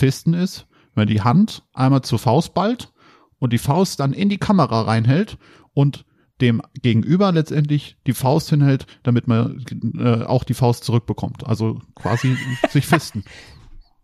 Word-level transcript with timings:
Fisten 0.00 0.32
ist, 0.34 0.66
wenn 0.94 1.06
die 1.06 1.20
Hand 1.20 1.62
einmal 1.74 2.00
zur 2.02 2.18
Faust 2.18 2.54
ballt 2.54 2.90
und 3.38 3.52
die 3.52 3.58
Faust 3.58 4.00
dann 4.00 4.14
in 4.14 4.30
die 4.30 4.38
Kamera 4.38 4.80
reinhält 4.82 5.36
und 5.74 6.06
dem 6.40 6.62
Gegenüber 6.80 7.32
letztendlich 7.32 7.98
die 8.06 8.14
Faust 8.14 8.48
hinhält, 8.48 8.86
damit 9.02 9.28
man 9.28 9.62
äh, 9.98 10.24
auch 10.24 10.44
die 10.44 10.54
Faust 10.54 10.84
zurückbekommt. 10.84 11.46
Also 11.46 11.82
quasi 11.94 12.34
sich 12.70 12.86
fisten. 12.86 13.24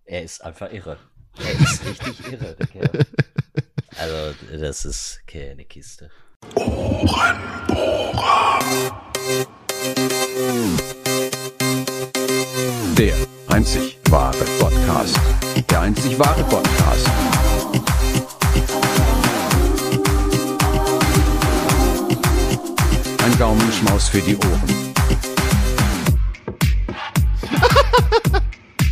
Er 0.04 0.22
ist 0.22 0.45
einfach 0.45 0.71
irre. 0.71 0.98
Er 1.39 1.53
ist 1.61 1.85
richtig 1.87 2.33
irre, 2.33 2.55
der 2.57 2.67
Kerl. 2.67 3.07
Also, 3.99 4.35
das 4.59 4.85
ist 4.85 5.21
okay, 5.23 5.53
eine 5.53 5.65
Kiste. 5.65 6.11
Ohrenbohrer. 6.55 7.07
Der 12.99 13.15
einzig 13.49 13.96
wahre 14.11 14.45
Podcast. 14.59 15.18
Der 15.70 15.80
einzig 15.80 16.18
wahre 16.18 16.43
Podcast. 16.45 17.11
Ein 23.25 23.39
Gaumenschmaus 23.39 24.08
für 24.08 24.21
die 24.21 24.36
Ohren. 24.36 24.95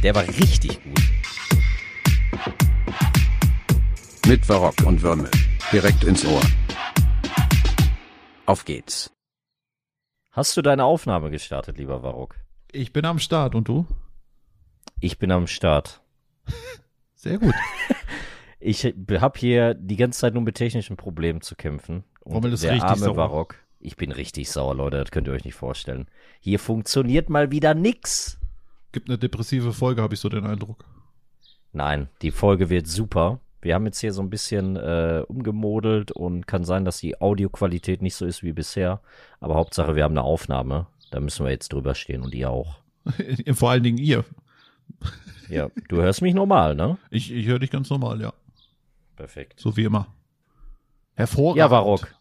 Der 0.03 0.15
war 0.15 0.23
richtig 0.23 0.83
gut. 0.83 1.03
Mit 4.27 4.47
Barock 4.47 4.75
und 4.85 5.03
Würmel. 5.03 5.31
Direkt 5.73 6.05
ins 6.05 6.25
Ohr. 6.25 6.41
Auf 8.47 8.65
geht's. 8.65 9.11
Hast 10.33 10.57
du 10.57 10.63
deine 10.63 10.85
Aufnahme 10.85 11.31
gestartet, 11.31 11.79
lieber 11.79 12.03
Varrock? 12.03 12.37
Ich 12.73 12.93
bin 12.93 13.05
am 13.05 13.19
Start 13.19 13.55
und 13.55 13.69
du? 13.69 13.87
Ich 15.05 15.19
bin 15.19 15.31
am 15.31 15.47
Start. 15.47 16.01
Sehr 17.15 17.39
gut. 17.39 17.55
Ich 18.67 18.87
habe 18.87 19.39
hier 19.39 19.75
die 19.75 19.97
ganze 19.97 20.21
Zeit 20.21 20.33
nur 20.33 20.43
mit 20.43 20.55
technischen 20.55 20.97
Problemen 20.97 21.43
zu 21.43 21.55
kämpfen. 21.55 22.03
Und 22.21 22.33
Rommel 22.33 22.55
ist 22.55 22.65
der 22.65 22.73
richtig 22.73 22.89
arme 22.89 23.05
sauer. 23.05 23.15
Barock. 23.15 23.57
Ich 23.79 23.97
bin 23.97 24.11
richtig 24.11 24.49
sauer, 24.49 24.75
Leute. 24.75 24.97
Das 24.97 25.11
könnt 25.11 25.29
ihr 25.29 25.35
euch 25.35 25.45
nicht 25.45 25.55
vorstellen. 25.55 26.09
Hier 26.41 26.59
funktioniert 26.59 27.29
mal 27.29 27.51
wieder 27.51 27.75
nix. 27.75 28.39
Gibt 28.93 29.11
eine 29.11 29.19
depressive 29.19 29.75
Folge, 29.75 30.01
habe 30.01 30.15
ich 30.15 30.21
so 30.21 30.31
den 30.31 30.47
Eindruck. 30.47 30.87
Nein, 31.75 32.09
die 32.23 32.31
Folge 32.31 32.71
wird 32.71 32.87
super. 32.87 33.39
Wir 33.61 33.75
haben 33.75 33.85
jetzt 33.85 34.01
hier 34.01 34.15
so 34.15 34.23
ein 34.23 34.31
bisschen 34.31 34.77
äh, 34.77 35.25
umgemodelt 35.29 36.11
und 36.11 36.47
kann 36.47 36.65
sein, 36.65 36.87
dass 36.87 37.01
die 37.01 37.21
Audioqualität 37.21 38.01
nicht 38.01 38.15
so 38.15 38.25
ist 38.25 38.43
wie 38.43 38.55
bisher. 38.55 39.03
Aber 39.41 39.57
Hauptsache, 39.57 39.95
wir 39.95 40.05
haben 40.05 40.13
eine 40.13 40.23
Aufnahme. 40.23 40.87
Da 41.11 41.21
müssen 41.21 41.45
wir 41.45 41.53
jetzt 41.53 41.71
drüber 41.71 41.95
stehen 41.95 42.23
und 42.23 42.35
ihr 42.35 42.49
auch. 42.49 42.79
Vor 43.53 43.69
allen 43.69 43.83
Dingen 43.83 43.99
ihr. 43.99 44.25
Ja, 45.49 45.69
du 45.89 45.97
hörst 45.97 46.23
mich 46.23 46.35
normal, 46.35 46.75
ne? 46.75 46.99
Ich, 47.11 47.31
ich 47.31 47.47
höre 47.47 47.59
dich 47.59 47.71
ganz 47.71 47.91
normal, 47.91 48.21
ja. 48.21 48.33
Perfekt. 49.17 49.61
So 49.61 49.77
wie 49.77 49.85
immer. 49.85 50.07
Hervorragend. 51.15 51.59
Ja, 51.59 51.69
Barock. 51.69 52.15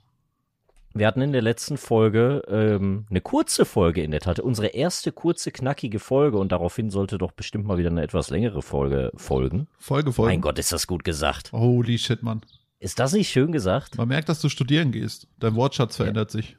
Wir 0.95 1.07
hatten 1.07 1.21
in 1.21 1.31
der 1.31 1.41
letzten 1.41 1.77
Folge 1.77 2.43
ähm, 2.47 3.07
eine 3.09 3.21
kurze 3.21 3.65
Folge 3.65 4.03
in 4.03 4.11
der 4.11 4.19
Tat. 4.19 4.39
Unsere 4.39 4.67
erste 4.67 5.11
kurze, 5.11 5.51
knackige 5.51 5.97
Folge 5.97 6.37
und 6.37 6.51
daraufhin 6.51 6.91
sollte 6.91 7.17
doch 7.17 7.31
bestimmt 7.31 7.65
mal 7.65 7.79
wieder 7.79 7.89
eine 7.89 8.03
etwas 8.03 8.29
längere 8.29 8.61
Folge 8.61 9.11
folgen. 9.15 9.67
Folge, 9.79 10.13
Folge. 10.13 10.31
Mein 10.31 10.41
Gott, 10.41 10.59
ist 10.59 10.71
das 10.71 10.85
gut 10.85 11.03
gesagt. 11.03 11.51
Holy 11.51 11.97
shit, 11.97 12.21
Mann. 12.21 12.41
Ist 12.79 12.99
das 12.99 13.13
nicht 13.13 13.29
schön 13.29 13.51
gesagt? 13.51 13.97
Man 13.97 14.07
merkt, 14.07 14.29
dass 14.29 14.41
du 14.41 14.49
studieren 14.49 14.91
gehst. 14.91 15.27
Dein 15.39 15.55
Wortschatz 15.55 15.95
verändert 15.95 16.29
sich. 16.29 16.57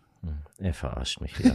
Er 0.64 0.72
verarscht 0.72 1.20
mich 1.20 1.38
wieder. 1.38 1.54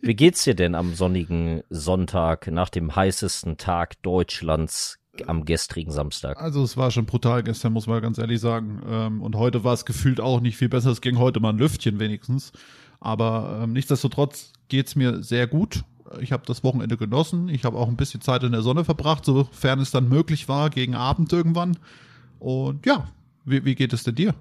Wie 0.00 0.14
geht's 0.14 0.44
dir 0.44 0.54
denn 0.54 0.74
am 0.74 0.94
sonnigen 0.94 1.62
Sonntag 1.68 2.50
nach 2.50 2.70
dem 2.70 2.96
heißesten 2.96 3.58
Tag 3.58 4.02
Deutschlands 4.02 4.98
am 5.26 5.44
gestrigen 5.44 5.92
Samstag? 5.92 6.40
Also 6.40 6.62
es 6.62 6.78
war 6.78 6.90
schon 6.90 7.04
brutal 7.04 7.42
gestern, 7.42 7.74
muss 7.74 7.86
man 7.86 8.00
ganz 8.00 8.16
ehrlich 8.16 8.40
sagen. 8.40 8.80
Ähm, 8.88 9.20
und 9.20 9.36
heute 9.36 9.62
war 9.62 9.74
es 9.74 9.84
gefühlt 9.84 10.22
auch 10.22 10.40
nicht 10.40 10.56
viel 10.56 10.70
besser. 10.70 10.90
Es 10.90 11.02
ging 11.02 11.18
heute 11.18 11.38
mal 11.38 11.50
ein 11.50 11.58
Lüftchen 11.58 12.00
wenigstens. 12.00 12.52
Aber 12.98 13.60
ähm, 13.62 13.74
nichtsdestotrotz 13.74 14.54
geht's 14.68 14.96
mir 14.96 15.22
sehr 15.22 15.46
gut. 15.46 15.84
Ich 16.18 16.32
habe 16.32 16.44
das 16.46 16.64
Wochenende 16.64 16.96
genossen. 16.96 17.50
Ich 17.50 17.66
habe 17.66 17.76
auch 17.76 17.88
ein 17.88 17.98
bisschen 17.98 18.22
Zeit 18.22 18.42
in 18.42 18.52
der 18.52 18.62
Sonne 18.62 18.86
verbracht, 18.86 19.26
sofern 19.26 19.80
es 19.80 19.90
dann 19.90 20.08
möglich 20.08 20.48
war, 20.48 20.70
gegen 20.70 20.94
Abend 20.94 21.30
irgendwann. 21.30 21.76
Und 22.38 22.86
ja, 22.86 23.08
wie, 23.44 23.66
wie 23.66 23.74
geht 23.74 23.92
es 23.92 24.02
denn 24.02 24.14
dir? 24.14 24.34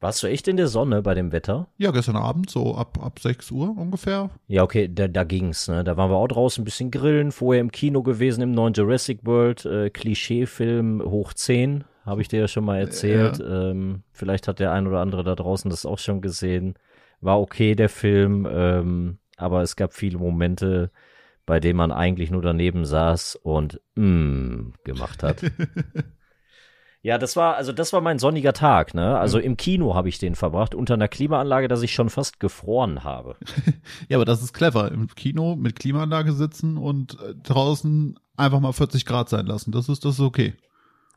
Warst 0.00 0.22
du 0.22 0.26
echt 0.26 0.48
in 0.48 0.56
der 0.56 0.68
Sonne 0.68 1.02
bei 1.02 1.14
dem 1.14 1.32
Wetter? 1.32 1.68
Ja, 1.78 1.90
gestern 1.90 2.16
Abend, 2.16 2.50
so 2.50 2.74
ab, 2.74 2.98
ab 3.02 3.18
6 3.18 3.50
Uhr 3.50 3.74
ungefähr. 3.76 4.30
Ja, 4.48 4.62
okay, 4.62 4.90
da, 4.92 5.08
da 5.08 5.24
ging's, 5.24 5.68
ne? 5.68 5.82
Da 5.82 5.96
waren 5.96 6.10
wir 6.10 6.16
auch 6.16 6.28
draußen 6.28 6.62
ein 6.62 6.64
bisschen 6.64 6.90
grillen, 6.90 7.32
vorher 7.32 7.60
im 7.60 7.72
Kino 7.72 8.02
gewesen, 8.02 8.42
im 8.42 8.52
neuen 8.52 8.74
Jurassic 8.74 9.20
World, 9.24 9.64
äh, 9.64 9.90
Klischeefilm 9.90 11.02
hoch 11.02 11.32
10, 11.32 11.84
habe 12.04 12.20
ich 12.20 12.28
dir 12.28 12.40
ja 12.40 12.48
schon 12.48 12.64
mal 12.64 12.78
erzählt. 12.78 13.40
Ähm, 13.40 14.02
vielleicht 14.12 14.46
hat 14.46 14.60
der 14.60 14.72
ein 14.72 14.86
oder 14.86 15.00
andere 15.00 15.24
da 15.24 15.34
draußen 15.34 15.70
das 15.70 15.86
auch 15.86 15.98
schon 15.98 16.20
gesehen. 16.20 16.74
War 17.20 17.40
okay, 17.40 17.74
der 17.74 17.88
Film, 17.88 18.46
ähm, 18.50 19.18
aber 19.36 19.62
es 19.62 19.76
gab 19.76 19.94
viele 19.94 20.18
Momente, 20.18 20.90
bei 21.46 21.60
denen 21.60 21.78
man 21.78 21.92
eigentlich 21.92 22.30
nur 22.30 22.42
daneben 22.42 22.84
saß 22.84 23.36
und 23.36 23.80
mm 23.94 24.72
gemacht 24.84 25.22
hat. 25.22 25.42
Ja, 27.04 27.18
das 27.18 27.36
war, 27.36 27.56
also 27.56 27.72
das 27.72 27.92
war 27.92 28.00
mein 28.00 28.18
sonniger 28.18 28.54
Tag, 28.54 28.94
ne? 28.94 29.18
Also 29.18 29.38
im 29.38 29.58
Kino 29.58 29.94
habe 29.94 30.08
ich 30.08 30.18
den 30.18 30.34
verbracht, 30.34 30.74
unter 30.74 30.94
einer 30.94 31.06
Klimaanlage, 31.06 31.68
dass 31.68 31.82
ich 31.82 31.92
schon 31.92 32.08
fast 32.08 32.40
gefroren 32.40 33.04
habe. 33.04 33.36
Ja, 34.08 34.16
aber 34.16 34.24
das 34.24 34.42
ist 34.42 34.54
clever. 34.54 34.90
Im 34.90 35.08
Kino 35.08 35.54
mit 35.54 35.78
Klimaanlage 35.78 36.32
sitzen 36.32 36.78
und 36.78 37.20
äh, 37.20 37.34
draußen 37.42 38.18
einfach 38.36 38.58
mal 38.60 38.72
40 38.72 39.04
Grad 39.04 39.28
sein 39.28 39.44
lassen. 39.44 39.70
Das 39.70 39.90
ist, 39.90 40.06
das 40.06 40.14
ist 40.14 40.20
okay. 40.20 40.54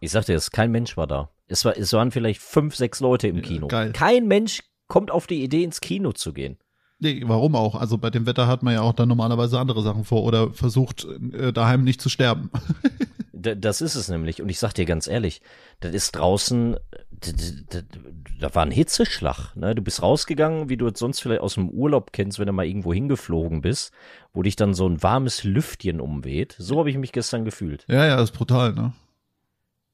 Ich 0.02 0.12
sagte 0.12 0.34
es, 0.34 0.52
kein 0.52 0.72
Mensch 0.72 0.98
war 0.98 1.08
da. 1.08 1.30
Es, 1.48 1.64
war, 1.64 1.78
es 1.78 1.94
waren 1.94 2.12
vielleicht 2.12 2.42
fünf, 2.42 2.76
sechs 2.76 3.00
Leute 3.00 3.30
im 3.30 3.42
Kino. 3.42 3.68
geil. 3.68 3.94
Kein 3.94 4.28
Mensch 4.28 4.60
kommt 4.90 5.10
auf 5.10 5.26
die 5.26 5.42
Idee, 5.42 5.64
ins 5.64 5.80
Kino 5.80 6.12
zu 6.12 6.34
gehen. 6.34 6.58
Nee, 7.00 7.24
warum 7.26 7.56
auch? 7.56 7.76
Also 7.76 7.98
bei 7.98 8.10
dem 8.10 8.26
Wetter 8.26 8.48
hat 8.48 8.64
man 8.64 8.74
ja 8.74 8.82
auch 8.82 8.94
dann 8.94 9.10
normalerweise 9.10 9.60
andere 9.60 9.84
Sachen 9.84 10.04
vor 10.04 10.24
oder 10.24 10.52
versucht 10.52 11.06
äh, 11.34 11.54
daheim 11.54 11.84
nicht 11.84 12.02
zu 12.02 12.10
sterben. 12.10 12.52
Das 13.40 13.82
ist 13.82 13.94
es 13.94 14.10
nämlich. 14.10 14.42
Und 14.42 14.50
ich 14.50 14.58
sag 14.58 14.74
dir 14.74 14.86
ganz 14.86 15.06
ehrlich, 15.06 15.42
das 15.80 15.94
ist 15.94 16.14
draußen, 16.14 16.76
da 18.40 18.56
war 18.56 18.66
ein 18.66 18.72
Hitzeschlag. 18.72 19.56
Ne? 19.56 19.76
Du 19.76 19.84
bist 19.84 20.02
rausgegangen, 20.02 20.70
wie 20.70 20.78
du 20.78 20.88
es 20.88 20.98
sonst 20.98 21.20
vielleicht 21.20 21.42
aus 21.42 21.54
dem 21.54 21.70
Urlaub 21.70 22.14
kennst, 22.14 22.40
wenn 22.40 22.48
du 22.48 22.54
mal 22.54 22.66
irgendwo 22.66 22.94
hingeflogen 22.94 23.62
bist, 23.62 23.94
wo 24.34 24.42
dich 24.42 24.56
dann 24.56 24.74
so 24.74 24.88
ein 24.90 25.04
warmes 25.04 25.44
Lüftchen 25.44 26.02
umweht. 26.02 26.56
So 26.58 26.80
habe 26.80 26.90
ich 26.90 26.98
mich 26.98 27.12
gestern 27.12 27.46
gefühlt. 27.46 27.86
ja, 27.88 28.06
ja, 28.06 28.20
ist 28.20 28.32
brutal, 28.32 28.74
ne? 28.74 28.94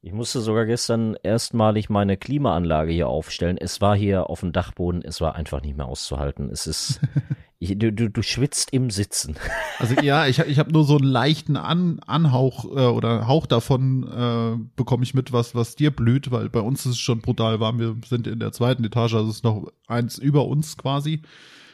Ich 0.05 0.11
musste 0.11 0.41
sogar 0.41 0.65
gestern 0.65 1.15
erstmalig 1.23 1.89
meine 1.89 2.17
Klimaanlage 2.17 2.91
hier 2.91 3.07
aufstellen. 3.07 3.57
Es 3.57 3.79
war 3.79 3.95
hier 3.95 4.29
auf 4.29 4.41
dem 4.41 4.51
Dachboden, 4.51 5.01
es 5.01 5.21
war 5.21 5.35
einfach 5.35 5.61
nicht 5.61 5.77
mehr 5.77 5.85
auszuhalten. 5.85 6.49
Es 6.49 6.67
ist, 6.67 6.99
ich, 7.59 7.79
du, 7.79 7.93
du, 7.93 8.09
du 8.09 8.21
schwitzt 8.21 8.73
im 8.73 8.89
Sitzen. 8.89 9.37
Also 9.79 9.95
ja, 10.01 10.27
ich, 10.27 10.39
ich 10.39 10.59
habe 10.59 10.71
nur 10.71 10.83
so 10.83 10.97
einen 10.97 11.07
leichten 11.07 11.57
An, 11.57 11.99
Anhauch 12.05 12.65
äh, 12.65 12.85
oder 12.85 13.27
Hauch 13.27 13.47
davon 13.47 14.03
äh, 14.03 14.57
bekomme 14.75 15.03
ich 15.03 15.13
mit, 15.13 15.33
was 15.33 15.55
was 15.55 15.75
dir 15.75 15.91
blüht, 15.91 16.31
weil 16.31 16.49
bei 16.49 16.59
uns 16.59 16.85
ist 16.85 16.93
es 16.93 16.99
schon 16.99 17.21
brutal 17.21 17.59
warm. 17.59 17.79
Wir 17.79 17.95
sind 18.05 18.27
in 18.27 18.39
der 18.39 18.51
zweiten 18.51 18.83
Etage, 18.85 19.15
also 19.15 19.29
es 19.29 19.37
ist 19.37 19.43
noch 19.43 19.71
eins 19.87 20.17
über 20.17 20.45
uns 20.45 20.77
quasi, 20.77 21.21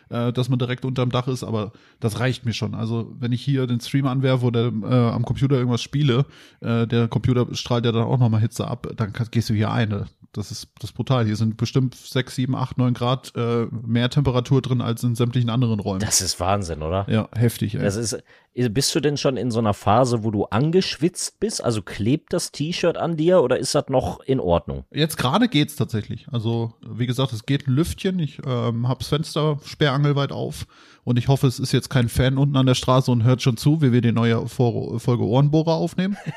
äh, 0.09 0.31
dass 0.34 0.50
man 0.50 0.59
direkt 0.59 0.86
unterm 0.86 1.12
Dach 1.12 1.28
ist, 1.28 1.44
aber 1.44 1.72
das 2.00 2.20
reicht 2.20 2.46
mir 2.46 2.53
schon. 2.53 2.75
Also 2.75 3.14
wenn 3.20 3.31
ich 3.31 3.42
hier 3.42 3.68
den 3.68 3.80
Stream 3.80 4.08
anwerfe 4.08 4.46
oder 4.46 4.68
äh, 4.68 5.09
am 5.12 5.25
Computer 5.25 5.56
irgendwas 5.56 5.81
spiele, 5.81 6.25
äh, 6.62 6.88
der 6.88 7.08
Computer 7.08 7.47
strahlt 7.53 7.86
ja 7.86 7.92
dann 7.92 8.03
auch 8.03 8.19
nochmal 8.19 8.42
Hitze 8.42 8.68
ab, 8.68 8.88
dann 8.96 9.14
kann, 9.14 9.28
gehst 9.31 9.50
du 9.50 9.53
hier 9.53 9.72
ein. 9.72 9.90
ne? 9.90 10.06
Das 10.31 10.52
ist 10.52 10.69
das 10.80 10.92
ist 10.92 10.96
brutal. 10.96 11.25
Hier 11.25 11.36
sind 11.36 11.58
bestimmt 11.58 11.96
sechs, 11.96 12.36
sieben, 12.36 12.56
acht, 12.56 12.78
neun 12.78 12.94
Grad 12.94 13.34
äh, 13.36 13.66
mehr 13.72 14.09
Temperatur 14.09 14.62
drin 14.62 14.81
als 14.81 15.03
in 15.03 15.16
sämtlichen 15.16 15.50
anderen 15.50 15.80
Räumen. 15.80 16.02
Das 16.02 16.22
ist 16.22 16.40
Wahnsinn, 16.40 16.84
oder? 16.84 17.06
ja, 17.09 17.30
heftig. 17.36 17.75
Ey. 17.75 17.81
Das 17.81 17.96
ist, 17.96 18.22
bist 18.54 18.94
du 18.94 19.00
denn 19.00 19.18
schon 19.18 19.38
in 19.38 19.52
so 19.52 19.60
einer 19.60 19.74
Phase, 19.74 20.24
wo 20.24 20.32
du 20.32 20.46
angeschwitzt 20.46 21.40
bist? 21.40 21.64
Also 21.64 21.82
klebt 21.82 22.34
das 22.34 22.52
T-Shirt 22.52 22.98
an 22.98 23.16
dir 23.16 23.42
oder 23.42 23.57
ist 23.57 23.75
das 23.75 23.86
noch 23.90 24.19
in 24.22 24.40
Ordnung? 24.40 24.86
Jetzt 24.92 25.18
gerade 25.18 25.48
geht's 25.48 25.75
tatsächlich. 25.75 26.28
Also, 26.31 26.74
wie 26.86 27.06
gesagt, 27.06 27.31
es 27.31 27.46
geht 27.46 27.68
ein 27.68 27.74
Lüftchen. 27.74 28.19
Ich 28.19 28.42
ähm, 28.46 28.88
hab's 28.88 29.07
Fenster 29.07 29.60
sperrangelweit 29.63 30.31
auf 30.31 30.66
und 31.04 31.18
ich 31.18 31.28
hoffe, 31.28 31.48
es 31.48 31.60
ist 31.60 31.72
jetzt 31.72 31.90
kein 31.90 32.10
Fan 32.10 32.38
unten 32.38 32.57
an 32.57 32.66
der 32.66 32.75
Straße 32.75 33.12
und 33.12 33.24
hört 33.24 33.42
schon 33.42 33.57
zu, 33.57 33.81
wie 33.81 33.92
wir 33.92 34.01
die 34.01 34.12
neue 34.12 34.48
Vor 34.48 35.00
Folge 35.00 35.24
Ohrenbohrer 35.24 35.74
aufnehmen. 35.74 36.18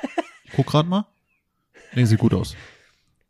Ich 0.45 0.57
guck 0.57 0.67
grad 0.67 0.87
mal. 0.87 1.07
Nee, 1.95 2.05
sieht 2.05 2.19
gut 2.19 2.35
aus. 2.35 2.55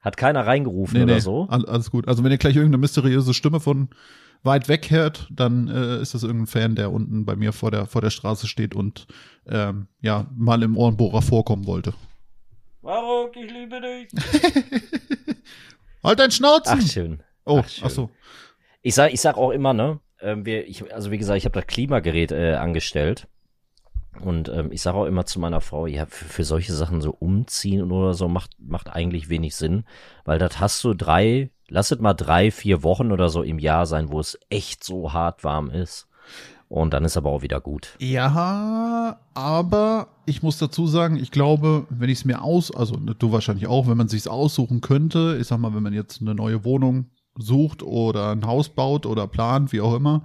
Hat 0.00 0.16
keiner 0.16 0.44
reingerufen 0.44 0.96
Nee, 0.98 1.04
oder 1.04 1.14
nee, 1.14 1.20
so? 1.20 1.46
all, 1.48 1.64
alles 1.66 1.88
gut. 1.92 2.08
Also, 2.08 2.24
wenn 2.24 2.32
ihr 2.32 2.38
gleich 2.38 2.56
irgendeine 2.56 2.78
mysteriöse 2.80 3.32
Stimme 3.32 3.60
von 3.60 3.90
weit 4.42 4.68
weg 4.68 4.90
hört, 4.90 5.28
dann 5.30 5.68
äh, 5.68 6.00
ist 6.00 6.14
das 6.14 6.22
irgendein 6.22 6.46
Fan, 6.46 6.74
der 6.74 6.92
unten 6.92 7.24
bei 7.24 7.36
mir 7.36 7.52
vor 7.52 7.70
der, 7.70 7.86
vor 7.86 8.00
der 8.00 8.10
Straße 8.10 8.46
steht 8.46 8.74
und 8.74 9.06
ähm, 9.46 9.88
ja, 10.00 10.26
mal 10.34 10.62
im 10.62 10.76
Ohrenbohrer 10.76 11.22
vorkommen 11.22 11.66
wollte. 11.66 11.94
Marok, 12.82 13.36
ich 13.36 13.50
liebe 13.50 13.80
dich. 13.80 14.08
Halt 16.02 16.18
dein 16.18 16.30
Schnauzen! 16.32 16.80
Ach, 16.82 16.88
schön. 16.88 17.22
oh, 17.44 17.60
ach, 17.62 17.68
schön. 17.68 17.84
ach 17.86 17.90
so. 17.90 18.10
Ich 18.82 18.94
sag, 18.94 19.12
ich 19.12 19.20
sag 19.20 19.36
auch 19.36 19.50
immer, 19.50 19.72
ne? 19.72 20.00
Ähm, 20.20 20.44
wir, 20.44 20.66
ich, 20.66 20.92
also 20.92 21.10
wie 21.12 21.18
gesagt, 21.18 21.38
ich 21.38 21.44
habe 21.44 21.60
das 21.60 21.66
Klimagerät 21.66 22.32
äh, 22.32 22.54
angestellt. 22.54 23.28
Und 24.20 24.48
ähm, 24.50 24.70
ich 24.72 24.82
sage 24.82 24.98
auch 24.98 25.06
immer 25.06 25.24
zu 25.24 25.40
meiner 25.40 25.60
Frau, 25.60 25.86
ja, 25.86 26.06
für, 26.06 26.26
für 26.26 26.44
solche 26.44 26.72
Sachen 26.72 27.00
so 27.00 27.16
umziehen 27.18 27.90
oder 27.90 28.14
so 28.14 28.28
macht, 28.28 28.50
macht 28.58 28.90
eigentlich 28.90 29.28
wenig 29.28 29.56
Sinn, 29.56 29.84
weil 30.24 30.38
das 30.38 30.60
hast 30.60 30.84
du 30.84 30.94
drei, 30.94 31.50
lasset 31.68 32.00
mal 32.00 32.14
drei, 32.14 32.50
vier 32.50 32.82
Wochen 32.82 33.10
oder 33.10 33.30
so 33.30 33.42
im 33.42 33.58
Jahr 33.58 33.86
sein, 33.86 34.12
wo 34.12 34.20
es 34.20 34.38
echt 34.50 34.84
so 34.84 35.12
hart 35.12 35.44
warm 35.44 35.70
ist. 35.70 36.08
Und 36.68 36.94
dann 36.94 37.04
ist 37.04 37.18
aber 37.18 37.30
auch 37.30 37.42
wieder 37.42 37.60
gut. 37.60 37.96
Ja, 37.98 39.18
aber 39.34 40.08
ich 40.24 40.42
muss 40.42 40.56
dazu 40.56 40.86
sagen, 40.86 41.16
ich 41.16 41.30
glaube, 41.30 41.86
wenn 41.90 42.08
ich 42.08 42.20
es 42.20 42.24
mir 42.24 42.42
aus, 42.42 42.74
also 42.74 42.96
du 42.96 43.30
wahrscheinlich 43.30 43.66
auch, 43.66 43.88
wenn 43.88 43.98
man 43.98 44.08
sich's 44.08 44.26
aussuchen 44.26 44.80
könnte, 44.80 45.36
ich 45.38 45.48
sag 45.48 45.58
mal, 45.58 45.74
wenn 45.74 45.82
man 45.82 45.92
jetzt 45.92 46.22
eine 46.22 46.34
neue 46.34 46.64
Wohnung 46.64 47.10
sucht 47.36 47.82
oder 47.82 48.30
ein 48.30 48.46
Haus 48.46 48.70
baut 48.70 49.04
oder 49.04 49.26
plant, 49.26 49.72
wie 49.72 49.82
auch 49.82 49.94
immer, 49.94 50.24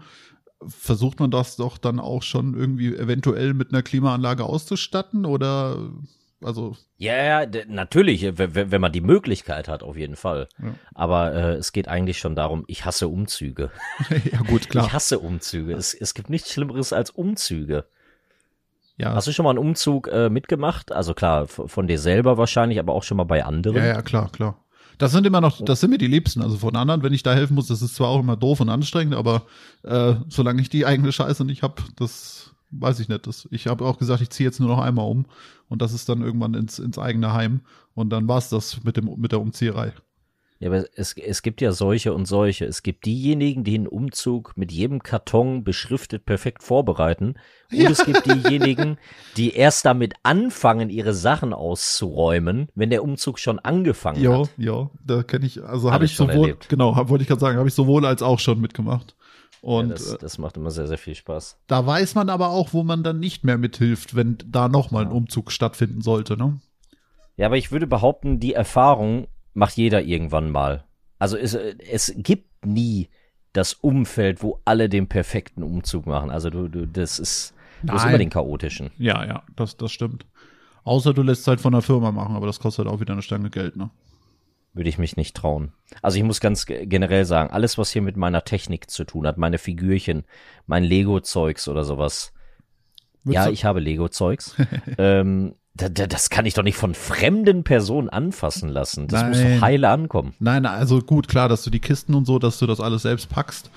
versucht 0.65 1.19
man 1.19 1.31
das 1.31 1.56
doch 1.56 1.77
dann 1.77 2.00
auch 2.00 2.24
schon 2.24 2.56
irgendwie 2.56 2.95
eventuell 2.95 3.54
mit 3.54 3.71
einer 3.71 3.83
Klimaanlage 3.83 4.44
auszustatten 4.44 5.25
oder 5.25 5.92
also 6.44 6.75
Ja, 6.98 7.44
ja, 7.44 7.50
natürlich, 7.68 8.38
wenn 8.38 8.81
man 8.81 8.92
die 8.92 9.01
Möglichkeit 9.01 9.68
hat, 9.68 9.81
auf 9.83 9.98
jeden 9.98 10.15
Fall. 10.15 10.48
Ja. 10.62 10.74
Aber 10.94 11.33
äh, 11.33 11.54
es 11.54 11.71
geht 11.71 11.88
eigentlich 11.88 12.19
schon 12.19 12.36
darum, 12.36 12.63
ich 12.68 12.86
hasse 12.86 13.07
Umzüge. 13.07 13.71
ja 14.31 14.42
gut 14.42 14.69
klar 14.69 14.86
Ich 14.86 14.94
hasse 14.94 15.19
Umzüge. 15.19 15.74
Es, 15.74 15.94
es 15.94 16.13
gibt 16.13 16.30
nichts 16.30 16.51
Schlimmeres 16.51 16.94
als 16.94 17.10
Umzüge. 17.10 17.86
ja 18.98 19.13
Hast 19.13 19.27
du 19.27 19.31
schon 19.31 19.45
mal 19.45 19.51
einen 19.51 19.60
Umzug 19.60 20.07
äh, 20.07 20.30
mitgemacht? 20.30 20.92
Also 20.92 21.13
klar, 21.13 21.48
von 21.48 21.88
dir 21.88 22.00
selber 22.00 22.38
wahrscheinlich, 22.38 22.80
aber 22.80 22.94
auch 22.94 23.03
schon 23.03 23.18
mal 23.18 23.24
bei 23.24 23.44
anderen. 23.44 23.77
ja 23.77 23.86
ja 23.86 24.01
klar 24.01 24.31
klar 24.31 24.63
das 24.97 25.11
sind 25.11 25.25
immer 25.25 25.41
noch 25.41 25.63
das 25.63 25.79
sind 25.79 25.91
mir 25.91 25.97
die 25.97 26.07
liebsten. 26.07 26.41
Also 26.41 26.57
von 26.57 26.75
anderen 26.75 27.03
wenn 27.03 27.13
ich 27.13 27.23
da 27.23 27.33
helfen 27.33 27.55
muss 27.55 27.67
das 27.67 27.81
ist 27.81 27.95
zwar 27.95 28.09
auch 28.09 28.19
immer 28.19 28.35
doof 28.35 28.59
und 28.59 28.69
anstrengend 28.69 29.15
aber 29.15 29.44
äh, 29.83 30.15
solange 30.29 30.61
ich 30.61 30.69
die 30.69 30.85
eigene 30.85 31.11
Scheiße 31.11 31.45
nicht 31.45 31.63
hab 31.63 31.83
das 31.95 32.53
weiß 32.71 32.99
ich 32.99 33.07
nicht. 33.07 33.25
Das 33.27 33.47
ich 33.51 33.67
habe 33.67 33.85
auch 33.85 33.97
gesagt 33.97 34.21
ich 34.21 34.29
ziehe 34.29 34.47
jetzt 34.47 34.59
nur 34.59 34.69
noch 34.69 34.79
einmal 34.79 35.09
um 35.09 35.25
und 35.69 35.81
das 35.81 35.94
ist 35.94 36.09
dann 36.09 36.21
irgendwann 36.21 36.53
ins 36.53 36.79
ins 36.79 36.99
eigene 36.99 37.33
Heim 37.33 37.61
und 37.94 38.09
dann 38.09 38.27
war's 38.27 38.49
das 38.49 38.83
mit 38.83 38.97
dem 38.97 39.09
mit 39.17 39.31
der 39.31 39.41
Umzieherei 39.41 39.94
Ja, 40.59 40.69
aber 40.69 40.86
es, 40.95 41.13
es 41.13 41.44
gibt 41.44 41.62
ja 41.62 41.71
solche 41.71 42.13
und 42.13 42.25
solche. 42.25 42.65
Es 42.65 42.81
gibt 42.81 43.06
diejenigen, 43.06 43.63
die 43.63 43.75
einen 43.75 43.88
Umzug 43.88 44.54
mit 44.57 44.71
jedem 44.71 45.04
Karton 45.04 45.63
beschriftet 45.63 46.25
perfekt 46.25 46.63
vorbereiten. 46.63 47.36
Und 47.71 47.77
Ja. 47.80 47.89
es 47.92 48.04
gibt 48.04 48.25
diejenigen, 48.25 48.98
die 49.36 49.54
erst 49.54 49.86
damit 49.86 50.15
anfangen, 50.24 50.89
ihre 50.89 51.13
Sachen 51.13 51.54
auszuräumen, 51.54 52.69
wenn 52.75 52.89
der 52.89 53.04
Umzug 53.04 53.38
schon 53.39 53.59
angefangen 53.59 54.21
Ja, 54.21 54.39
hat. 54.39 54.50
ja, 54.57 54.89
da 55.06 55.24
kenne 55.24 55.45
ich, 55.45 55.63
also 55.63 55.88
Hab 55.89 55.95
habe 55.95 56.06
ich 56.06 56.12
ich 56.12 56.18
schon 56.18 56.30
sowohl, 56.30 56.42
erlebt. 56.48 56.69
genau, 56.69 56.95
hab, 56.95 57.10
wollte 57.10 57.21
ich 57.21 57.27
gerade 57.27 57.42
sagen, 57.42 57.57
habe 57.60 57.68
ich 57.68 57.75
sowohl 57.75 58.06
als 58.06 58.21
auch 58.24 58.39
schon 58.39 58.60
mitgemacht. 58.60 59.15
Und 59.62 59.89
ja, 59.89 59.94
das, 59.95 60.13
äh, 60.13 60.18
das 60.19 60.38
macht 60.38 60.57
immer 60.57 60.71
sehr, 60.71 60.88
sehr 60.88 60.98
viel 60.98 61.15
Spaß. 61.15 61.60
da 61.68 61.86
weiß 61.86 62.15
man 62.15 62.30
aber 62.30 62.50
auch, 62.50 62.74
wo 62.74 62.83
man 62.83 63.03
dann 63.03 63.19
nicht 63.19 63.44
mehr 63.44 63.57
mithilft, 63.57 64.15
wenn 64.15 64.38
da 64.45 64.69
nochmal 64.69 65.06
ein 65.06 65.12
Umzug 65.12 65.51
stattfinden 65.51 66.01
sollte, 66.01 66.38
ne? 66.38 66.60
Ja, 67.36 67.45
aber 67.48 67.57
ich 67.57 67.71
würde 67.71 67.86
behaupten, 67.86 68.39
die 68.39 68.53
Erfahrung 68.53 69.27
macht 69.57 69.75
jeder 69.75 70.01
irgendwann 70.04 70.51
mal. 70.51 70.83
Also 71.19 71.36
es, 71.36 71.56
es 71.56 72.13
gibt 72.15 72.65
nie 72.65 73.09
das 73.54 73.74
Umfeld, 73.74 74.44
wo 74.44 74.62
alle 74.65 74.88
den 74.88 75.07
perfekten 75.07 75.63
Umzug 75.63 76.06
machen. 76.06 76.30
Also 76.30 76.51
du, 76.51 76.68
du 76.68 76.86
das 76.88 77.18
ist, 77.18 77.54
du 77.81 77.94
hast 77.94 78.06
immer 78.06 78.19
den 78.19 78.30
chaotischen. 78.30 78.92
Ja, 79.00 79.25
ja, 79.25 79.44
das, 79.56 79.75
das 79.75 79.92
stimmt. 79.92 80.25
Außer 80.83 81.13
du 81.13 81.24
lässt 81.24 81.42
es 81.42 81.48
halt 81.48 81.59
von 81.59 81.74
der 81.74 81.81
Firma 81.81 82.12
machen, 82.12 82.36
aber 82.36 82.45
das 82.45 82.59
kostet 82.59 82.86
halt 82.86 82.94
auch 82.94 83.00
wieder 83.01 83.13
eine 83.13 83.24
Stange 83.24 83.50
Geld, 83.50 83.75
ne? 83.75 83.89
Würde 84.74 84.89
ich 84.89 85.00
mich 85.00 85.18
nicht 85.18 85.36
trauen. 85.36 85.74
Also 86.03 86.18
ich 86.19 86.24
muss 86.24 86.39
ganz 86.39 86.68
ge- 86.68 86.86
generell 86.86 87.25
sagen, 87.25 87.50
alles, 87.50 87.80
was 87.80 87.89
hier 87.89 88.03
mit 88.03 88.15
meiner 88.15 88.44
Technik 88.45 88.92
zu 88.92 89.06
tun 89.06 89.25
hat, 89.25 89.39
meine 89.39 89.57
Figürchen, 89.57 90.24
mein 90.68 90.83
Lego-Zeugs 90.83 91.68
oder 91.68 91.83
sowas. 91.83 92.31
Würdest 93.24 93.36
ja, 93.36 93.45
du- 93.48 93.53
ich 93.53 93.65
habe 93.65 93.80
Lego-Zeugs. 93.80 94.56
ähm, 95.00 95.56
das 95.77 96.29
kann 96.29 96.45
ich 96.45 96.53
doch 96.56 96.63
nicht 96.63 96.75
von 96.77 96.94
fremden 96.94 97.63
Personen 97.63 98.09
anfassen 98.09 98.69
lassen. 98.69 99.07
Das 99.07 99.24
muss 99.25 99.38
Nein. 99.38 99.56
doch 99.56 99.62
heile 99.62 99.89
ankommen. 99.89 100.33
Nein, 100.39 100.65
also 100.65 101.00
gut, 101.01 101.27
klar, 101.27 101.50
dass 101.50 101.63
du 101.63 101.69
die 101.69 101.79
Kisten 101.79 102.13
und 102.15 102.25
so, 102.25 102.39
dass 102.39 102.59
du 102.59 102.65
das 102.68 102.79
alles 102.79 103.03
selbst 103.03 103.29
packst, 103.29 103.69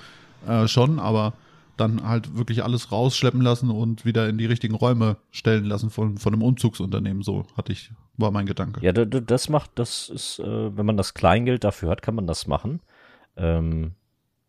äh, 0.47 0.67
schon, 0.67 0.99
aber 0.99 1.33
dann 1.77 2.07
halt 2.07 2.35
wirklich 2.37 2.63
alles 2.63 2.91
rausschleppen 2.91 3.41
lassen 3.41 3.69
und 3.71 4.05
wieder 4.05 4.27
in 4.29 4.37
die 4.37 4.45
richtigen 4.45 4.75
Räume 4.75 5.17
stellen 5.31 5.65
lassen 5.65 5.89
von, 5.89 6.17
von 6.17 6.33
einem 6.33 6.43
Umzugsunternehmen, 6.43 7.23
so 7.23 7.45
hatte 7.57 7.71
ich, 7.71 7.91
war 8.17 8.29
mein 8.31 8.45
Gedanke. 8.45 8.83
Ja, 8.85 8.91
da- 8.91 9.05
da- 9.05 9.19
das 9.19 9.49
macht, 9.49 9.71
das 9.75 10.09
ist, 10.09 10.39
äh, 10.39 10.77
wenn 10.77 10.85
man 10.85 10.97
das 10.97 11.13
Kleingeld 11.13 11.63
dafür 11.63 11.89
hat, 11.89 12.01
kann 12.01 12.13
man 12.15 12.27
das 12.27 12.45
machen. 12.45 12.81
Ähm, 13.37 13.91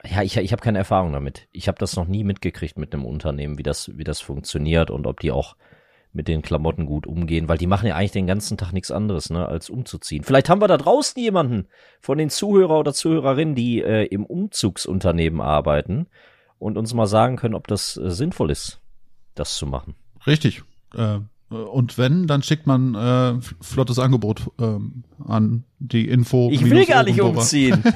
ja, 0.04 0.22
ich, 0.22 0.36
ich 0.36 0.52
habe 0.52 0.62
keine 0.62 0.78
Erfahrung 0.78 1.12
damit. 1.12 1.46
Ich 1.52 1.68
habe 1.68 1.78
das 1.78 1.96
noch 1.96 2.06
nie 2.08 2.24
mitgekriegt 2.24 2.76
mit 2.78 2.92
einem 2.92 3.04
Unternehmen, 3.04 3.56
wie 3.56 3.62
das, 3.62 3.96
wie 3.96 4.04
das 4.04 4.20
funktioniert 4.20 4.90
und 4.90 5.06
ob 5.06 5.20
die 5.20 5.30
auch 5.30 5.54
mit 6.12 6.28
den 6.28 6.42
Klamotten 6.42 6.86
gut 6.86 7.06
umgehen, 7.06 7.48
weil 7.48 7.58
die 7.58 7.66
machen 7.66 7.86
ja 7.86 7.96
eigentlich 7.96 8.12
den 8.12 8.26
ganzen 8.26 8.58
Tag 8.58 8.72
nichts 8.72 8.90
anderes, 8.90 9.30
ne, 9.30 9.46
als 9.46 9.70
umzuziehen. 9.70 10.24
Vielleicht 10.24 10.50
haben 10.50 10.60
wir 10.60 10.68
da 10.68 10.76
draußen 10.76 11.20
jemanden 11.20 11.68
von 12.00 12.18
den 12.18 12.30
Zuhörer 12.30 12.78
oder 12.78 12.92
Zuhörerinnen, 12.92 13.54
die 13.54 13.82
äh, 13.82 14.04
im 14.04 14.26
Umzugsunternehmen 14.26 15.40
arbeiten 15.40 16.06
und 16.58 16.76
uns 16.76 16.92
mal 16.94 17.06
sagen 17.06 17.36
können, 17.36 17.54
ob 17.54 17.66
das 17.66 17.96
äh, 17.96 18.10
sinnvoll 18.10 18.50
ist, 18.50 18.80
das 19.34 19.56
zu 19.56 19.66
machen. 19.66 19.94
Richtig. 20.26 20.62
Äh, 20.94 21.20
und 21.48 21.98
wenn, 21.98 22.26
dann 22.26 22.42
schickt 22.42 22.66
man 22.66 22.94
äh, 22.94 23.40
flottes 23.60 23.98
Angebot 23.98 24.50
ähm, 24.58 25.04
an 25.26 25.64
die 25.78 26.08
Info. 26.08 26.50
Ich 26.50 26.64
will 26.64 26.86
gar 26.86 27.04
nicht 27.04 27.20
umziehen. 27.20 27.82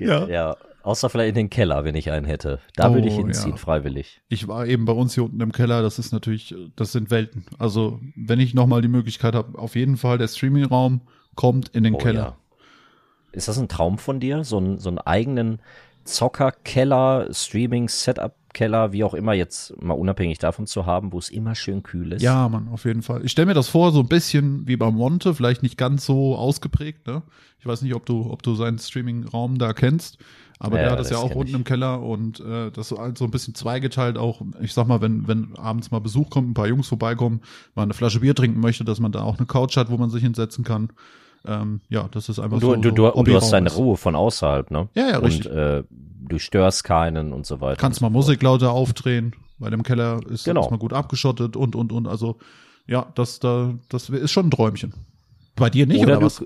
Ja. 0.00 0.26
ja, 0.26 0.56
außer 0.84 1.10
vielleicht 1.10 1.30
in 1.30 1.34
den 1.34 1.50
Keller, 1.50 1.82
wenn 1.84 1.94
ich 1.96 2.10
einen 2.10 2.26
hätte. 2.26 2.60
Da 2.76 2.90
Oh, 2.90 2.94
würde 2.94 3.08
ich 3.08 3.14
hinziehen, 3.16 3.52
ja. 3.52 3.56
freiwillig. 3.56 4.20
Ich 4.28 4.46
war 4.46 4.66
eben 4.66 4.84
bei 4.84 4.92
uns 4.92 5.14
hier 5.14 5.24
unten 5.24 5.40
im 5.40 5.50
Keller, 5.52 5.82
das 5.82 5.98
ist 5.98 6.12
natürlich, 6.12 6.54
das 6.76 6.92
sind 6.92 7.10
Welten. 7.10 7.44
Also, 7.58 8.00
wenn 8.14 8.38
ich 8.40 8.54
nochmal 8.54 8.82
die 8.82 8.88
Möglichkeit 8.88 9.34
habe, 9.34 9.58
auf 9.58 9.74
jeden 9.74 9.96
Fall 9.96 10.18
der 10.18 10.28
Streaming-Raum 10.28 11.00
kommt 11.34 11.68
in 11.70 11.82
den 11.84 11.94
Oh, 11.94 11.98
Keller. 11.98 12.20
ja. 12.22 12.36
Ist 13.32 13.48
das 13.48 13.58
ein 13.58 13.66
Traum 13.68 13.98
von 13.98 14.20
dir? 14.20 14.44
So, 14.44 14.58
ein, 14.60 14.78
so 14.78 14.88
einen 14.90 14.98
eigenen 14.98 15.58
Zocker-Keller, 16.04 17.28
Streaming-Setup-Keller, 17.32 18.92
wie 18.92 19.04
auch 19.04 19.14
immer, 19.14 19.32
jetzt 19.34 19.80
mal 19.82 19.94
unabhängig 19.94 20.38
davon 20.38 20.66
zu 20.66 20.86
haben, 20.86 21.12
wo 21.12 21.18
es 21.18 21.28
immer 21.30 21.54
schön 21.54 21.82
kühl 21.82 22.12
ist? 22.12 22.22
Ja, 22.22 22.48
Mann, 22.48 22.68
auf 22.68 22.84
jeden 22.84 23.02
Fall. 23.02 23.24
Ich 23.24 23.32
stelle 23.32 23.46
mir 23.46 23.54
das 23.54 23.68
vor, 23.68 23.92
so 23.92 24.00
ein 24.00 24.08
bisschen 24.08 24.66
wie 24.66 24.76
beim 24.76 24.94
Monte, 24.94 25.34
vielleicht 25.34 25.62
nicht 25.62 25.76
ganz 25.76 26.04
so 26.06 26.36
ausgeprägt, 26.36 27.06
ne? 27.06 27.22
Ich 27.58 27.66
weiß 27.66 27.82
nicht, 27.82 27.94
ob 27.94 28.04
du, 28.06 28.30
ob 28.30 28.42
du 28.42 28.54
seinen 28.54 28.78
Streaming-Raum 28.78 29.58
da 29.58 29.72
kennst, 29.72 30.18
aber 30.64 30.76
Ja, 30.76 30.82
der 30.84 30.92
hat 30.92 30.98
das 31.00 31.10
ja 31.10 31.18
auch 31.18 31.34
unten 31.34 31.48
ich. 31.48 31.54
im 31.54 31.64
Keller 31.64 32.02
und 32.02 32.40
äh, 32.40 32.70
das 32.70 32.88
so 32.88 32.98
halt 32.98 33.18
so 33.18 33.24
ein 33.24 33.30
bisschen 33.30 33.54
zweigeteilt 33.54 34.18
auch. 34.18 34.40
Ich 34.60 34.72
sag 34.72 34.86
mal, 34.88 35.00
wenn, 35.00 35.28
wenn 35.28 35.54
abends 35.56 35.90
mal 35.90 36.00
Besuch 36.00 36.30
kommt, 36.30 36.50
ein 36.50 36.54
paar 36.54 36.66
Jungs 36.66 36.88
vorbeikommen, 36.88 37.40
mal 37.74 37.82
eine 37.82 37.94
Flasche 37.94 38.20
Bier 38.20 38.34
trinken 38.34 38.60
möchte, 38.60 38.84
dass 38.84 39.00
man 39.00 39.12
da 39.12 39.22
auch 39.22 39.38
eine 39.38 39.46
Couch 39.46 39.76
hat, 39.76 39.90
wo 39.90 39.96
man 39.96 40.10
sich 40.10 40.22
hinsetzen 40.22 40.64
kann. 40.64 40.88
Ähm, 41.46 41.80
ja, 41.90 42.08
das 42.10 42.28
ist 42.28 42.38
einfach 42.38 42.58
du, 42.58 42.68
so. 42.68 42.76
du, 42.76 42.88
so 42.88 42.94
du, 42.94 43.06
und 43.08 43.28
du 43.28 43.34
hast 43.36 43.50
deine 43.50 43.66
ist. 43.66 43.76
Ruhe 43.76 43.96
von 43.96 44.16
außerhalb, 44.16 44.70
ne? 44.70 44.88
Ja, 44.94 45.08
ja, 45.10 45.18
richtig. 45.18 45.50
Und 45.50 45.56
äh, 45.56 45.82
du 45.90 46.38
störst 46.38 46.84
keinen 46.84 47.32
und 47.34 47.44
so 47.46 47.60
weiter. 47.60 47.76
Kannst 47.76 48.00
mal 48.00 48.08
so 48.08 48.12
fort. 48.12 48.24
Musik 48.26 48.42
lauter 48.42 48.70
aufdrehen, 48.72 49.34
weil 49.58 49.72
im 49.74 49.82
Keller 49.82 50.20
ist, 50.30 50.44
Genau. 50.44 50.70
mal 50.70 50.78
gut 50.78 50.94
abgeschottet 50.94 51.56
und, 51.56 51.76
und, 51.76 51.92
und. 51.92 52.08
Also, 52.08 52.38
ja, 52.86 53.06
das, 53.14 53.40
da, 53.40 53.74
das 53.90 54.08
ist 54.08 54.32
schon 54.32 54.46
ein 54.46 54.50
Träumchen. 54.50 54.94
Bei 55.56 55.68
dir 55.68 55.86
nicht, 55.86 56.02
oder, 56.02 56.16
Oder, 56.16 56.26
was? 56.26 56.44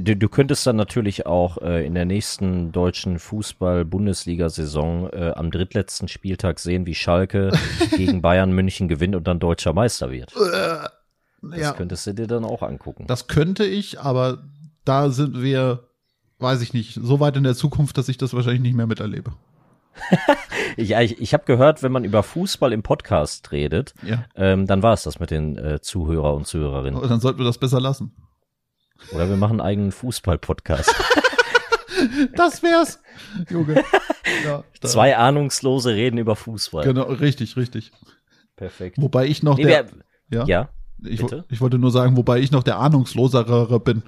Du, 0.00 0.16
du, 0.16 0.28
könntest 0.28 0.66
dann 0.66 0.76
natürlich 0.76 1.26
auch 1.26 1.58
äh, 1.58 1.84
in 1.86 1.94
der 1.94 2.04
nächsten 2.04 2.72
deutschen 2.72 3.18
Fußball-Bundesliga-Saison 3.18 5.10
äh, 5.12 5.32
am 5.34 5.50
drittletzten 5.50 6.08
Spieltag 6.08 6.58
sehen, 6.58 6.86
wie 6.86 6.94
Schalke 6.94 7.52
gegen 7.96 8.22
Bayern 8.22 8.52
München 8.52 8.88
gewinnt 8.88 9.14
und 9.16 9.26
dann 9.26 9.38
deutscher 9.38 9.72
Meister 9.72 10.10
wird. 10.10 10.34
Das 10.34 10.90
ja, 11.56 11.72
könntest 11.72 12.06
du 12.06 12.14
dir 12.14 12.26
dann 12.26 12.44
auch 12.44 12.62
angucken. 12.62 13.06
das 13.08 13.26
könnte 13.26 13.64
ich, 13.64 14.00
aber 14.00 14.44
da 14.84 15.10
sind 15.10 15.42
wir, 15.42 15.88
weiß 16.38 16.62
ich 16.62 16.72
nicht, 16.72 16.94
so 16.94 17.18
weit 17.20 17.36
in 17.36 17.42
der 17.42 17.54
Zukunft, 17.54 17.98
dass 17.98 18.08
ich 18.08 18.16
das 18.16 18.32
wahrscheinlich 18.32 18.62
nicht 18.62 18.76
mehr 18.76 18.86
miterlebe. 18.86 19.32
Ich, 20.76 20.92
ich, 20.92 21.20
ich 21.20 21.34
habe 21.34 21.44
gehört, 21.44 21.82
wenn 21.82 21.92
man 21.92 22.02
über 22.02 22.22
Fußball 22.22 22.72
im 22.72 22.82
Podcast 22.82 23.52
redet, 23.52 23.92
Ja. 24.02 24.24
ähm, 24.36 24.66
dann 24.66 24.82
war 24.82 24.94
es 24.94 25.02
das 25.02 25.20
mit 25.20 25.30
den 25.30 25.58
äh, 25.58 25.80
Zuhörer 25.82 26.32
und 26.34 26.46
Zuhörerinnen. 26.46 26.96
Aber 26.98 27.08
dann 27.08 27.20
sollten 27.20 27.40
wir 27.40 27.44
das 27.44 27.58
besser 27.58 27.78
lassen. 27.78 28.12
Oder 29.12 29.28
wir 29.28 29.36
machen 29.36 29.60
einen 29.60 29.68
eigenen 29.68 29.92
Fußball-Podcast. 29.92 30.94
Das 32.34 32.62
wär's, 32.62 33.00
Junge. 33.48 33.84
Ja, 34.44 34.64
Zwei 34.82 35.16
Ahnungslose 35.16 35.94
reden 35.94 36.16
über 36.18 36.36
Fußball. 36.36 36.84
Genau, 36.84 37.02
richtig, 37.04 37.56
richtig. 37.56 37.92
Perfekt. 38.56 38.96
Wobei 39.00 39.26
ich 39.26 39.42
noch 39.42 39.56
Nee, 39.56 39.64
der, 39.64 39.86
wer, 40.28 40.40
ja, 40.40 40.46
ja, 40.46 40.68
ich, 41.04 41.22
ich 41.50 41.60
wollte 41.60 41.78
nur 41.78 41.90
sagen, 41.90 42.16
wobei 42.16 42.40
ich 42.40 42.50
noch 42.50 42.62
der 42.62 42.78
Ahnungslosere 42.78 43.78
bin. 43.80 44.02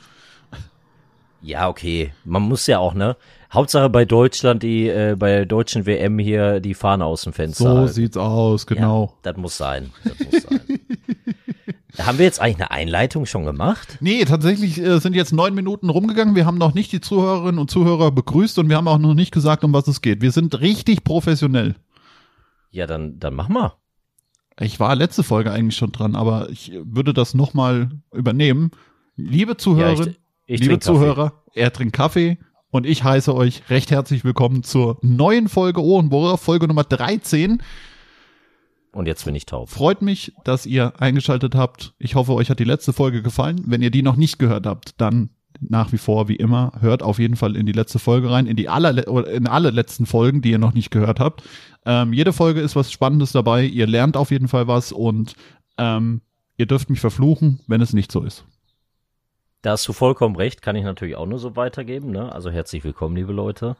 ja, 1.43 1.69
okay. 1.69 2.13
Man 2.25 2.43
muss 2.43 2.67
ja 2.67 2.79
auch, 2.79 2.95
ne? 2.95 3.17
Hauptsache 3.53 3.91
bei 3.91 4.05
Deutschland, 4.05 4.63
die 4.63 4.89
äh, 4.89 5.15
bei 5.17 5.29
der 5.31 5.47
deutschen 5.47 5.87
WM 5.87 6.19
hier 6.19 6.59
die 6.61 6.75
Fahne 6.75 7.05
aus 7.05 7.23
dem 7.23 7.33
Fenster. 7.33 7.65
So 7.65 7.79
halten. 7.79 7.93
sieht's 7.93 8.17
aus, 8.17 8.67
genau. 8.67 9.05
Ja, 9.07 9.33
das 9.33 9.37
muss 9.37 9.57
sein. 9.57 9.93
Das 10.05 10.19
muss 10.19 10.43
sein. 10.43 10.61
Haben 11.99 12.19
wir 12.19 12.25
jetzt 12.25 12.41
eigentlich 12.41 12.57
eine 12.57 12.71
Einleitung 12.71 13.25
schon 13.27 13.45
gemacht? 13.45 13.99
Nee, 14.01 14.25
tatsächlich 14.25 14.79
äh, 14.81 14.99
sind 14.99 15.15
jetzt 15.15 15.33
neun 15.33 15.55
Minuten 15.55 15.91
rumgegangen. 15.91 16.35
Wir 16.35 16.45
haben 16.47 16.59
noch 16.59 16.75
nicht 16.75 16.91
die 16.93 17.01
Zuhörerinnen 17.01 17.59
und 17.59 17.71
Zuhörer 17.71 18.11
begrüßt 18.11 18.59
und 18.59 18.69
wir 18.69 18.77
haben 18.77 18.89
auch 18.89 18.99
noch 18.99 19.15
nicht 19.15 19.33
gesagt, 19.33 19.63
um 19.65 19.73
was 19.73 19.87
es 19.87 20.01
geht. 20.01 20.21
Wir 20.21 20.33
sind 20.33 20.61
richtig 20.61 21.05
professionell. 21.05 21.77
Ja, 22.71 22.87
dann, 22.87 23.21
dann 23.21 23.35
mach 23.35 23.49
mal. 23.49 23.75
Ich 24.59 24.81
war 24.81 24.95
letzte 24.97 25.23
Folge 25.23 25.53
eigentlich 25.53 25.77
schon 25.77 25.93
dran, 25.93 26.17
aber 26.17 26.49
ich 26.51 26.73
würde 26.85 27.13
das 27.13 27.35
nochmal 27.35 27.91
übernehmen. 28.13 28.71
Liebe 29.17 29.57
Zuhörerinnen, 29.57 30.07
Ja, 30.07 30.13
ich, 30.47 30.55
ich 30.55 30.61
liebe 30.61 30.75
Kaffee. 30.79 30.85
Zuhörer, 30.85 31.43
er 31.55 31.73
trinkt 31.73 31.95
Kaffee 31.95 32.39
und 32.71 32.87
ich 32.87 33.05
heiße 33.05 33.35
euch 33.35 33.63
recht 33.71 33.93
herzlich 33.93 34.25
willkommen 34.25 34.65
zur 34.65 34.99
neuen 35.03 35.49
Folge 35.49 35.81
Ohrenbohrer, 35.83 36.39
Folge 36.39 36.67
Nummer 36.67 36.83
13. 36.85 37.63
Und 38.95 39.07
jetzt 39.07 39.25
bin 39.25 39.35
ich 39.35 39.45
taub. 39.45 39.71
Freut 39.71 40.03
mich, 40.03 40.33
dass 40.45 40.67
ihr 40.67 40.93
eingeschaltet 41.01 41.57
habt. 41.57 41.95
Ich 41.99 42.15
hoffe, 42.15 42.33
euch 42.33 42.49
hat 42.49 42.61
die 42.61 42.65
letzte 42.65 42.93
Folge 42.93 43.23
gefallen. 43.23 43.61
Wenn 43.67 43.83
ihr 43.83 43.91
die 43.91 44.03
noch 44.03 44.17
nicht 44.17 44.39
gehört 44.39 44.67
habt, 44.67 45.01
dann 45.01 45.31
nach 45.61 45.93
wie 45.93 45.99
vor, 45.99 46.29
wie 46.29 46.37
immer, 46.37 46.73
hört 46.81 47.03
auf 47.03 47.19
jeden 47.19 47.37
Fall 47.37 47.57
in 47.57 47.67
die 47.67 47.73
letzte 47.73 47.99
Folge 47.99 48.31
rein, 48.31 48.47
in 48.47 48.57
die 48.57 48.69
aller, 48.69 49.07
in 49.29 49.47
alle 49.47 49.71
letzten 49.71 50.07
Folgen, 50.07 50.43
die 50.43 50.51
ihr 50.51 50.59
noch 50.59 50.75
nicht 50.75 50.91
gehört 50.91 51.19
habt. 51.21 51.43
Ähm, 51.85 52.13
jede 52.13 52.33
Folge 52.33 52.61
ist 52.61 52.77
was 52.77 52.93
Spannendes 52.93 53.33
dabei. 53.33 53.65
Ihr 53.65 53.87
lernt 53.87 54.17
auf 54.17 54.31
jeden 54.31 54.49
Fall 54.49 54.69
was 54.69 54.93
und 54.93 55.35
ähm, 55.77 56.21
ihr 56.57 56.67
dürft 56.67 56.89
mich 56.89 57.01
verfluchen, 57.01 57.61
wenn 57.67 57.81
es 57.81 57.93
nicht 57.93 58.13
so 58.13 58.23
ist. 58.23 58.45
Da 59.63 59.73
hast 59.73 59.89
du 59.89 59.93
vollkommen 59.93 60.37
recht, 60.37 60.63
kann 60.63 60.77
ich 60.77 60.85
natürlich 60.85 61.17
auch 61.17 61.27
nur 61.27 61.39
so 61.39 61.57
weitergeben. 61.57 62.11
Ne? 62.11 62.31
Also 62.33 62.51
herzlich 62.51 62.85
willkommen, 62.85 63.17
liebe 63.17 63.33
Leute. 63.33 63.77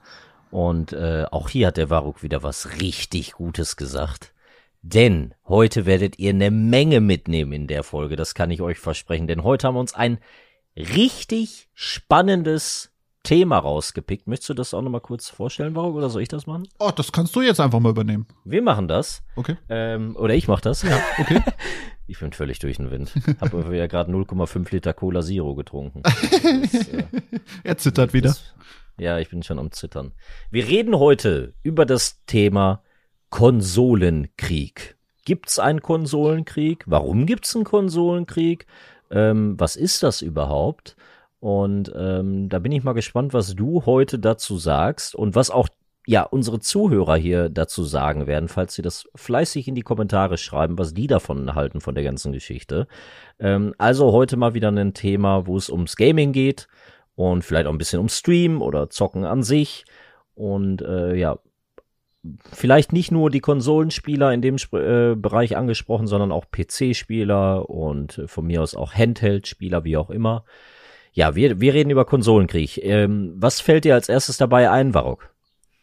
Und 0.51 0.93
äh, 0.93 1.27
auch 1.31 1.51
hier 1.51 1.69
hat 1.69 1.77
der 1.77 1.91
Varuk 1.91 2.23
wieder 2.23 2.43
was 2.43 2.81
richtig 2.81 3.33
Gutes 3.33 3.77
gesagt. 3.77 4.34
Denn 4.87 5.33
heute 5.49 5.87
werdet 5.87 6.19
ihr 6.19 6.29
eine 6.29 6.51
Menge 6.51 7.01
mitnehmen 7.01 7.53
in 7.55 7.67
der 7.67 7.83
Folge, 7.83 8.17
das 8.17 8.35
kann 8.35 8.51
ich 8.51 8.61
euch 8.61 8.79
versprechen. 8.79 9.27
Denn 9.27 9.43
heute 9.43 9.67
haben 9.67 9.77
wir 9.77 9.81
uns 9.81 9.95
ein 9.95 10.19
richtig 10.77 11.71
spannendes 11.73 12.93
Thema 13.23 13.57
rausgepickt. 13.61 14.27
Möchtest 14.27 14.51
du 14.51 14.55
das 14.55 14.75
auch 14.75 14.83
nochmal 14.83 15.01
kurz 15.01 15.31
vorstellen, 15.31 15.75
Varuk, 15.75 15.95
oder 15.95 16.11
soll 16.11 16.21
ich 16.21 16.29
das 16.29 16.47
machen? 16.47 16.69
Oh, 16.79 16.91
das 16.95 17.13
kannst 17.13 17.35
du 17.35 17.41
jetzt 17.41 17.61
einfach 17.61 17.81
mal 17.81 17.89
übernehmen. 17.89 18.27
Wir 18.45 18.61
machen 18.61 18.87
das. 18.87 19.23
Okay. 19.37 19.57
Ähm, 19.71 20.17
oder 20.17 20.35
ich 20.35 20.49
mach 20.49 20.61
das. 20.61 20.83
Ja, 20.83 21.01
okay. 21.19 21.41
Ich 22.07 22.21
bin 22.21 22.35
völlig 22.35 22.59
durch 22.59 22.77
den 22.77 22.91
Wind. 22.91 23.15
Habe 23.41 23.65
aber 23.65 23.75
ja 23.75 23.87
gerade 23.87 24.13
0,5 24.13 24.71
Liter 24.71 24.93
Cola 24.93 25.23
Zero 25.23 25.55
getrunken. 25.55 26.03
Das, 26.63 26.89
äh, 26.89 27.05
er 27.63 27.79
zittert 27.79 28.13
wieder. 28.13 28.29
Das, 28.29 28.55
ja, 28.99 29.19
ich 29.19 29.31
bin 29.31 29.43
schon 29.43 29.59
am 29.59 29.73
Zittern. 29.73 30.13
Wir 30.51 30.69
reden 30.69 30.99
heute 30.99 31.55
über 31.63 31.87
das 31.87 32.23
Thema 32.27 32.83
Konsolenkrieg. 33.35 34.97
Gibt's 35.25 35.59
einen 35.59 35.83
Konsolenkrieg? 35.83 36.85
Warum 36.87 37.27
gibt's 37.27 37.57
einen 37.57 37.65
Konsolenkrieg? 37.65 38.65
Ähm, 39.11 39.57
was 39.59 39.75
ist 39.75 40.05
das 40.05 40.23
überhaupt? 40.23 40.95
Und 41.41 41.93
ähm, 41.97 42.49
da 42.49 42.61
bin 42.61 42.71
ich 42.71 42.85
mal 42.85 42.93
gespannt, 42.93 43.35
was 43.35 43.57
du 43.57 43.87
heute 43.87 44.21
dazu 44.21 44.57
sagst 44.57 45.17
und 45.17 45.35
was 45.35 45.51
auch 45.51 45.69
ja 46.07 46.23
unsere 46.23 46.61
Zuhörer 46.61 47.17
hier 47.17 47.49
dazu 47.49 47.83
sagen 47.83 48.29
werden, 48.29 48.49
falls 48.49 48.77
sie 48.77 48.83
das 48.83 49.09
fleißig 49.17 49.67
in 49.67 49.75
die 49.75 49.83
Kommentare 49.83 50.39
schreiben, 50.39 50.79
was 50.79 50.95
die 50.95 51.09
davon 51.09 51.57
halten 51.57 51.81
von 51.81 51.97
der 51.97 52.05
ganzen 52.05 52.31
Geschichte. 52.31 52.87
Ähm, 53.41 53.75
also 53.79 54.13
heute 54.13 54.37
mal 54.37 54.55
wieder 54.55 54.71
ein 54.71 54.95
Thema, 54.95 55.49
wo 55.49 55.57
es 55.57 55.71
ums 55.71 55.97
Gaming 55.97 56.31
geht 56.31 56.69
und 57.17 57.43
vielleicht 57.43 57.67
auch 57.67 57.73
ein 57.73 57.79
bisschen 57.79 57.99
ums 57.99 58.17
Stream 58.17 58.63
oder 58.63 58.91
Zocken 58.91 59.25
an 59.25 59.43
sich. 59.43 59.87
Und 60.37 60.83
äh, 60.83 61.17
ja, 61.17 61.41
vielleicht 62.53 62.93
nicht 62.93 63.11
nur 63.11 63.31
die 63.31 63.41
Konsolenspieler 63.41 64.33
in 64.33 64.43
dem 64.43 64.57
Sp 64.57 64.77
äh, 64.77 65.15
Bereich 65.15 65.57
angesprochen, 65.57 66.07
sondern 66.07 66.33
auch 66.33 66.47
PC-Spieler 66.51 67.69
und 67.69 68.19
äh, 68.19 68.29
von 68.29 68.47
mir 68.47 68.63
aus 68.63 68.75
auch 68.75 68.95
Handheld-Spieler, 68.95 69.85
wie 69.85 69.97
auch 69.97 70.11
immer. 70.11 70.45
Ja, 71.13 71.37
wir, 71.37 71.61
wir 71.61 71.75
reden 71.75 71.91
über 71.91 72.05
Konsolenkrieg. 72.05 72.83
Ähm, 72.83 73.35
was 73.37 73.61
fällt 73.61 73.85
dir 73.85 73.95
als 73.95 74.09
erstes 74.09 74.37
dabei 74.37 74.71
ein, 74.71 74.95
Varok? 74.95 75.31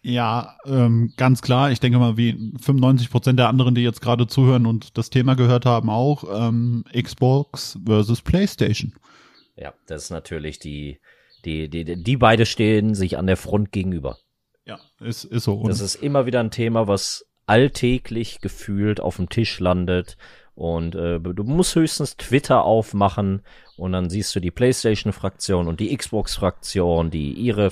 Ja, 0.03 0.57
ähm, 0.65 1.13
ganz 1.15 1.41
klar. 1.41 1.71
Ich 1.71 1.79
denke 1.79 1.99
mal, 1.99 2.17
wie 2.17 2.53
95 2.59 3.11
Prozent 3.11 3.39
der 3.39 3.47
anderen, 3.47 3.75
die 3.75 3.83
jetzt 3.83 4.01
gerade 4.01 4.25
zuhören 4.25 4.65
und 4.65 4.97
das 4.97 5.11
Thema 5.11 5.35
gehört 5.35 5.65
haben, 5.65 5.89
auch 5.89 6.23
ähm, 6.33 6.83
Xbox 6.91 7.77
versus 7.85 8.21
PlayStation. 8.21 8.93
Ja, 9.55 9.73
das 9.85 10.05
ist 10.05 10.09
natürlich 10.09 10.57
die, 10.57 10.99
die, 11.45 11.69
die, 11.69 11.85
die, 11.85 12.03
die 12.03 12.17
beide 12.17 12.47
stehen 12.47 12.95
sich 12.95 13.17
an 13.17 13.27
der 13.27 13.37
Front 13.37 13.71
gegenüber. 13.71 14.17
Ja, 14.71 14.79
ist, 15.05 15.25
ist 15.25 15.43
so. 15.43 15.55
Und 15.55 15.69
Das 15.69 15.81
ist 15.81 15.95
immer 15.95 16.25
wieder 16.25 16.39
ein 16.39 16.51
Thema, 16.51 16.87
was 16.87 17.25
alltäglich 17.45 18.39
gefühlt 18.39 19.01
auf 19.01 19.17
dem 19.17 19.29
Tisch 19.29 19.59
landet. 19.59 20.17
Und 20.55 20.95
äh, 20.95 21.19
du 21.19 21.43
musst 21.43 21.75
höchstens 21.75 22.17
Twitter 22.17 22.63
aufmachen 22.63 23.41
und 23.77 23.93
dann 23.93 24.09
siehst 24.09 24.35
du 24.35 24.39
die 24.39 24.51
PlayStation-Fraktion 24.51 25.67
und 25.67 25.79
die 25.79 25.95
Xbox-Fraktion, 25.95 27.09
die 27.09 27.33
ihre 27.33 27.71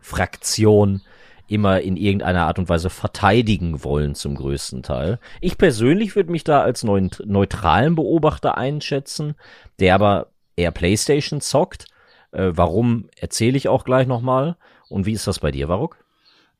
Fraktion 0.00 1.02
immer 1.48 1.80
in 1.80 1.96
irgendeiner 1.96 2.46
Art 2.46 2.58
und 2.58 2.68
Weise 2.68 2.90
verteidigen 2.90 3.82
wollen 3.82 4.14
zum 4.14 4.34
größten 4.34 4.82
Teil. 4.82 5.18
Ich 5.40 5.58
persönlich 5.58 6.14
würde 6.14 6.30
mich 6.30 6.44
da 6.44 6.60
als 6.60 6.84
neut 6.84 7.22
neutralen 7.26 7.94
Beobachter 7.94 8.56
einschätzen, 8.56 9.34
der 9.80 9.94
aber 9.94 10.28
eher 10.56 10.70
PlayStation 10.70 11.40
zockt. 11.40 11.86
Äh, 12.32 12.52
warum 12.52 13.08
erzähle 13.16 13.56
ich 13.56 13.68
auch 13.68 13.84
gleich 13.84 14.06
nochmal. 14.06 14.56
Und 14.88 15.06
wie 15.06 15.12
ist 15.12 15.26
das 15.26 15.40
bei 15.40 15.50
dir, 15.50 15.68
Varuk? 15.68 15.98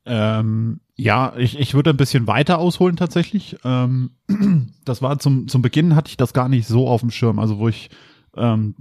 Ähm, 0.08 0.80
ja, 0.96 1.34
ich, 1.36 1.58
ich 1.58 1.74
würde 1.74 1.90
ein 1.90 1.98
bisschen 1.98 2.26
weiter 2.26 2.58
ausholen 2.58 2.96
tatsächlich. 2.96 3.56
Ähm, 3.62 4.10
das 4.84 5.02
war 5.02 5.18
zum, 5.18 5.46
zum 5.48 5.60
Beginn 5.60 5.94
hatte 5.94 6.08
ich 6.08 6.16
das 6.16 6.32
gar 6.32 6.48
nicht 6.48 6.66
so 6.66 6.88
auf 6.88 7.02
dem 7.02 7.10
Schirm, 7.10 7.38
also 7.38 7.58
wo 7.58 7.68
ich, 7.68 7.90
ähm, 8.34 8.74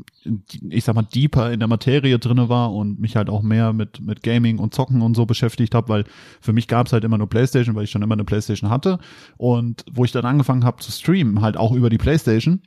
ich 0.69 0.85
sag 0.85 0.95
mal, 0.95 1.03
deeper 1.03 1.51
in 1.51 1.59
der 1.59 1.67
Materie 1.67 2.17
drinne 2.17 2.47
war 2.47 2.73
und 2.73 3.01
mich 3.01 3.17
halt 3.17 3.29
auch 3.29 3.41
mehr 3.41 3.73
mit, 3.73 3.99
mit 3.99 4.23
Gaming 4.23 4.57
und 4.57 4.73
Zocken 4.73 5.01
und 5.01 5.15
so 5.15 5.25
beschäftigt 5.25 5.75
habe, 5.75 5.89
weil 5.89 6.05
für 6.39 6.53
mich 6.53 6.69
gab 6.69 6.87
es 6.87 6.93
halt 6.93 7.03
immer 7.03 7.17
nur 7.17 7.27
Playstation, 7.27 7.75
weil 7.75 7.83
ich 7.83 7.91
schon 7.91 8.03
immer 8.03 8.15
eine 8.15 8.23
Playstation 8.23 8.69
hatte. 8.69 8.97
Und 9.35 9.83
wo 9.91 10.05
ich 10.05 10.13
dann 10.13 10.25
angefangen 10.25 10.63
habe 10.63 10.81
zu 10.81 10.93
streamen, 10.93 11.41
halt 11.41 11.57
auch 11.57 11.73
über 11.73 11.89
die 11.89 11.97
Playstation, 11.97 12.61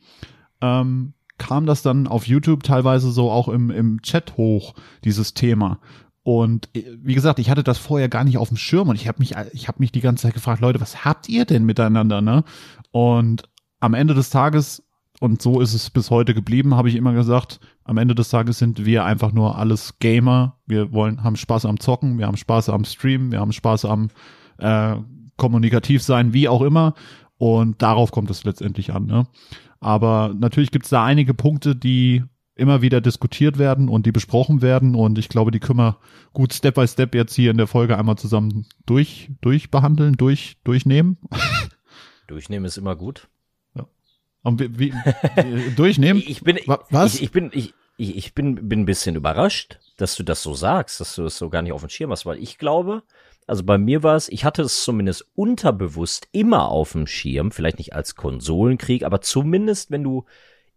ähm, 0.61 1.13
kam 1.39 1.65
das 1.65 1.81
dann 1.81 2.05
auf 2.05 2.27
YouTube 2.27 2.61
teilweise 2.61 3.09
so 3.11 3.31
auch 3.31 3.47
im, 3.47 3.71
im 3.71 4.03
Chat 4.03 4.37
hoch, 4.37 4.75
dieses 5.03 5.33
Thema. 5.33 5.79
Und 6.23 6.69
äh, 6.75 6.83
wie 7.01 7.15
gesagt, 7.15 7.39
ich 7.39 7.49
hatte 7.49 7.63
das 7.63 7.77
vorher 7.77 8.09
gar 8.09 8.23
nicht 8.23 8.37
auf 8.37 8.49
dem 8.49 8.57
Schirm 8.57 8.89
und 8.89 8.95
ich 8.95 9.07
habe 9.07 9.19
mich, 9.19 9.35
ich 9.53 9.67
habe 9.67 9.79
mich 9.79 9.91
die 9.91 10.01
ganze 10.01 10.23
Zeit 10.23 10.33
gefragt, 10.33 10.61
Leute, 10.61 10.81
was 10.81 11.03
habt 11.05 11.29
ihr 11.29 11.45
denn 11.45 11.65
miteinander, 11.65 12.21
ne? 12.21 12.43
Und 12.91 13.43
am 13.79 13.93
Ende 13.93 14.13
des 14.13 14.29
Tages, 14.29 14.83
und 15.19 15.41
so 15.41 15.61
ist 15.61 15.73
es 15.73 15.89
bis 15.89 16.11
heute 16.11 16.33
geblieben, 16.33 16.75
habe 16.75 16.89
ich 16.89 16.95
immer 16.95 17.13
gesagt, 17.13 17.59
am 17.83 17.97
Ende 17.97 18.15
des 18.15 18.29
Tages 18.29 18.59
sind 18.59 18.85
wir 18.85 19.05
einfach 19.05 19.31
nur 19.31 19.57
alles 19.57 19.97
Gamer. 19.99 20.57
Wir 20.65 20.91
wollen, 20.93 21.23
haben 21.23 21.35
Spaß 21.35 21.65
am 21.65 21.79
Zocken, 21.79 22.17
wir 22.17 22.27
haben 22.27 22.37
Spaß 22.37 22.69
am 22.69 22.85
Streamen, 22.85 23.31
wir 23.31 23.39
haben 23.39 23.53
Spaß 23.53 23.85
am 23.85 24.09
äh, 24.57 24.95
kommunikativ 25.37 26.03
sein, 26.03 26.33
wie 26.33 26.47
auch 26.47 26.61
immer. 26.61 26.93
Und 27.37 27.81
darauf 27.81 28.11
kommt 28.11 28.29
es 28.29 28.43
letztendlich 28.43 28.93
an, 28.93 29.07
ne? 29.07 29.25
Aber 29.79 30.35
natürlich 30.37 30.69
gibt 30.69 30.85
es 30.85 30.91
da 30.91 31.03
einige 31.03 31.33
Punkte, 31.33 31.75
die 31.75 32.23
immer 32.55 32.81
wieder 32.81 33.01
diskutiert 33.01 33.57
werden 33.57 33.89
und 33.89 34.05
die 34.05 34.11
besprochen 34.11 34.61
werden. 34.61 34.95
Und 34.95 35.17
ich 35.17 35.29
glaube, 35.29 35.51
die 35.51 35.59
können 35.59 35.79
wir 35.79 35.97
gut 36.33 36.53
Step 36.53 36.75
by 36.75 36.87
Step 36.87 37.15
jetzt 37.15 37.33
hier 37.35 37.51
in 37.51 37.57
der 37.57 37.67
Folge 37.67 37.97
einmal 37.97 38.17
zusammen 38.17 38.65
durch, 38.85 39.29
durchbehandeln, 39.41 40.13
durch, 40.17 40.57
durchnehmen. 40.63 41.17
Durchnehmen 42.27 42.65
ist 42.65 42.77
immer 42.77 42.95
gut. 42.95 43.27
Und 44.43 44.59
wie, 44.59 44.93
wie, 44.93 44.93
durchnehmen? 45.75 46.23
Ich 46.27 46.41
bin, 46.41 46.59
Wa- 46.65 46.83
was? 46.89 47.15
Ich, 47.15 47.23
ich 47.23 47.31
bin, 47.31 47.51
ich, 47.53 47.73
ich, 47.97 48.33
bin, 48.33 48.67
bin 48.69 48.81
ein 48.81 48.85
bisschen 48.85 49.15
überrascht, 49.15 49.79
dass 49.97 50.15
du 50.15 50.23
das 50.23 50.41
so 50.41 50.53
sagst, 50.53 50.99
dass 50.99 51.15
du 51.15 51.23
das 51.23 51.37
so 51.37 51.49
gar 51.49 51.61
nicht 51.61 51.73
auf 51.73 51.81
dem 51.81 51.89
Schirm 51.89 52.11
hast, 52.11 52.25
weil 52.25 52.39
ich 52.39 52.57
glaube, 52.57 53.03
also 53.45 53.63
bei 53.63 53.77
mir 53.77 54.01
war 54.01 54.15
es, 54.15 54.29
ich 54.29 54.43
hatte 54.45 54.63
es 54.63 54.83
zumindest 54.83 55.27
unterbewusst 55.35 56.27
immer 56.31 56.69
auf 56.69 56.93
dem 56.93 57.05
Schirm, 57.05 57.51
vielleicht 57.51 57.77
nicht 57.77 57.93
als 57.93 58.15
Konsolenkrieg, 58.15 59.03
aber 59.03 59.21
zumindest, 59.21 59.91
wenn 59.91 60.03
du 60.03 60.25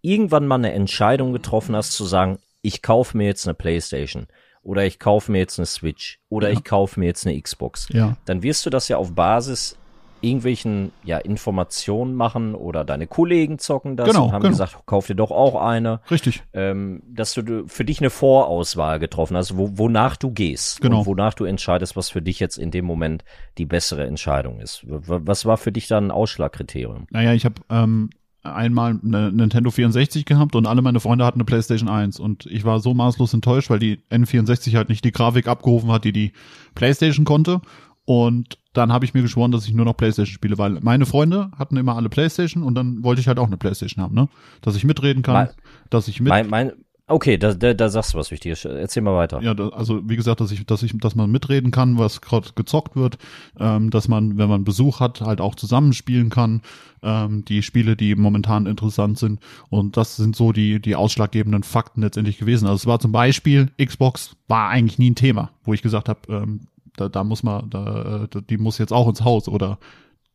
irgendwann 0.04 0.46
mal 0.46 0.56
eine 0.56 0.72
Entscheidung 0.72 1.32
getroffen 1.32 1.74
hast, 1.74 1.92
zu 1.92 2.04
sagen, 2.04 2.38
ich 2.62 2.82
kaufe 2.82 3.16
mir 3.16 3.26
jetzt 3.26 3.46
eine 3.46 3.54
Playstation 3.54 4.26
oder 4.62 4.84
ich 4.86 4.98
kaufe 4.98 5.32
mir 5.32 5.38
jetzt 5.38 5.58
eine 5.58 5.66
Switch 5.66 6.18
oder 6.28 6.48
Ja. 6.48 6.54
ich 6.54 6.64
kaufe 6.64 7.00
mir 7.00 7.06
jetzt 7.06 7.26
eine 7.26 7.40
Xbox, 7.40 7.88
Ja. 7.90 8.16
dann 8.24 8.42
wirst 8.42 8.64
du 8.66 8.70
das 8.70 8.88
ja 8.88 8.96
auf 8.98 9.14
Basis 9.14 9.76
irgendwelchen 10.20 10.90
ja, 11.02 11.18
Informationen 11.18 12.14
machen 12.14 12.54
oder 12.54 12.82
deine 12.86 13.06
Kollegen 13.06 13.58
zocken 13.58 13.94
das 13.96 14.08
Genau, 14.08 14.24
und 14.26 14.32
haben 14.32 14.40
genau. 14.42 14.52
gesagt, 14.52 14.78
kauf 14.86 15.06
dir 15.06 15.14
doch 15.14 15.30
auch 15.30 15.60
eine, 15.60 16.00
Richtig. 16.10 16.42
ähm, 16.54 17.02
dass 17.06 17.34
du 17.34 17.68
für 17.68 17.84
dich 17.84 18.00
eine 18.00 18.08
Vorauswahl 18.08 18.98
getroffen 19.00 19.36
hast, 19.36 19.58
wo, 19.58 19.76
wonach 19.76 20.16
du 20.16 20.30
gehst 20.30 20.80
Genau. 20.80 21.00
und 21.00 21.06
wonach 21.06 21.34
du 21.34 21.44
entscheidest, 21.44 21.94
was 21.94 22.08
für 22.08 22.22
dich 22.22 22.40
jetzt 22.40 22.56
in 22.56 22.70
dem 22.70 22.86
Moment 22.86 23.22
die 23.58 23.66
bessere 23.66 24.06
Entscheidung 24.06 24.60
ist. 24.60 24.80
Was 24.86 25.44
war 25.44 25.58
für 25.58 25.72
dich 25.72 25.88
dann 25.88 26.06
ein 26.06 26.10
Ausschlagkriterium? 26.10 27.06
Naja, 27.10 27.34
ich 27.34 27.44
habe 27.44 27.56
ähm, 27.68 28.08
einmal 28.44 28.98
eine 29.04 29.32
Nintendo 29.32 29.70
64 29.70 30.24
gehabt 30.24 30.54
und 30.54 30.66
alle 30.66 30.82
meine 30.82 31.00
Freunde 31.00 31.24
hatten 31.24 31.38
eine 31.38 31.44
PlayStation 31.44 31.88
1 31.88 32.20
und 32.20 32.46
ich 32.46 32.64
war 32.64 32.80
so 32.80 32.94
maßlos 32.94 33.32
enttäuscht, 33.34 33.70
weil 33.70 33.78
die 33.78 33.98
N64 34.10 34.76
halt 34.76 34.88
nicht 34.88 35.04
die 35.04 35.12
Grafik 35.12 35.48
abgerufen 35.48 35.90
hat, 35.90 36.04
die 36.04 36.12
die 36.12 36.32
PlayStation 36.74 37.24
konnte. 37.24 37.60
Und 38.06 38.58
dann 38.74 38.92
habe 38.92 39.06
ich 39.06 39.14
mir 39.14 39.22
geschworen, 39.22 39.50
dass 39.50 39.66
ich 39.66 39.72
nur 39.72 39.86
noch 39.86 39.96
PlayStation 39.96 40.34
spiele, 40.34 40.58
weil 40.58 40.78
meine 40.82 41.06
Freunde 41.06 41.50
hatten 41.56 41.78
immer 41.78 41.96
alle 41.96 42.10
PlayStation 42.10 42.62
und 42.62 42.74
dann 42.74 43.02
wollte 43.02 43.20
ich 43.22 43.28
halt 43.28 43.38
auch 43.38 43.46
eine 43.46 43.56
PlayStation 43.56 44.04
haben, 44.04 44.14
ne? 44.14 44.28
Dass 44.60 44.76
ich 44.76 44.84
mitreden 44.84 45.22
kann, 45.22 45.34
Mein- 45.34 45.48
dass 45.88 46.06
ich 46.08 46.20
mit. 46.20 46.28
Mein, 46.28 46.48
mein, 46.50 46.72
Okay, 47.06 47.36
da, 47.36 47.52
da, 47.52 47.74
da 47.74 47.90
sagst 47.90 48.14
du 48.14 48.18
was 48.18 48.30
Wichtiges. 48.30 48.64
Erzähl 48.64 49.02
mal 49.02 49.14
weiter. 49.14 49.42
Ja, 49.42 49.52
da, 49.52 49.68
also 49.68 50.08
wie 50.08 50.16
gesagt, 50.16 50.40
dass 50.40 50.50
ich, 50.50 50.64
dass 50.64 50.82
ich, 50.82 50.96
dass 50.98 51.14
man 51.14 51.30
mitreden 51.30 51.70
kann, 51.70 51.98
was 51.98 52.22
gerade 52.22 52.48
gezockt 52.54 52.96
wird, 52.96 53.18
ähm, 53.60 53.90
dass 53.90 54.08
man, 54.08 54.38
wenn 54.38 54.48
man 54.48 54.64
Besuch 54.64 55.00
hat, 55.00 55.20
halt 55.20 55.42
auch 55.42 55.54
zusammenspielen 55.54 56.30
kann, 56.30 56.62
ähm, 57.02 57.44
die 57.44 57.62
Spiele, 57.62 57.94
die 57.94 58.14
momentan 58.14 58.64
interessant 58.64 59.18
sind. 59.18 59.40
Und 59.68 59.98
das 59.98 60.16
sind 60.16 60.34
so 60.34 60.52
die, 60.52 60.80
die 60.80 60.96
ausschlaggebenden 60.96 61.62
Fakten 61.62 62.00
letztendlich 62.00 62.38
gewesen. 62.38 62.66
Also 62.66 62.76
es 62.76 62.86
war 62.86 63.00
zum 63.00 63.12
Beispiel, 63.12 63.70
Xbox 63.76 64.36
war 64.48 64.70
eigentlich 64.70 64.98
nie 64.98 65.10
ein 65.10 65.14
Thema, 65.14 65.50
wo 65.62 65.74
ich 65.74 65.82
gesagt 65.82 66.08
habe, 66.08 66.20
ähm, 66.30 66.60
da, 66.96 67.10
da 67.10 67.22
muss 67.22 67.42
man, 67.42 67.68
da, 67.68 68.26
da, 68.30 68.40
die 68.40 68.56
muss 68.56 68.78
jetzt 68.78 68.94
auch 68.94 69.08
ins 69.08 69.24
Haus 69.24 69.46
oder 69.48 69.78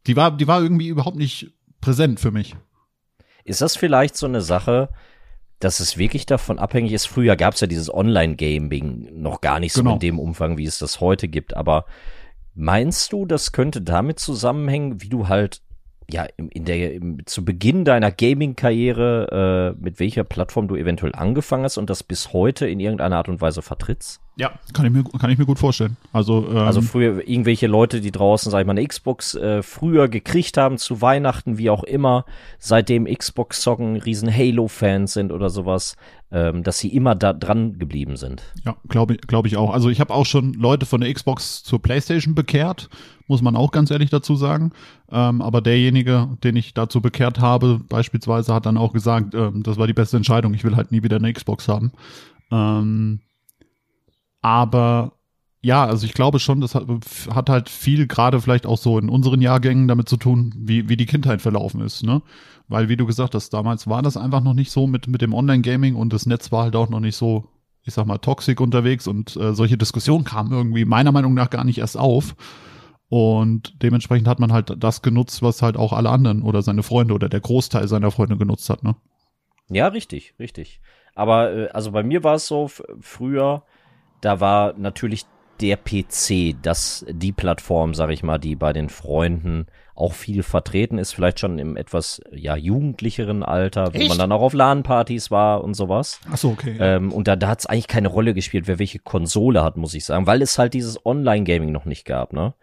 die 0.06 0.16
war, 0.16 0.38
die 0.38 0.48
war 0.48 0.62
irgendwie 0.62 0.90
überhaupt 0.90 1.18
nicht 1.18 1.52
präsent 1.82 2.20
für 2.20 2.32
mich. 2.32 2.56
Ist 3.44 3.62
das 3.62 3.76
vielleicht 3.76 4.16
so 4.16 4.28
eine 4.28 4.42
Sache, 4.42 4.90
dass 5.60 5.80
es 5.80 5.98
wirklich 5.98 6.26
davon 6.26 6.58
abhängig 6.58 6.94
ist. 6.94 7.06
Früher 7.06 7.36
gab 7.36 7.54
es 7.54 7.62
ja 7.62 7.68
dieses 7.68 7.94
Online-Gaming 7.94 9.22
noch 9.22 9.42
gar 9.42 9.60
nicht 9.60 9.74
so 9.74 9.82
genau. 9.82 9.94
in 9.94 10.00
dem 10.00 10.20
Umfang, 10.20 10.58
wie 10.58 10.66
es 10.66 10.80
das 10.80 11.02
heute 11.02 11.28
gibt. 11.28 11.56
Aber 11.56 11.86
meinst 12.56 13.12
du, 13.14 13.26
das 13.26 13.52
könnte 13.52 13.82
damit 13.82 14.20
zusammenhängen, 14.20 15.02
wie 15.02 15.10
du 15.10 15.28
halt 15.28 15.62
ja 16.10 16.26
in 16.38 16.66
der 16.66 16.94
im, 16.94 17.26
zu 17.26 17.46
Beginn 17.46 17.86
deiner 17.86 18.12
Gaming-Karriere 18.12 19.76
äh, 19.78 19.84
mit 19.84 20.00
welcher 20.00 20.24
Plattform 20.24 20.68
du 20.68 20.76
eventuell 20.76 21.14
angefangen 21.14 21.66
hast 21.66 21.78
und 21.78 21.90
das 21.90 22.04
bis 22.04 22.34
heute 22.34 22.68
in 22.68 22.80
irgendeiner 22.80 23.18
Art 23.18 23.30
und 23.30 23.42
Weise 23.42 23.62
vertrittst? 23.62 24.22
Ja, 24.40 24.54
kann 24.72 24.86
ich 24.86 24.92
mir, 24.94 25.04
kann 25.04 25.30
ich 25.30 25.38
mir 25.38 25.46
gut 25.46 25.60
vorstellen. 25.60 25.98
Also, 26.14 26.48
ähm, 26.50 26.60
also 26.60 26.82
früher 26.82 27.28
irgendwelche 27.28 27.68
Leute, 27.68 28.00
die 28.00 28.12
draußen, 28.12 28.50
sag 28.50 28.62
ich 28.62 28.66
mal, 28.66 28.72
eine 28.72 28.88
Xbox 28.88 29.36
äh, 29.36 29.62
früher 29.62 30.08
gekriegt 30.08 30.56
haben 30.56 30.78
zu 30.78 31.02
Weihnachten, 31.02 31.58
wie 31.58 31.70
auch 31.70 31.84
immer, 31.84 32.24
seitdem 32.58 33.04
Xbox 33.04 33.60
zocken, 33.60 33.98
riesen 33.98 34.34
Halo-Fans 34.34 35.12
sind 35.12 35.34
oder 35.34 35.50
sowas, 35.50 35.98
ähm, 36.32 36.64
dass 36.64 36.80
sie 36.80 36.88
immer 36.88 37.16
da 37.16 37.34
dran 37.34 37.80
geblieben 37.80 38.16
sind. 38.16 38.42
Ja, 38.64 38.78
glaube 38.88 39.16
ich, 39.16 39.22
glaube 39.22 39.50
ich 39.50 39.58
auch. 39.58 39.74
Also 39.74 39.90
ich 39.90 40.00
habe 40.00 40.14
auch 40.14 40.26
schon 40.26 40.54
Leute 40.54 40.86
von 40.86 41.02
der 41.02 41.14
Xbox 41.14 41.62
zur 41.62 41.82
PlayStation 41.82 42.34
bekehrt, 42.34 42.90
muss 43.28 43.42
man 43.42 43.58
auch 43.58 43.72
ganz 43.72 43.92
ehrlich 43.92 44.10
dazu 44.10 44.36
sagen. 44.36 44.72
Ähm, 45.12 45.42
aber 45.42 45.60
derjenige, 45.60 46.30
den 46.46 46.56
ich 46.56 46.74
dazu 46.74 47.02
bekehrt 47.02 47.42
habe, 47.42 47.82
beispielsweise, 47.90 48.54
hat 48.54 48.66
dann 48.66 48.78
auch 48.78 48.94
gesagt, 48.94 49.36
ähm, 49.36 49.64
das 49.64 49.76
war 49.76 49.86
die 49.86 49.94
beste 49.94 50.16
Entscheidung. 50.16 50.54
Ich 50.54 50.64
will 50.64 50.78
halt 50.78 50.94
nie 50.94 51.04
wieder 51.04 51.18
eine 51.18 51.34
Xbox 51.34 51.68
haben. 51.68 51.92
Ähm, 52.52 53.20
aber 54.42 55.14
ja, 55.62 55.86
also 55.86 56.06
ich 56.06 56.14
glaube 56.14 56.40
schon, 56.40 56.62
das 56.62 56.74
hat, 56.74 56.86
hat 57.34 57.50
halt 57.50 57.70
viel 57.70 58.08
gerade 58.08 58.40
vielleicht 58.40 58.66
auch 58.66 58.78
so 58.78 58.98
in 58.98 59.10
unseren 59.10 59.42
Jahrgängen 59.42 59.88
damit 59.90 60.08
zu 60.08 60.16
tun, 60.16 60.54
wie, 60.58 60.88
wie 60.88 60.96
die 60.96 61.06
Kindheit 61.06 61.42
verlaufen 61.42 61.82
ist, 61.82 62.04
ne? 62.04 62.22
Weil, 62.70 62.88
wie 62.88 62.96
du 62.96 63.06
gesagt 63.06 63.36
hast, 63.36 63.50
damals 63.50 63.88
war 63.88 64.02
das 64.02 64.16
einfach 64.16 64.42
noch 64.42 64.54
nicht 64.54 64.72
so 64.72 64.88
mit, 64.88 65.08
mit 65.08 65.22
dem 65.22 65.34
Online-Gaming 65.34 65.96
und 65.96 66.14
das 66.14 66.28
Netz 66.28 66.52
war 66.52 66.64
halt 66.64 66.76
auch 66.76 66.90
noch 66.90 67.00
nicht 67.00 67.16
so, 67.16 67.46
ich 67.84 67.94
sag 67.94 68.06
mal, 68.06 68.20
toxisch 68.20 68.60
unterwegs 68.60 69.08
und 69.08 69.36
äh, 69.36 69.54
solche 69.54 69.78
Diskussionen 69.78 70.24
kamen 70.24 70.52
irgendwie 70.52 70.86
meiner 70.86 71.12
Meinung 71.12 71.34
nach 71.34 71.50
gar 71.50 71.64
nicht 71.64 71.80
erst 71.80 71.98
auf. 71.98 72.36
Und 73.10 73.82
dementsprechend 73.82 74.28
hat 74.28 74.40
man 74.40 74.54
halt 74.54 74.76
das 74.78 75.02
genutzt, 75.02 75.42
was 75.42 75.64
halt 75.64 75.78
auch 75.78 75.94
alle 75.94 76.12
anderen 76.12 76.44
oder 76.44 76.62
seine 76.62 76.84
Freunde 76.84 77.16
oder 77.16 77.28
der 77.28 77.40
Großteil 77.40 77.88
seiner 77.88 78.12
Freunde 78.12 78.38
genutzt 78.38 78.70
hat, 78.70 78.84
ne? 78.84 78.96
Ja, 79.68 79.88
richtig, 79.88 80.36
richtig. 80.40 80.80
Aber 81.16 81.52
äh, 81.52 81.68
also 81.70 81.92
bei 81.92 82.04
mir 82.04 82.24
war 82.24 82.36
es 82.36 82.48
so 82.48 82.70
früher, 83.02 83.64
da 84.22 84.40
war 84.40 84.74
natürlich 84.78 85.26
der 85.62 85.78
PC, 85.78 86.56
das 86.62 87.06
die 87.10 87.32
Plattform, 87.32 87.94
sag 87.94 88.12
ich 88.12 88.24
mal, 88.24 88.38
die 88.38 88.56
bei 88.56 88.74
den 88.74 88.90
Freunden 88.90 89.68
auch 89.94 90.14
viel 90.14 90.44
vertreten 90.44 90.98
ist, 90.98 91.12
vielleicht 91.12 91.42
schon 91.42 91.60
im 91.60 91.76
etwas 91.76 92.22
ja 92.32 92.56
jugendlicheren 92.56 93.44
Alter, 93.44 93.94
wo 93.94 94.08
man 94.08 94.18
dann 94.18 94.32
auch 94.32 94.42
auf 94.42 94.54
LAN-Partys 94.54 95.30
war 95.30 95.62
und 95.62 95.74
sowas. 95.74 96.22
Ach 96.32 96.38
so, 96.38 96.52
okay. 96.52 96.78
Ja. 96.80 96.96
Ähm, 96.96 97.12
und 97.12 97.28
da, 97.28 97.36
da 97.36 97.50
hat 97.50 97.60
es 97.60 97.66
eigentlich 97.66 97.90
keine 97.90 98.08
Rolle 98.08 98.34
gespielt, 98.34 98.68
wer 98.68 98.80
welche 98.80 99.00
Konsole 99.00 99.62
hat, 99.62 99.76
muss 99.76 99.94
ich 99.94 100.06
sagen, 100.06 100.26
weil 100.26 100.42
es 100.42 100.58
halt 100.58 100.74
dieses 100.74 101.06
Online-Gaming 101.06 101.74
noch 101.74 101.86
nicht 101.86 102.06
gab, 102.06 102.32
ne? 102.32 102.54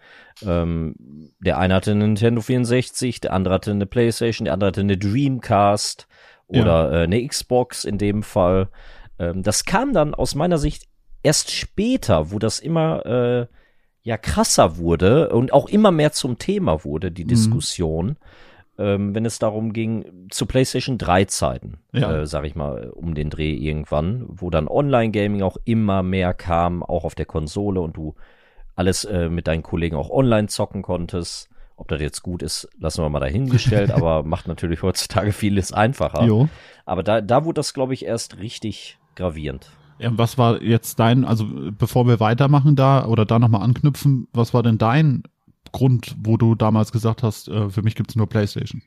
Ähm, 0.44 0.94
der 1.38 1.58
eine 1.58 1.74
hatte 1.74 1.90
eine 1.90 2.06
Nintendo 2.06 2.40
64, 2.40 3.20
der 3.20 3.32
andere 3.34 3.54
hatte 3.54 3.70
eine 3.70 3.86
PlayStation, 3.86 4.46
der 4.46 4.54
andere 4.54 4.68
hatte 4.68 4.80
eine 4.80 4.96
Dreamcast 4.96 6.08
oder 6.46 6.92
ja. 6.92 7.00
äh, 7.00 7.04
eine 7.04 7.26
Xbox 7.26 7.84
in 7.84 7.98
dem 7.98 8.22
Fall. 8.22 8.68
Ähm, 9.18 9.42
das 9.42 9.66
kam 9.66 9.92
dann 9.92 10.14
aus 10.14 10.34
meiner 10.34 10.58
Sicht 10.58 10.84
erst 11.26 11.50
später, 11.50 12.30
wo 12.30 12.38
das 12.38 12.60
immer 12.60 13.04
äh, 13.04 13.46
ja 14.02 14.16
krasser 14.16 14.78
wurde 14.78 15.30
und 15.30 15.52
auch 15.52 15.68
immer 15.68 15.90
mehr 15.90 16.12
zum 16.12 16.38
Thema 16.38 16.84
wurde, 16.84 17.10
die 17.10 17.24
mhm. 17.24 17.28
Diskussion, 17.28 18.16
ähm, 18.78 19.12
wenn 19.12 19.24
es 19.24 19.40
darum 19.40 19.72
ging, 19.72 20.28
zu 20.30 20.46
PlayStation 20.46 20.98
3 20.98 21.24
Zeiten, 21.24 21.78
ja. 21.92 22.20
äh, 22.20 22.26
sag 22.26 22.44
ich 22.44 22.54
mal, 22.54 22.90
um 22.90 23.16
den 23.16 23.30
Dreh 23.30 23.52
irgendwann, 23.52 24.24
wo 24.28 24.50
dann 24.50 24.68
Online-Gaming 24.68 25.42
auch 25.42 25.56
immer 25.64 26.04
mehr 26.04 26.32
kam, 26.32 26.84
auch 26.84 27.02
auf 27.02 27.16
der 27.16 27.26
Konsole 27.26 27.80
und 27.80 27.96
du 27.96 28.14
alles 28.76 29.04
äh, 29.04 29.28
mit 29.28 29.48
deinen 29.48 29.64
Kollegen 29.64 29.96
auch 29.96 30.10
online 30.10 30.46
zocken 30.46 30.82
konntest. 30.82 31.48
Ob 31.74 31.88
das 31.88 32.00
jetzt 32.00 32.22
gut 32.22 32.42
ist, 32.42 32.68
lassen 32.78 33.02
wir 33.02 33.08
mal 33.08 33.18
dahingestellt, 33.18 33.90
aber 33.92 34.22
macht 34.22 34.46
natürlich 34.46 34.82
heutzutage 34.82 35.32
vieles 35.32 35.72
einfacher. 35.72 36.22
Jo. 36.24 36.48
Aber 36.84 37.02
da, 37.02 37.20
da 37.20 37.44
wurde 37.44 37.58
das, 37.58 37.74
glaube 37.74 37.94
ich, 37.94 38.04
erst 38.04 38.38
richtig 38.38 38.98
gravierend. 39.16 39.72
Ja, 39.98 40.10
was 40.16 40.36
war 40.36 40.62
jetzt 40.62 40.98
dein, 40.98 41.24
also 41.24 41.46
bevor 41.78 42.06
wir 42.06 42.20
weitermachen 42.20 42.76
da 42.76 43.06
oder 43.06 43.24
da 43.24 43.38
nochmal 43.38 43.62
anknüpfen, 43.62 44.28
was 44.32 44.52
war 44.52 44.62
denn 44.62 44.78
dein 44.78 45.22
Grund, 45.72 46.14
wo 46.22 46.36
du 46.36 46.54
damals 46.54 46.92
gesagt 46.92 47.22
hast, 47.22 47.48
äh, 47.48 47.70
für 47.70 47.82
mich 47.82 47.94
gibt's 47.94 48.16
nur 48.16 48.28
PlayStation? 48.28 48.82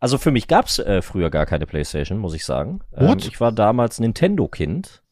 Also 0.00 0.16
für 0.16 0.30
mich 0.30 0.48
gab's 0.48 0.78
äh, 0.78 1.02
früher 1.02 1.30
gar 1.30 1.46
keine 1.46 1.66
PlayStation, 1.66 2.18
muss 2.18 2.34
ich 2.34 2.44
sagen. 2.44 2.80
Ähm, 2.96 3.18
ich 3.18 3.40
war 3.40 3.52
damals 3.52 4.00
Nintendo-Kind. 4.00 5.02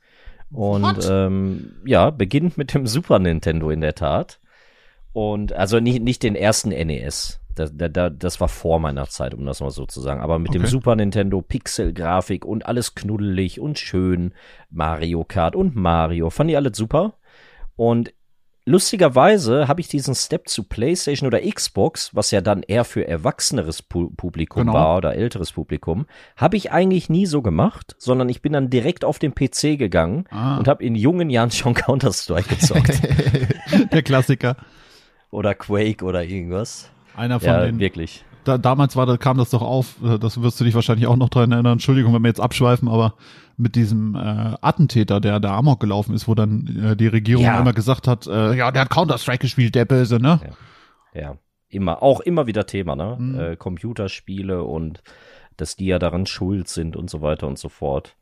Und 0.51 1.07
ähm, 1.11 1.73
ja, 1.85 2.09
beginnt 2.09 2.57
mit 2.57 2.73
dem 2.73 2.87
Super 2.87 3.19
Nintendo 3.19 3.71
in 3.71 3.83
der 3.83 3.95
Tat. 3.95 4.41
Und 5.13 5.53
also 5.53 5.79
nicht, 5.79 6.03
nicht 6.03 6.23
den 6.23 6.35
ersten 6.35 6.71
NES. 6.71 7.41
Da, 7.59 7.89
da, 7.89 8.11
das 8.11 8.41
war 8.41 8.49
vor 8.49 8.79
meiner 8.79 9.09
Zeit, 9.09 9.35
um 9.35 9.45
das 9.45 9.61
mal 9.61 9.71
so 9.71 9.87
zu 9.87 10.01
sagen. 10.01 10.21
Aber 10.21 10.39
mit 10.39 10.51
okay. 10.51 10.59
dem 10.59 10.67
Super 10.67 10.97
Nintendo 10.97 11.43
Pixel-Grafik 11.43 12.45
und 12.45 12.67
alles 12.67 12.95
knuddelig 12.95 13.61
und 13.61 13.79
schön. 13.79 14.33
Mario 14.71 15.25
Kart 15.25 15.57
und 15.57 15.77
Mario. 15.77 16.31
Fand 16.31 16.51
ich 16.51 16.57
alles 16.57 16.77
super. 16.77 17.15
Und 17.77 18.13
lustigerweise 18.69 19.67
habe 19.67 19.81
ich 19.81 19.89
diesen 19.89 20.15
Step 20.15 20.49
zu 20.49 20.63
PlayStation 20.65 21.27
oder 21.27 21.41
Xbox, 21.41 22.15
was 22.15 22.31
ja 22.31 22.41
dann 22.41 22.63
eher 22.63 22.85
für 22.85 23.07
erwachseneres 23.07 23.83
Pu 23.83 24.11
Publikum 24.11 24.67
genau. 24.67 24.75
war 24.75 24.97
oder 24.99 25.15
älteres 25.15 25.53
Publikum, 25.53 26.07
habe 26.37 26.57
ich 26.57 26.71
eigentlich 26.71 27.09
nie 27.09 27.27
so 27.27 27.43
gemacht, 27.43 27.97
sondern 27.99 28.29
ich 28.29 28.43
bin 28.43 28.53
dann 28.53 28.71
direkt 28.71 29.05
auf 29.05 29.19
den 29.19 29.35
PC 29.35 29.79
gegangen 29.79 30.27
ah. 30.31 30.59
und 30.59 30.69
habe 30.69 30.85
in 30.85 30.95
jungen 30.95 31.31
Jahren 31.31 31.51
schon 31.51 31.75
Counter-Strike 31.75 32.55
gezockt. 32.55 33.01
Der 33.93 34.03
Klassiker. 34.03 34.57
Oder 35.31 35.55
Quake 35.55 36.05
oder 36.05 36.25
irgendwas. 36.25 36.91
Einer 37.19 37.41
von 37.41 37.49
ja, 37.49 37.65
den. 37.65 37.79
wirklich. 37.81 38.25
Da, 38.45 38.57
damals 38.57 38.97
war, 38.97 39.05
da 39.05 39.17
kam 39.17 39.37
das 39.37 39.51
doch 39.51 39.63
auf, 39.63 39.97
äh, 40.03 40.19
das 40.19 40.41
wirst 40.41 40.61
du 40.61 40.65
dich 40.65 40.75
wahrscheinlich 40.75 41.07
auch 41.07 41.17
noch 41.17 41.29
dran 41.29 41.53
erinnern. 41.53 41.73
Entschuldigung, 41.73 42.15
wenn 42.15 42.23
wir 42.23 42.29
jetzt 42.29 42.41
abschweifen, 42.41 42.89
aber 42.89 43.15
mit 43.57 43.75
diesem 43.75 44.15
äh, 44.15 44.55
Attentäter, 44.61 45.21
der 45.21 45.41
da 45.41 45.57
Amok 45.57 45.81
gelaufen 45.81 46.15
ist, 46.15 46.29
wo 46.29 46.35
dann 46.35 46.81
äh, 46.83 46.97
die 46.97 47.09
Regierung 47.09 47.45
ja. 47.45 47.61
immer 47.61 47.73
gesagt 47.73 48.07
hat, 48.07 48.27
äh, 48.27 48.55
ja, 48.55 48.71
der 48.71 48.83
hat 48.83 48.91
Counter-Strike 48.91 49.41
gespielt, 49.41 49.75
der 49.75 49.85
Böse, 49.85 50.21
ne? 50.21 50.41
Ja. 51.13 51.21
ja. 51.21 51.37
Immer, 51.71 52.03
auch 52.03 52.21
immer 52.21 52.47
wieder 52.47 52.65
Thema, 52.67 52.97
ne? 52.97 53.17
Mhm. 53.19 53.39
Äh, 53.41 53.57
Computerspiele 53.57 54.63
und 54.63 55.03
dass 55.57 55.77
die 55.77 55.87
ja 55.87 55.99
daran 55.99 56.25
schuld 56.25 56.69
sind 56.69 56.97
und 56.97 57.11
so 57.11 57.21
weiter 57.21 57.47
und 57.47 57.59
so 57.59 57.69
fort. 57.69 58.17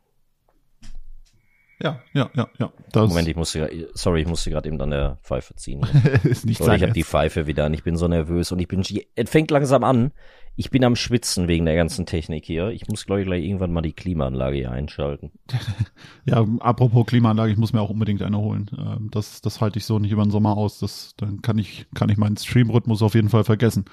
Ja, 1.81 2.01
ja, 2.13 2.29
ja, 2.33 2.47
ja. 2.57 2.71
Das 2.91 3.09
Moment, 3.09 3.27
ich 3.27 3.35
musste, 3.35 3.89
sorry, 3.93 4.21
ich 4.21 4.27
musste 4.27 4.49
gerade 4.49 4.67
eben 4.67 4.81
an 4.81 4.89
der 4.89 5.17
Pfeife 5.21 5.55
ziehen. 5.55 5.85
ist 6.23 6.45
nicht 6.45 6.57
Sorry, 6.57 6.77
ich 6.77 6.81
habe 6.81 6.93
die 6.93 7.03
Pfeife 7.03 7.45
wieder 7.45 7.67
und 7.67 7.73
ich 7.73 7.83
bin 7.83 7.97
so 7.97 8.07
nervös 8.07 8.51
und 8.51 8.59
ich 8.59 8.67
bin, 8.67 8.83
es 9.15 9.29
fängt 9.29 9.51
langsam 9.51 9.83
an. 9.83 10.11
Ich 10.59 10.71
bin 10.71 10.83
am 10.83 10.95
Schwitzen 10.95 11.47
wegen 11.47 11.65
der 11.65 11.75
ganzen 11.75 12.07
Technik 12.07 12.43
hier. 12.43 12.69
Ich 12.69 12.87
muss, 12.87 13.05
glaube 13.05 13.21
ich, 13.21 13.27
gleich 13.27 13.43
irgendwann 13.43 13.71
mal 13.71 13.83
die 13.83 13.93
Klimaanlage 13.93 14.57
hier 14.57 14.71
einschalten. 14.71 15.31
ja, 16.25 16.43
apropos 16.61 17.05
Klimaanlage, 17.05 17.51
ich 17.51 17.59
muss 17.59 17.73
mir 17.73 17.81
auch 17.81 17.91
unbedingt 17.91 18.23
eine 18.23 18.39
holen. 18.39 18.71
Ähm, 18.75 19.09
das, 19.11 19.41
das 19.41 19.61
halte 19.61 19.77
ich 19.77 19.85
so 19.85 19.99
nicht 19.99 20.11
über 20.11 20.23
den 20.23 20.31
Sommer 20.31 20.57
aus. 20.57 20.79
Das, 20.79 21.13
dann 21.17 21.43
kann 21.43 21.59
ich, 21.59 21.85
kann 21.93 22.09
ich 22.09 22.17
meinen 22.17 22.37
Streamrhythmus 22.37 23.03
auf 23.03 23.13
jeden 23.13 23.29
Fall 23.29 23.43
vergessen. 23.43 23.85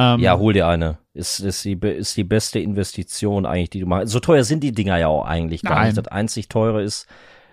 Ähm, 0.00 0.20
ja, 0.20 0.38
hol 0.38 0.54
dir 0.54 0.66
eine. 0.66 0.98
Ist, 1.12 1.40
ist, 1.40 1.64
die, 1.64 1.74
ist 1.74 2.16
die 2.16 2.24
beste 2.24 2.58
Investition 2.58 3.44
eigentlich, 3.44 3.70
die 3.70 3.80
du 3.80 3.86
machst. 3.86 4.08
So 4.08 4.20
teuer 4.20 4.44
sind 4.44 4.62
die 4.64 4.72
Dinger 4.72 4.96
ja 4.96 5.08
auch 5.08 5.26
eigentlich 5.26 5.62
gar 5.62 5.74
Nein. 5.74 5.88
nicht. 5.88 5.98
Das 5.98 6.06
einzig 6.06 6.48
teure 6.48 6.82
ist, 6.82 7.06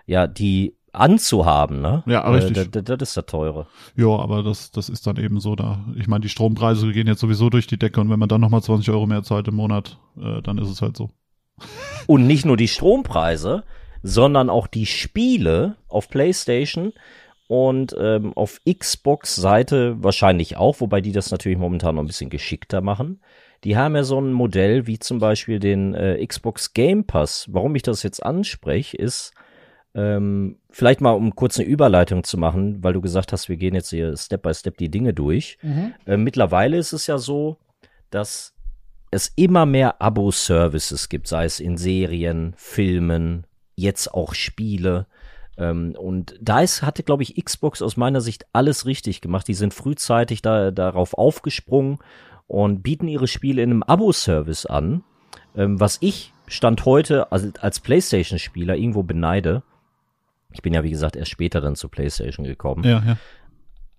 ja, 0.05 0.27
die 0.27 0.75
anzuhaben, 0.93 1.81
ne? 1.81 2.03
Ja, 2.05 2.21
richtig. 2.29 2.57
Äh, 2.57 2.69
das, 2.69 2.97
das 2.97 3.09
ist 3.09 3.17
der 3.17 3.25
teure. 3.25 3.67
Ja, 3.95 4.07
aber 4.07 4.43
das, 4.43 4.71
das 4.71 4.87
ist 4.87 5.05
dann 5.05 5.17
eben 5.17 5.41
so 5.41 5.55
da. 5.55 5.85
Ich 5.97 6.07
meine, 6.07 6.21
die 6.21 6.29
Strompreise 6.29 6.91
gehen 6.93 7.07
jetzt 7.07 7.19
sowieso 7.19 7.49
durch 7.49 7.67
die 7.67 7.77
Decke 7.77 7.99
und 7.99 8.09
wenn 8.09 8.19
man 8.19 8.29
dann 8.29 8.41
nochmal 8.41 8.63
20 8.63 8.89
Euro 8.91 9.05
mehr 9.05 9.23
zahlt 9.23 9.49
im 9.49 9.55
Monat, 9.55 9.99
äh, 10.17 10.41
dann 10.41 10.57
ist 10.57 10.69
es 10.69 10.81
halt 10.81 10.95
so. 10.95 11.09
Und 12.07 12.27
nicht 12.27 12.45
nur 12.45 12.55
die 12.55 12.69
Strompreise, 12.69 13.63
sondern 14.03 14.49
auch 14.49 14.67
die 14.67 14.85
Spiele 14.85 15.75
auf 15.89 16.07
PlayStation 16.07 16.93
und 17.47 17.95
ähm, 17.97 18.33
auf 18.33 18.59
Xbox-Seite 18.69 20.03
wahrscheinlich 20.03 20.57
auch, 20.57 20.81
wobei 20.81 21.01
die 21.01 21.13
das 21.13 21.31
natürlich 21.31 21.57
momentan 21.57 21.95
noch 21.95 22.03
ein 22.03 22.07
bisschen 22.07 22.29
geschickter 22.29 22.81
machen. 22.81 23.21
die 23.63 23.75
haben 23.75 23.95
ja 23.95 24.03
so 24.03 24.19
ein 24.19 24.33
Modell 24.33 24.85
wie 24.85 24.99
zum 24.99 25.19
Beispiel 25.19 25.59
den 25.59 25.95
äh, 25.95 26.25
Xbox 26.25 26.73
Game 26.73 27.05
Pass. 27.05 27.47
Warum 27.51 27.75
ich 27.75 27.81
das 27.81 28.03
jetzt 28.03 28.23
anspreche, 28.23 28.95
ist, 28.97 29.33
ähm, 29.95 30.59
vielleicht 30.69 31.01
mal, 31.01 31.13
um 31.13 31.35
kurz 31.35 31.57
eine 31.57 31.67
Überleitung 31.67 32.23
zu 32.23 32.37
machen, 32.37 32.83
weil 32.83 32.93
du 32.93 33.01
gesagt 33.01 33.33
hast, 33.33 33.49
wir 33.49 33.57
gehen 33.57 33.73
jetzt 33.73 33.89
hier 33.89 34.15
Step 34.15 34.43
by 34.43 34.53
Step 34.53 34.77
die 34.77 34.91
Dinge 34.91 35.13
durch. 35.13 35.57
Mhm. 35.63 35.93
Äh, 36.05 36.17
mittlerweile 36.17 36.77
ist 36.77 36.93
es 36.93 37.07
ja 37.07 37.17
so, 37.17 37.57
dass 38.11 38.53
es 39.09 39.31
immer 39.35 39.65
mehr 39.65 40.01
Abo-Services 40.01 41.09
gibt, 41.09 41.27
sei 41.27 41.45
es 41.45 41.59
in 41.59 41.77
Serien, 41.77 42.53
Filmen, 42.57 43.47
jetzt 43.75 44.13
auch 44.13 44.35
Spiele. 44.35 45.07
Ähm, 45.57 45.95
und 45.97 46.35
da 46.41 46.61
ist, 46.61 46.83
hatte, 46.83 47.03
glaube 47.03 47.23
ich, 47.23 47.43
Xbox 47.43 47.81
aus 47.81 47.97
meiner 47.97 48.21
Sicht 48.21 48.45
alles 48.53 48.85
richtig 48.85 49.21
gemacht. 49.21 49.47
Die 49.47 49.53
sind 49.53 49.73
frühzeitig 49.73 50.41
da, 50.41 50.71
darauf 50.71 51.13
aufgesprungen 51.15 51.97
und 52.47 52.83
bieten 52.83 53.07
ihre 53.07 53.27
Spiele 53.27 53.61
in 53.61 53.71
einem 53.71 53.83
Abo-Service 53.83 54.65
an, 54.65 55.03
ähm, 55.55 55.79
was 55.79 55.97
ich 56.01 56.33
Stand 56.47 56.85
heute 56.85 57.31
als, 57.31 57.55
als 57.59 57.79
PlayStation-Spieler 57.79 58.75
irgendwo 58.75 59.03
beneide. 59.03 59.63
Ich 60.53 60.61
bin 60.61 60.73
ja, 60.73 60.83
wie 60.83 60.91
gesagt, 60.91 61.15
erst 61.15 61.31
später 61.31 61.59
dann 61.59 61.75
zu 61.75 61.89
PlayStation 61.89 62.45
gekommen. 62.45 62.83
Ja, 62.85 63.03
ja. 63.05 63.17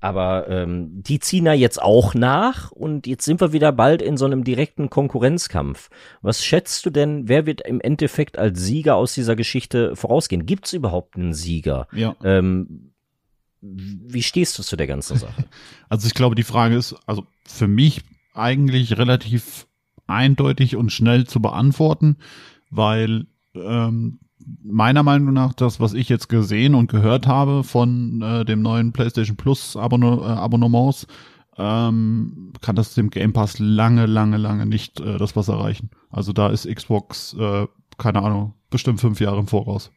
Aber 0.01 0.49
ähm, 0.49 1.03
die 1.03 1.19
ziehen 1.19 1.47
ja 1.47 1.55
jetzt 1.55 1.83
auch 1.83 2.15
nach 2.15 2.71
und 2.71 3.07
jetzt 3.07 3.25
sind 3.25 3.41
wir 3.41 3.53
wieder 3.53 3.73
bald 3.73 4.01
in 4.01 4.17
so 4.17 4.27
einem 4.27 4.45
direkten 4.45 4.91
Konkurrenzkampf. 4.91 5.91
Was 6.23 6.45
schätzt 6.45 6.87
du 6.87 6.91
denn, 6.91 7.29
wer 7.29 7.47
wird 7.47 7.63
im 7.63 7.81
Endeffekt 7.81 8.39
als 8.39 8.61
Sieger 8.61 8.95
aus 8.95 9.15
dieser 9.15 9.35
Geschichte 9.35 9.97
vorausgehen? 9.97 10.47
Gibt 10.47 10.67
es 10.67 10.73
überhaupt 10.73 11.17
einen 11.17 11.35
Sieger? 11.35 11.89
Ja. 11.93 12.15
Ähm, 12.23 12.93
wie 13.61 14.23
stehst 14.23 14.57
du 14.59 14.63
zu 14.63 14.77
der 14.77 14.87
ganzen 14.87 15.19
Sache? 15.19 15.45
Also 15.89 16.07
ich 16.07 16.15
glaube, 16.15 16.35
die 16.35 16.45
Frage 16.45 16.77
ist, 16.77 16.95
also 17.07 17.27
für 17.47 17.67
mich 17.67 18.03
eigentlich 18.35 18.99
relativ 18.99 19.67
eindeutig 20.07 20.77
und 20.77 20.93
schnell 20.93 21.27
zu 21.27 21.41
beantworten, 21.41 22.19
weil 22.71 23.27
ähm, 23.55 24.21
meiner 24.63 25.03
Meinung 25.03 25.33
nach 25.35 25.53
das, 25.55 25.81
was 25.81 25.95
ich 25.95 26.09
jetzt 26.09 26.29
gesehen 26.29 26.75
und 26.75 26.91
gehört 26.91 27.27
habe 27.27 27.65
von 27.65 28.23
äh, 28.23 28.45
dem 28.45 28.63
neuen 28.63 28.93
PlayStation 28.93 29.37
Plus 29.37 29.77
Abonne 29.77 30.19
äh, 30.21 30.25
Abonnements, 30.25 31.07
ähm, 31.57 32.53
kann 32.61 32.77
das 32.77 32.95
dem 32.95 33.11
Game 33.11 33.33
Pass 33.33 33.59
lange, 33.59 34.07
lange, 34.07 34.37
lange 34.37 34.67
nicht 34.67 35.01
äh, 35.01 35.19
das 35.19 35.35
was 35.37 35.49
erreichen. 35.49 35.91
Also 36.11 36.33
da 36.33 36.49
ist 36.49 36.73
Xbox, 36.73 37.35
äh, 37.39 37.67
keine 37.99 38.23
Ahnung, 38.23 38.55
bestimmt 38.71 39.01
fünf 39.01 39.21
Jahre 39.21 39.41
im 39.41 39.49
Voraus. 39.49 39.91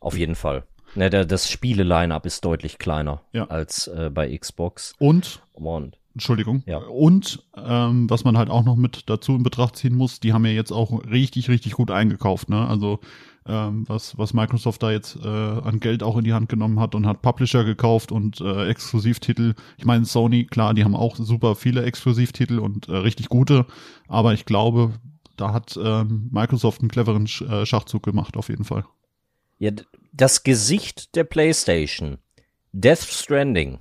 Auf 0.00 0.16
jeden 0.16 0.34
Fall. 0.34 0.64
Ne, 0.94 1.08
der, 1.10 1.24
das 1.24 1.50
Spiele-Line-Up 1.50 2.26
ist 2.26 2.44
deutlich 2.44 2.78
kleiner 2.78 3.22
Ja. 3.32 3.46
als 3.46 3.86
äh, 3.88 4.10
bei 4.12 4.36
Xbox. 4.36 4.94
Und 4.98 5.42
Und 5.52 5.98
Entschuldigung. 6.14 6.62
Ja. 6.66 6.78
Und 6.78 7.42
ähm, 7.56 8.08
was 8.10 8.24
man 8.24 8.36
halt 8.36 8.50
auch 8.50 8.64
noch 8.64 8.76
mit 8.76 9.08
dazu 9.08 9.34
in 9.34 9.42
Betracht 9.42 9.76
ziehen 9.76 9.94
muss, 9.94 10.20
die 10.20 10.32
haben 10.32 10.44
ja 10.44 10.52
jetzt 10.52 10.72
auch 10.72 11.04
richtig, 11.04 11.48
richtig 11.48 11.72
gut 11.72 11.90
eingekauft. 11.90 12.48
Ne? 12.48 12.66
Also 12.66 13.00
ähm, 13.46 13.84
was, 13.88 14.16
was 14.18 14.34
Microsoft 14.34 14.82
da 14.82 14.90
jetzt 14.90 15.16
äh, 15.16 15.28
an 15.28 15.80
Geld 15.80 16.02
auch 16.02 16.16
in 16.16 16.24
die 16.24 16.32
Hand 16.32 16.48
genommen 16.48 16.78
hat 16.78 16.94
und 16.94 17.06
hat 17.06 17.22
Publisher 17.22 17.64
gekauft 17.64 18.12
und 18.12 18.40
äh, 18.40 18.68
Exklusivtitel. 18.68 19.54
Ich 19.78 19.84
meine, 19.84 20.04
Sony, 20.04 20.44
klar, 20.44 20.74
die 20.74 20.84
haben 20.84 20.94
auch 20.94 21.16
super 21.16 21.56
viele 21.56 21.82
Exklusivtitel 21.82 22.58
und 22.58 22.88
äh, 22.88 22.96
richtig 22.96 23.28
gute, 23.28 23.66
aber 24.06 24.32
ich 24.32 24.44
glaube, 24.44 24.92
da 25.36 25.52
hat 25.52 25.78
ähm, 25.82 26.28
Microsoft 26.30 26.82
einen 26.82 26.90
cleveren 26.90 27.26
Sch 27.26 27.42
äh, 27.42 27.66
Schachzug 27.66 28.02
gemacht, 28.02 28.36
auf 28.36 28.48
jeden 28.48 28.64
Fall. 28.64 28.84
ja, 29.58 29.70
das 30.12 30.44
Gesicht 30.44 31.16
der 31.16 31.24
PlayStation, 31.24 32.18
Death 32.72 33.00
Stranding, 33.00 33.80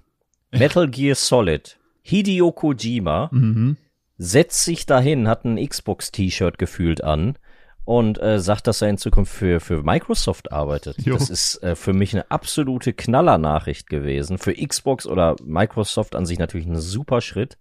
Metal 0.52 0.90
Gear 0.90 1.16
Solid, 1.16 1.78
Hideo 2.02 2.52
Kojima 2.52 3.30
Mhm. 3.32 3.78
setzt 4.18 4.64
sich 4.66 4.86
dahin, 4.86 5.28
hat 5.28 5.46
ein 5.46 5.58
Xbox-T-Shirt 5.66 6.58
gefühlt 6.58 7.04
an 7.04 7.38
und 7.84 8.22
äh, 8.22 8.40
sagt, 8.40 8.68
dass 8.68 8.82
er 8.84 8.90
in 8.90 8.98
Zukunft 9.00 9.34
für, 9.34 9.60
für 9.60 9.82
Microsoft 9.84 10.52
arbeitet. 10.52 10.98
Jo. 11.04 11.16
Das 11.16 11.30
ist 11.32 11.62
äh, 11.64 11.76
für 11.76 11.94
mich 11.94 12.14
eine 12.14 12.30
absolute 12.30 12.94
Knallernachricht 12.94 13.90
gewesen. 13.90 14.38
Für 14.38 14.54
Xbox 14.54 15.08
oder 15.08 15.36
Microsoft 15.44 16.16
an 16.16 16.26
sich 16.28 16.38
natürlich 16.38 16.68
ein 16.68 16.80
super 16.80 17.22
Schritt. 17.22 17.58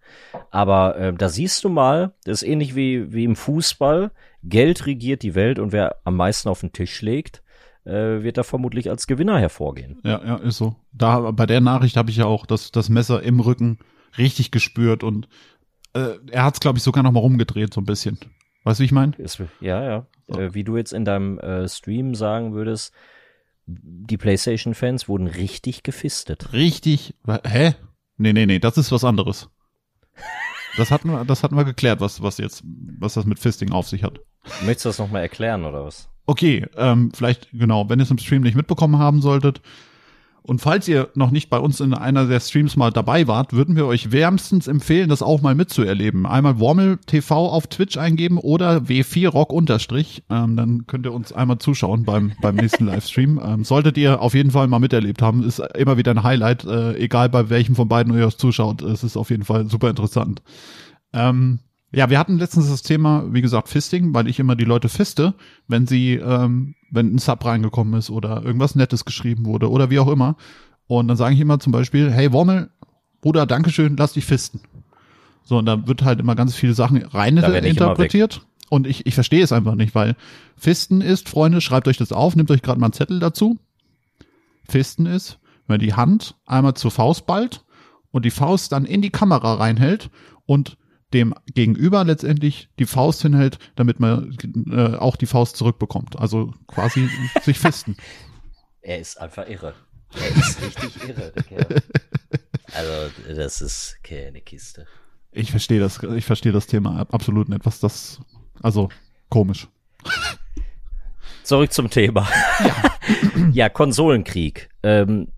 Aber 0.51 0.97
äh, 0.99 1.13
da 1.15 1.31
siehst 1.31 1.65
du 1.65 1.71
mal, 1.71 2.13
das 2.25 2.43
ist 2.43 2.49
ähnlich 2.49 2.75
wie, 2.77 3.13
wie 3.13 3.25
im 3.25 3.35
Fußball. 3.37 4.11
Geld 4.45 4.87
regiert 4.87 5.23
die 5.23 5.35
Welt 5.35 5.59
und 5.59 5.73
wer 5.73 5.97
am 6.05 6.17
meisten 6.17 6.49
auf 6.51 6.61
den 6.61 6.73
Tisch 6.73 7.01
legt, 7.01 7.43
äh, 7.87 8.23
wird 8.23 8.37
da 8.37 8.43
vermutlich 8.43 8.91
als 8.91 9.07
Gewinner 9.07 9.39
hervorgehen. 9.39 10.01
Ja, 10.05 10.23
ja, 10.25 10.37
ist 10.37 10.59
so. 10.59 10.77
Da 10.93 11.31
bei 11.31 11.47
der 11.47 11.63
Nachricht 11.63 11.97
habe 11.97 12.11
ich 12.11 12.19
ja 12.19 12.27
auch 12.27 12.45
das, 12.45 12.71
das 12.73 12.91
Messer 12.91 13.23
im 13.23 13.41
Rücken 13.41 13.79
richtig 14.19 14.51
gespürt 14.51 15.03
und 15.03 15.29
äh, 15.95 16.15
er 16.31 16.45
hat 16.45 16.55
es, 16.55 16.61
glaube 16.61 16.79
ich, 16.79 16.85
sogar 16.85 17.03
noch 17.03 17.13
mal 17.13 17.21
rumgedreht 17.21 17.75
so 17.75 17.81
ein 17.81 17.87
bisschen. 17.87 18.19
Weißt 18.65 18.79
du, 18.79 18.83
wie 18.83 18.87
ich 18.87 18.93
meine? 18.93 19.13
Ja, 19.61 19.83
ja. 19.83 20.07
Äh, 20.29 20.55
wie 20.55 20.65
du 20.65 20.77
jetzt 20.77 20.93
in 20.93 21.05
deinem 21.05 21.39
äh, 21.39 21.69
Stream 21.69 22.15
sagen 22.15 22.53
würdest, 22.53 22.93
die 23.67 24.17
PlayStation-Fans 24.17 25.09
wurden 25.09 25.27
richtig 25.27 25.83
gefistet. 25.83 26.53
Richtig. 26.53 27.15
Hä? 27.47 27.75
Nee, 28.17 28.33
nee, 28.33 28.47
nee, 28.47 28.59
das 28.59 28.77
ist 28.77 28.93
was 28.93 29.05
anderes. 29.05 29.49
Das 30.77 30.91
hatten 30.91 31.11
wir, 31.11 31.25
das 31.25 31.43
hatten 31.43 31.57
wir 31.57 31.65
geklärt, 31.65 32.01
was, 32.01 32.23
was 32.23 32.39
jetzt, 32.39 32.63
was 32.65 33.15
das 33.15 33.25
mit 33.25 33.39
Fisting 33.39 33.73
auf 33.73 33.89
sich 33.89 34.05
hat. 34.05 34.21
Möchtest 34.65 34.85
du 34.85 34.89
das 34.91 34.99
nochmal 34.99 35.23
erklären 35.23 35.65
oder 35.65 35.85
was? 35.85 36.09
Okay, 36.27 36.67
ähm, 36.77 37.11
vielleicht, 37.15 37.49
genau, 37.53 37.89
wenn 37.89 37.99
ihr 37.99 38.05
es 38.05 38.11
im 38.11 38.19
Stream 38.19 38.43
nicht 38.43 38.57
mitbekommen 38.57 38.99
haben 38.99 39.21
solltet. 39.21 39.63
Und 40.43 40.61
falls 40.61 40.89
ihr 40.89 41.09
noch 41.15 41.31
nicht 41.31 41.51
bei 41.51 41.59
uns 41.59 41.81
in 41.81 41.95
einer 41.95 42.27
der 42.27 42.41
Streams 42.41 42.77
mal 42.77 42.91
dabei 42.91 43.27
wart, 43.27 43.53
würden 43.53 43.77
wir 43.77 43.87
euch 43.87 44.11
wärmstens 44.11 44.69
empfehlen, 44.69 45.09
das 45.09 45.23
auch 45.23 45.43
mal 45.43 45.55
mitzuerleben. 45.55 46.27
Einmal 46.27 46.59
Wormel 46.59 46.99
TV 47.07 47.49
auf 47.49 47.67
Twitch 47.67 47.97
eingeben 47.99 48.39
oder 48.39 48.79
W4Rock 48.79 49.51
unterstrich. 49.51 50.23
Ähm, 50.31 50.57
dann 50.57 50.87
könnt 50.87 51.07
ihr 51.07 51.13
uns 51.13 51.33
einmal 51.33 51.59
zuschauen 51.59 52.05
beim, 52.05 52.33
beim 52.41 52.57
nächsten 52.57 52.87
Livestream. 52.87 53.41
Ähm, 53.51 53.65
solltet 53.65 53.97
ihr 53.97 54.21
auf 54.21 54.35
jeden 54.35 54.51
Fall 54.51 54.67
mal 54.67 54.81
miterlebt 54.81 55.23
haben, 55.23 55.43
ist 55.43 55.61
immer 55.75 55.97
wieder 55.97 56.11
ein 56.11 56.23
Highlight, 56.23 56.65
äh, 56.65 56.95
egal 56.97 57.29
bei 57.29 57.49
welchem 57.49 57.75
von 57.75 57.89
beiden 57.89 58.17
ihr 58.17 58.29
zuschaut. 58.31 58.83
Es 58.83 59.03
ist 59.03 59.17
auf 59.17 59.31
jeden 59.31 59.45
Fall 59.45 59.69
super 59.69 59.89
interessant. 59.89 60.43
Ähm, 61.13 61.61
ja, 61.93 62.09
wir 62.09 62.19
hatten 62.19 62.39
letztens 62.39 62.69
das 62.69 62.83
Thema, 62.83 63.25
wie 63.33 63.43
gesagt, 63.43 63.69
Fisting, 63.69 64.15
weil 64.15 64.29
ich 64.29 64.39
immer 64.39 64.55
die 64.55 64.65
Leute 64.65 64.89
fiste, 64.89 65.35
wenn 65.67 65.87
sie, 65.87 66.15
ähm, 66.15 66.75
wenn 66.91 67.15
ein 67.15 67.19
Sub 67.19 67.45
reingekommen 67.45 67.95
ist 67.95 68.11
oder 68.11 68.43
irgendwas 68.45 68.77
Nettes 68.77 69.05
geschrieben 69.05 69.45
wurde 69.45 69.71
oder 69.71 69.91
wie 69.91 69.99
auch 69.99 70.09
immer. 70.09 70.37
Und 70.87 71.09
dann 71.09 71.17
sage 71.17 71.35
ich 71.35 71.41
immer 71.41 71.59
zum 71.59 71.73
Beispiel, 71.73 72.11
hey 72.11 72.33
Wormel, 72.33 72.71
Bruder, 73.21 73.47
Dankeschön, 73.47 73.97
lass 73.97 74.13
dich 74.13 74.25
fisten. 74.25 74.61
So, 75.43 75.59
und 75.59 75.67
da 75.67 75.87
wird 75.87 76.03
halt 76.03 76.21
immer 76.21 76.37
ganz 76.37 76.55
viele 76.55 76.75
Sachen 76.75 77.03
rein 77.03 77.37
interpretiert. 77.37 78.43
Und 78.69 78.87
ich, 78.87 79.05
ich 79.05 79.15
verstehe 79.15 79.43
es 79.43 79.51
einfach 79.51 79.75
nicht, 79.75 79.97
weil 79.97 80.15
Fisten 80.57 81.01
ist, 81.01 81.29
Freunde, 81.29 81.61
schreibt 81.61 81.89
euch 81.89 81.97
das 81.97 82.13
auf, 82.13 82.37
nehmt 82.37 82.53
euch 82.53 82.63
gerade 82.63 82.79
mal 82.79 82.87
einen 82.87 82.93
Zettel 82.93 83.19
dazu. 83.19 83.59
Fisten 84.69 85.07
ist, 85.07 85.41
wenn 85.67 85.81
die 85.81 85.95
Hand 85.95 86.37
einmal 86.47 86.75
zur 86.75 86.93
Faust 86.93 87.27
ballt 87.27 87.65
und 88.13 88.25
die 88.25 88.31
Faust 88.31 88.71
dann 88.71 88.85
in 88.85 89.03
die 89.03 89.11
Kamera 89.11 89.55
reinhält 89.55 90.11
und 90.47 90.77
dem 91.13 91.35
Gegenüber 91.55 92.05
letztendlich 92.05 92.69
die 92.79 92.87
Faust 92.87 93.23
hinhält, 93.23 93.59
damit 93.77 94.01
man 94.01 94.37
äh, 94.71 94.97
auch 94.97 95.17
die 95.17 95.27
Faust 95.27 95.57
zurückbekommt. 95.57 96.19
Also 96.19 96.55
quasi 96.67 97.09
sich 97.43 97.59
fisten. 97.59 97.97
Er 98.81 98.99
ist 98.99 99.21
einfach 99.21 99.49
irre. 99.49 99.75
Er 100.15 100.29
ist 100.37 100.63
richtig 100.63 101.09
irre. 101.09 101.33
Also, 102.73 103.11
das 103.35 103.61
ist 103.61 103.99
keine 104.03 104.41
Kiste. 104.41 104.87
Ich 105.33 105.51
verstehe 105.51 105.81
das, 105.81 106.03
ich 106.03 106.25
verstehe 106.25 106.53
das 106.53 106.67
Thema 106.67 107.07
absolut 107.11 107.49
nicht, 107.49 107.65
was 107.65 107.81
das, 107.81 108.21
also 108.63 108.89
komisch. 109.29 109.69
Zurück 111.45 111.73
zum 111.73 111.91
Thema. 111.91 112.29
Ja, 113.53 113.69
Konsolenkrieg. 113.69 114.71
Ähm, 114.83 115.29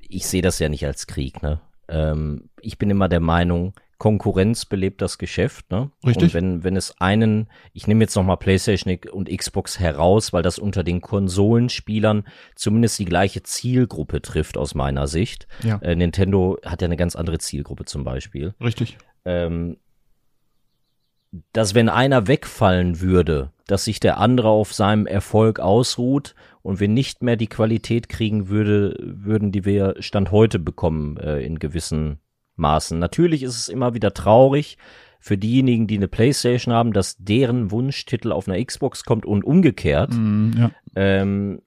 ich 0.00 0.26
sehe 0.26 0.42
das 0.42 0.58
ja 0.58 0.68
nicht 0.68 0.86
als 0.86 1.06
Krieg, 1.06 1.42
ne? 1.42 1.60
Ähm, 1.88 2.50
ich 2.60 2.78
bin 2.78 2.90
immer 2.90 3.08
der 3.08 3.20
Meinung, 3.20 3.74
Konkurrenz 3.98 4.66
belebt 4.66 5.00
das 5.00 5.16
Geschäft, 5.18 5.70
ne? 5.70 5.90
Richtig. 6.06 6.24
Und 6.24 6.34
wenn, 6.34 6.64
wenn 6.64 6.76
es 6.76 7.00
einen, 7.00 7.48
ich 7.72 7.86
nehme 7.86 8.04
jetzt 8.04 8.14
nochmal 8.14 8.36
PlayStation 8.36 8.98
und 9.10 9.30
Xbox 9.34 9.80
heraus, 9.80 10.32
weil 10.32 10.42
das 10.42 10.58
unter 10.58 10.84
den 10.84 11.00
Konsolenspielern 11.00 12.24
zumindest 12.54 12.98
die 12.98 13.06
gleiche 13.06 13.42
Zielgruppe 13.42 14.20
trifft 14.20 14.58
aus 14.58 14.74
meiner 14.74 15.06
Sicht. 15.06 15.48
Ja. 15.62 15.78
Äh, 15.78 15.96
Nintendo 15.96 16.58
hat 16.64 16.82
ja 16.82 16.86
eine 16.86 16.96
ganz 16.96 17.16
andere 17.16 17.38
Zielgruppe 17.38 17.86
zum 17.86 18.04
Beispiel. 18.04 18.54
Richtig. 18.60 18.98
ähm, 19.24 19.78
dass 21.52 21.74
wenn 21.74 21.88
einer 21.88 22.28
wegfallen 22.28 23.00
würde, 23.00 23.52
dass 23.66 23.84
sich 23.84 24.00
der 24.00 24.18
andere 24.18 24.48
auf 24.48 24.72
seinem 24.72 25.06
Erfolg 25.06 25.60
ausruht 25.60 26.34
und 26.62 26.80
wir 26.80 26.88
nicht 26.88 27.22
mehr 27.22 27.36
die 27.36 27.48
Qualität 27.48 28.08
kriegen 28.08 28.48
würde, 28.48 28.96
würden, 29.00 29.52
die 29.52 29.64
wir 29.64 29.96
Stand 30.00 30.30
heute 30.30 30.58
bekommen 30.58 31.16
äh, 31.18 31.40
in 31.40 31.58
gewissen 31.58 32.20
Maßen. 32.56 32.98
Natürlich 32.98 33.42
ist 33.42 33.56
es 33.56 33.68
immer 33.68 33.94
wieder 33.94 34.12
traurig, 34.14 34.78
für 35.26 35.36
diejenigen, 35.36 35.88
die 35.88 35.96
eine 35.96 36.06
Playstation 36.06 36.72
haben, 36.72 36.92
dass 36.92 37.16
deren 37.18 37.72
Wunschtitel 37.72 38.30
auf 38.30 38.46
einer 38.46 38.64
Xbox 38.64 39.02
kommt 39.02 39.26
und 39.26 39.42
umgekehrt. 39.42 40.12
Mm, 40.12 40.52
ja. 40.56 40.70
Ähm, 40.94 41.62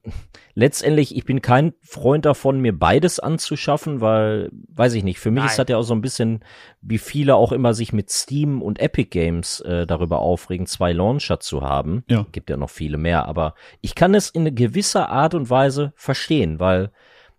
letztendlich, 0.54 1.14
ich 1.14 1.26
bin 1.26 1.42
kein 1.42 1.74
Freund 1.82 2.24
davon, 2.24 2.60
mir 2.60 2.72
beides 2.72 3.20
anzuschaffen, 3.20 4.00
weil, 4.00 4.48
weiß 4.74 4.94
ich 4.94 5.04
nicht, 5.04 5.18
für 5.18 5.30
mich 5.30 5.42
Nein. 5.42 5.50
ist 5.50 5.58
das 5.58 5.66
ja 5.68 5.76
auch 5.76 5.82
so 5.82 5.92
ein 5.92 6.00
bisschen, 6.00 6.40
wie 6.80 6.96
viele 6.96 7.34
auch 7.34 7.52
immer 7.52 7.74
sich 7.74 7.92
mit 7.92 8.08
Steam 8.10 8.62
und 8.62 8.80
Epic 8.80 9.10
Games 9.10 9.60
äh, 9.60 9.86
darüber 9.86 10.20
aufregen, 10.20 10.64
zwei 10.64 10.94
Launcher 10.94 11.38
zu 11.38 11.60
haben. 11.60 12.02
Ja. 12.08 12.24
Gibt 12.32 12.48
ja 12.48 12.56
noch 12.56 12.70
viele 12.70 12.96
mehr, 12.96 13.26
aber 13.26 13.54
ich 13.82 13.94
kann 13.94 14.14
es 14.14 14.30
in 14.30 14.54
gewisser 14.54 15.10
Art 15.10 15.34
und 15.34 15.50
Weise 15.50 15.92
verstehen, 15.96 16.60
weil 16.60 16.92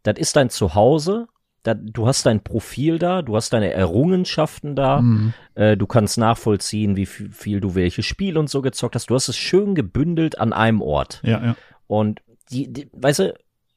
das 0.04 0.20
ist 0.20 0.36
dein 0.36 0.52
Zuhause, 0.52 1.28
da, 1.64 1.74
du 1.76 2.08
hast 2.08 2.26
dein 2.26 2.44
Profil 2.44 2.98
da, 3.00 3.22
du 3.22 3.36
hast 3.36 3.54
deine 3.54 3.72
Errungenschaften 3.72 4.76
da, 4.76 5.02
Mm, 5.02 5.34
äh, 5.56 5.78
du 5.78 5.86
kannst 5.88 6.18
nachvollziehen, 6.18 6.96
wie 6.96 7.06
viel, 7.06 7.32
viel 7.32 7.60
du 7.62 7.76
welche 7.76 8.02
Spiele 8.04 8.40
und 8.40 8.50
so 8.50 8.62
gezockt 8.62 8.96
hast. 8.96 9.10
Du 9.10 9.16
hast 9.16 9.28
es 9.30 9.38
schön 9.38 9.76
gebündelt 9.76 10.40
an 10.40 10.54
einem 10.54 10.82
Ort. 10.82 11.22
ja, 11.24 11.44
ja. 11.44 11.56
Und 11.88 12.22
die, 12.52 12.72
die 12.72 12.90
weißt 12.94 13.20
du, 13.20 13.34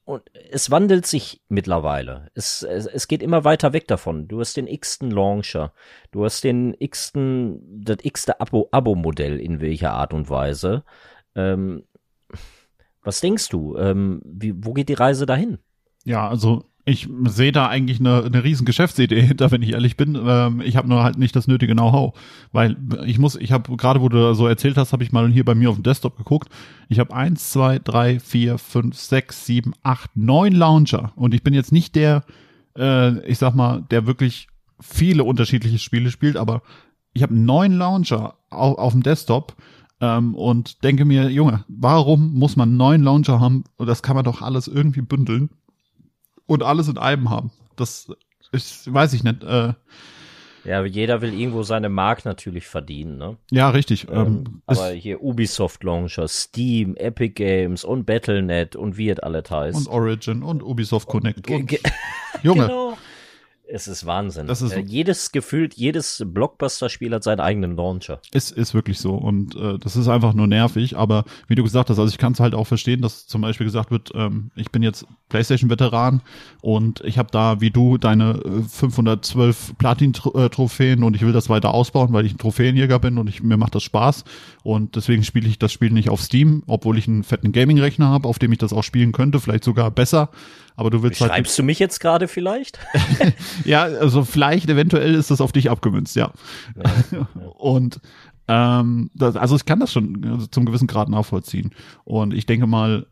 und 0.06 0.22
es 0.50 0.70
wandelt 0.70 1.06
sich 1.06 1.40
mittlerweile. 1.48 2.28
Es, 2.34 2.62
es, 2.62 2.86
es 2.86 3.08
geht 3.08 3.22
immer 3.22 3.44
weiter 3.44 3.72
weg 3.72 3.88
davon. 3.88 4.28
Du 4.28 4.38
hast 4.40 4.56
den 4.56 4.66
x-ten 4.66 5.10
Launcher. 5.10 5.72
Du 6.10 6.24
hast 6.24 6.44
den 6.44 6.74
x-ten, 6.78 7.60
das 7.84 7.98
x-te 8.02 8.38
Abo- 8.40 8.68
Abo-Modell 8.70 9.40
in 9.40 9.60
welcher 9.62 9.92
Art 9.94 10.12
und 10.12 10.28
Weise. 10.28 10.84
Ähm, 11.34 11.84
was 13.02 13.20
denkst 13.20 13.48
du? 13.48 13.76
Ähm, 13.78 14.20
wie, 14.24 14.54
wo 14.56 14.72
geht 14.74 14.88
die 14.88 14.94
Reise 14.94 15.26
dahin? 15.26 15.58
Ja, 16.04 16.28
also 16.28 16.64
ich 16.86 17.08
sehe 17.24 17.52
da 17.52 17.68
eigentlich 17.68 17.98
eine, 17.98 18.24
eine 18.24 18.44
riesen 18.44 18.66
Geschäftsidee 18.66 19.22
hinter, 19.26 19.50
wenn 19.50 19.62
ich 19.62 19.72
ehrlich 19.72 19.96
bin. 19.96 20.18
Ähm, 20.22 20.60
ich 20.60 20.76
habe 20.76 20.88
nur 20.88 21.02
halt 21.02 21.18
nicht 21.18 21.34
das 21.34 21.46
nötige 21.46 21.74
Know-how, 21.74 22.14
weil 22.52 22.76
ich 23.06 23.18
muss, 23.18 23.36
ich 23.36 23.52
habe 23.52 23.74
gerade, 23.76 24.00
wo 24.00 24.08
du 24.08 24.34
so 24.34 24.46
erzählt 24.46 24.76
hast, 24.76 24.92
habe 24.92 25.02
ich 25.02 25.12
mal 25.12 25.30
hier 25.30 25.44
bei 25.44 25.54
mir 25.54 25.70
auf 25.70 25.76
dem 25.76 25.82
Desktop 25.82 26.16
geguckt. 26.16 26.48
Ich 26.88 26.98
habe 26.98 27.14
eins, 27.14 27.50
zwei, 27.50 27.78
drei, 27.78 28.20
vier, 28.20 28.58
fünf, 28.58 28.96
sechs, 28.96 29.46
sieben, 29.46 29.72
acht, 29.82 30.10
neun 30.14 30.52
Launcher 30.52 31.12
und 31.16 31.32
ich 31.32 31.42
bin 31.42 31.54
jetzt 31.54 31.72
nicht 31.72 31.96
der, 31.96 32.24
äh, 32.76 33.18
ich 33.26 33.38
sag 33.38 33.54
mal, 33.54 33.82
der 33.90 34.06
wirklich 34.06 34.48
viele 34.80 35.24
unterschiedliche 35.24 35.78
Spiele 35.78 36.10
spielt, 36.10 36.36
aber 36.36 36.62
ich 37.14 37.22
habe 37.22 37.34
neun 37.34 37.72
Launcher 37.72 38.34
auf, 38.50 38.76
auf 38.76 38.92
dem 38.92 39.02
Desktop 39.02 39.56
ähm, 40.02 40.34
und 40.34 40.84
denke 40.84 41.06
mir, 41.06 41.30
Junge, 41.30 41.64
warum 41.68 42.34
muss 42.34 42.56
man 42.56 42.76
neun 42.76 43.02
Launcher 43.02 43.40
haben? 43.40 43.64
Das 43.78 44.02
kann 44.02 44.16
man 44.16 44.24
doch 44.24 44.42
alles 44.42 44.68
irgendwie 44.68 45.00
bündeln 45.00 45.48
und 46.46 46.62
alles 46.62 46.88
in 46.88 46.98
einem 46.98 47.30
haben. 47.30 47.50
Das 47.76 48.06
ist, 48.52 48.92
weiß 48.92 49.12
ich 49.14 49.22
nicht. 49.24 49.42
Äh, 49.44 49.72
Ja, 50.64 50.84
jeder 50.84 51.20
will 51.20 51.34
irgendwo 51.34 51.62
seine 51.62 51.88
Mark 51.88 52.24
natürlich 52.24 52.66
verdienen, 52.66 53.18
ne? 53.18 53.36
ja, 53.50 53.68
richtig. 53.70 54.06
Ähm, 54.10 54.16
Ähm, 54.46 54.62
aber 54.66 54.90
hier 54.90 55.22
Ubisoft 55.22 55.82
Launcher, 55.84 56.26
Steam, 56.28 56.96
Epic 56.96 57.34
Games 57.34 57.84
und 57.84 58.06
Battle.net 58.06 58.74
und 58.76 58.96
wie 58.96 59.10
es 59.10 59.18
alles 59.18 59.50
heißt. 59.50 59.76
und 59.76 59.88
Origin 59.88 60.42
und 60.42 60.62
Ubisoft 60.62 61.06
Connect. 61.08 61.48
Und, 61.50 61.66
ge- 61.66 61.80
Junge, 62.42 62.62
Genau. 62.68 62.96
Es 63.74 63.88
ist 63.88 64.06
Wahnsinn. 64.06 64.46
Das 64.46 64.62
ist 64.62 64.70
äh, 64.70 64.78
jedes 64.78 65.32
gefühlt, 65.32 65.74
jedes 65.74 66.22
Blockbuster-Spiel 66.24 67.12
hat 67.12 67.24
seinen 67.24 67.40
eigenen 67.40 67.74
Launcher. 67.74 68.20
ist, 68.32 68.52
ist 68.52 68.72
wirklich 68.72 69.00
so. 69.00 69.16
Und 69.16 69.56
äh, 69.56 69.78
das 69.80 69.96
ist 69.96 70.06
einfach 70.06 70.32
nur 70.32 70.46
nervig. 70.46 70.96
Aber 70.96 71.24
wie 71.48 71.56
du 71.56 71.64
gesagt 71.64 71.90
hast, 71.90 71.98
also 71.98 72.08
ich 72.08 72.18
kann 72.18 72.34
es 72.34 72.40
halt 72.40 72.54
auch 72.54 72.68
verstehen, 72.68 73.02
dass 73.02 73.26
zum 73.26 73.40
Beispiel 73.40 73.66
gesagt 73.66 73.90
wird, 73.90 74.12
ähm, 74.14 74.52
ich 74.54 74.70
bin 74.70 74.84
jetzt 74.84 75.06
PlayStation-Veteran 75.28 76.22
und 76.60 77.00
ich 77.00 77.18
habe 77.18 77.32
da 77.32 77.60
wie 77.60 77.70
du 77.70 77.98
deine 77.98 78.40
äh, 78.44 78.62
512 78.62 79.76
Platin-Trophäen 79.76 81.02
und 81.02 81.16
ich 81.16 81.22
will 81.22 81.32
das 81.32 81.48
weiter 81.48 81.74
ausbauen, 81.74 82.12
weil 82.12 82.26
ich 82.26 82.34
ein 82.34 82.38
Trophäenjäger 82.38 83.00
bin 83.00 83.18
und 83.18 83.28
ich, 83.28 83.42
mir 83.42 83.56
macht 83.56 83.74
das 83.74 83.82
Spaß. 83.82 84.22
Und 84.62 84.94
deswegen 84.94 85.24
spiele 85.24 85.48
ich 85.48 85.58
das 85.58 85.72
Spiel 85.72 85.90
nicht 85.90 86.10
auf 86.10 86.22
Steam, 86.22 86.62
obwohl 86.68 86.96
ich 86.96 87.08
einen 87.08 87.24
fetten 87.24 87.50
Gaming-Rechner 87.50 88.06
habe, 88.06 88.28
auf 88.28 88.38
dem 88.38 88.52
ich 88.52 88.58
das 88.58 88.72
auch 88.72 88.84
spielen 88.84 89.10
könnte, 89.10 89.40
vielleicht 89.40 89.64
sogar 89.64 89.90
besser. 89.90 90.30
Aber 90.76 90.90
du 90.90 91.02
willst 91.02 91.20
halt. 91.20 91.30
Schreibst 91.30 91.58
du 91.58 91.62
mich 91.62 91.78
jetzt 91.78 92.00
gerade 92.00 92.28
vielleicht? 92.28 92.78
Ja, 93.64 93.82
also 93.82 94.24
vielleicht 94.24 94.68
eventuell 94.68 95.14
ist 95.14 95.30
das 95.30 95.40
auf 95.40 95.52
dich 95.52 95.70
abgemünzt, 95.70 96.16
ja. 96.16 96.32
Und 97.58 98.00
ähm, 98.48 99.10
das, 99.14 99.36
also 99.36 99.56
ich 99.56 99.64
kann 99.64 99.80
das 99.80 99.92
schon 99.92 100.24
also 100.24 100.46
zum 100.46 100.66
gewissen 100.66 100.86
Grad 100.86 101.08
nachvollziehen. 101.08 101.70
Und 102.04 102.34
ich 102.34 102.46
denke 102.46 102.66
mal, 102.66 103.06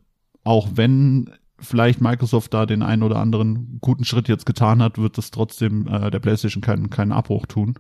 auch 0.44 0.68
wenn 0.74 1.30
vielleicht 1.58 2.00
Microsoft 2.00 2.52
da 2.52 2.66
den 2.66 2.82
einen 2.82 3.02
oder 3.02 3.16
anderen 3.16 3.78
guten 3.80 4.04
Schritt 4.04 4.28
jetzt 4.28 4.46
getan 4.46 4.82
hat, 4.82 4.98
wird 4.98 5.16
das 5.16 5.30
trotzdem 5.30 5.86
äh, 5.86 6.10
der 6.10 6.18
PlayStation 6.18 6.60
keinen 6.60 6.90
keinen 6.90 7.12
Abbruch 7.12 7.46
tun. 7.46 7.78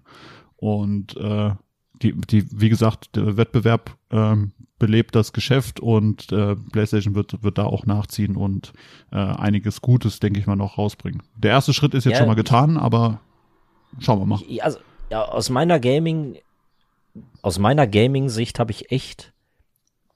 Und 0.56 1.16
äh, 1.16 1.50
die, 2.02 2.12
die, 2.12 2.60
wie 2.60 2.68
gesagt, 2.68 3.16
der 3.16 3.36
Wettbewerb 3.36 3.96
ähm, 4.10 4.52
belebt 4.78 5.14
das 5.14 5.32
Geschäft 5.32 5.78
und 5.78 6.32
äh, 6.32 6.56
PlayStation 6.56 7.14
wird, 7.14 7.42
wird 7.42 7.58
da 7.58 7.64
auch 7.64 7.86
nachziehen 7.86 8.36
und 8.36 8.72
äh, 9.12 9.16
einiges 9.16 9.80
Gutes, 9.80 10.18
denke 10.18 10.40
ich 10.40 10.46
mal, 10.46 10.56
noch 10.56 10.76
rausbringen. 10.76 11.22
Der 11.36 11.52
erste 11.52 11.72
Schritt 11.72 11.94
ist 11.94 12.04
jetzt 12.04 12.14
Ja, 12.14 12.18
schon 12.18 12.26
mal 12.26 12.34
getan, 12.34 12.76
aber 12.76 13.20
schauen 14.00 14.18
wir 14.18 14.26
mal. 14.26 14.40
Ich, 14.48 14.64
also, 14.64 14.78
ja, 15.10 15.22
aus 15.22 15.50
meiner 15.50 15.78
Gaming, 15.78 16.36
aus 17.42 17.58
meiner 17.58 17.86
Gaming-Sicht 17.86 18.58
habe 18.58 18.72
ich 18.72 18.90
echt, 18.90 19.31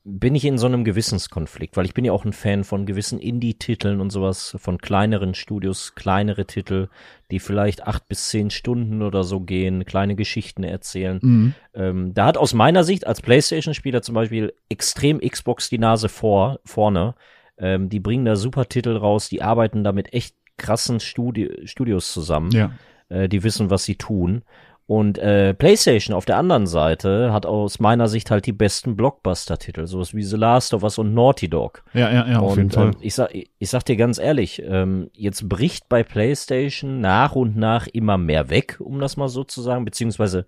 bin 0.08 0.36
ich 0.36 0.44
in 0.44 0.56
so 0.56 0.66
einem 0.66 0.84
Gewissenskonflikt, 0.84 1.76
weil 1.76 1.84
ich 1.84 1.92
bin 1.92 2.04
ja 2.04 2.12
auch 2.12 2.24
ein 2.24 2.32
Fan 2.32 2.62
von 2.62 2.86
gewissen 2.86 3.18
Indie-Titeln 3.18 4.00
und 4.00 4.10
sowas, 4.10 4.56
von 4.60 4.78
kleineren 4.78 5.34
Studios, 5.34 5.96
kleinere 5.96 6.46
Titel, 6.46 6.88
die 7.32 7.40
vielleicht 7.40 7.88
acht 7.88 8.06
bis 8.06 8.28
zehn 8.28 8.50
Stunden 8.50 9.02
oder 9.02 9.24
so 9.24 9.40
gehen, 9.40 9.84
kleine 9.84 10.14
Geschichten 10.14 10.62
erzählen. 10.62 11.18
Mhm. 11.20 11.54
Ähm, 11.74 12.14
da 12.14 12.26
hat 12.26 12.38
aus 12.38 12.54
meiner 12.54 12.84
Sicht 12.84 13.04
als 13.04 13.20
PlayStation-Spieler 13.20 14.00
zum 14.02 14.14
Beispiel 14.14 14.54
extrem 14.68 15.18
Xbox 15.18 15.68
die 15.70 15.78
Nase 15.78 16.08
vor, 16.08 16.60
vorne. 16.64 17.16
Ähm, 17.58 17.88
die 17.88 17.98
bringen 17.98 18.24
da 18.24 18.36
super 18.36 18.68
Titel 18.68 18.96
raus, 18.96 19.28
die 19.28 19.42
arbeiten 19.42 19.82
da 19.82 19.90
mit 19.90 20.12
echt 20.12 20.36
krassen 20.56 21.00
Studi 21.00 21.66
Studios 21.66 22.12
zusammen 22.12 22.52
Ja. 22.52 22.70
äh, 23.08 23.28
die 23.28 23.42
wissen, 23.42 23.70
was 23.70 23.82
sie 23.84 23.96
tun. 23.96 24.42
Und 24.88 25.18
äh, 25.18 25.52
PlayStation 25.52 26.14
auf 26.14 26.26
der 26.26 26.36
anderen 26.36 26.68
Seite 26.68 27.32
hat 27.32 27.44
aus 27.44 27.80
meiner 27.80 28.06
Sicht 28.06 28.30
halt 28.30 28.46
die 28.46 28.52
besten 28.52 28.96
Blockbuster-Titel, 28.96 29.88
sowas 29.88 30.14
wie 30.14 30.22
The 30.22 30.36
Last 30.36 30.74
of 30.74 30.84
Us 30.84 30.98
und 30.98 31.12
Naughty 31.12 31.48
Dog. 31.48 31.82
Ja, 31.92 32.12
ja, 32.12 32.28
ja, 32.28 32.38
auf 32.38 32.52
und 32.52 32.58
jeden 32.58 32.70
Fall. 32.70 32.86
Ähm, 32.86 32.96
ich, 33.00 33.14
sag, 33.14 33.30
ich 33.34 33.68
sag 33.68 33.84
dir 33.84 33.96
ganz 33.96 34.18
ehrlich, 34.18 34.62
ähm, 34.64 35.10
jetzt 35.12 35.48
bricht 35.48 35.88
bei 35.88 36.04
PlayStation 36.04 37.00
nach 37.00 37.34
und 37.34 37.56
nach 37.56 37.88
immer 37.88 38.16
mehr 38.16 38.48
weg, 38.48 38.76
um 38.78 39.00
das 39.00 39.16
mal 39.16 39.28
so 39.28 39.42
zu 39.42 39.60
sagen, 39.60 39.84
beziehungsweise 39.84 40.46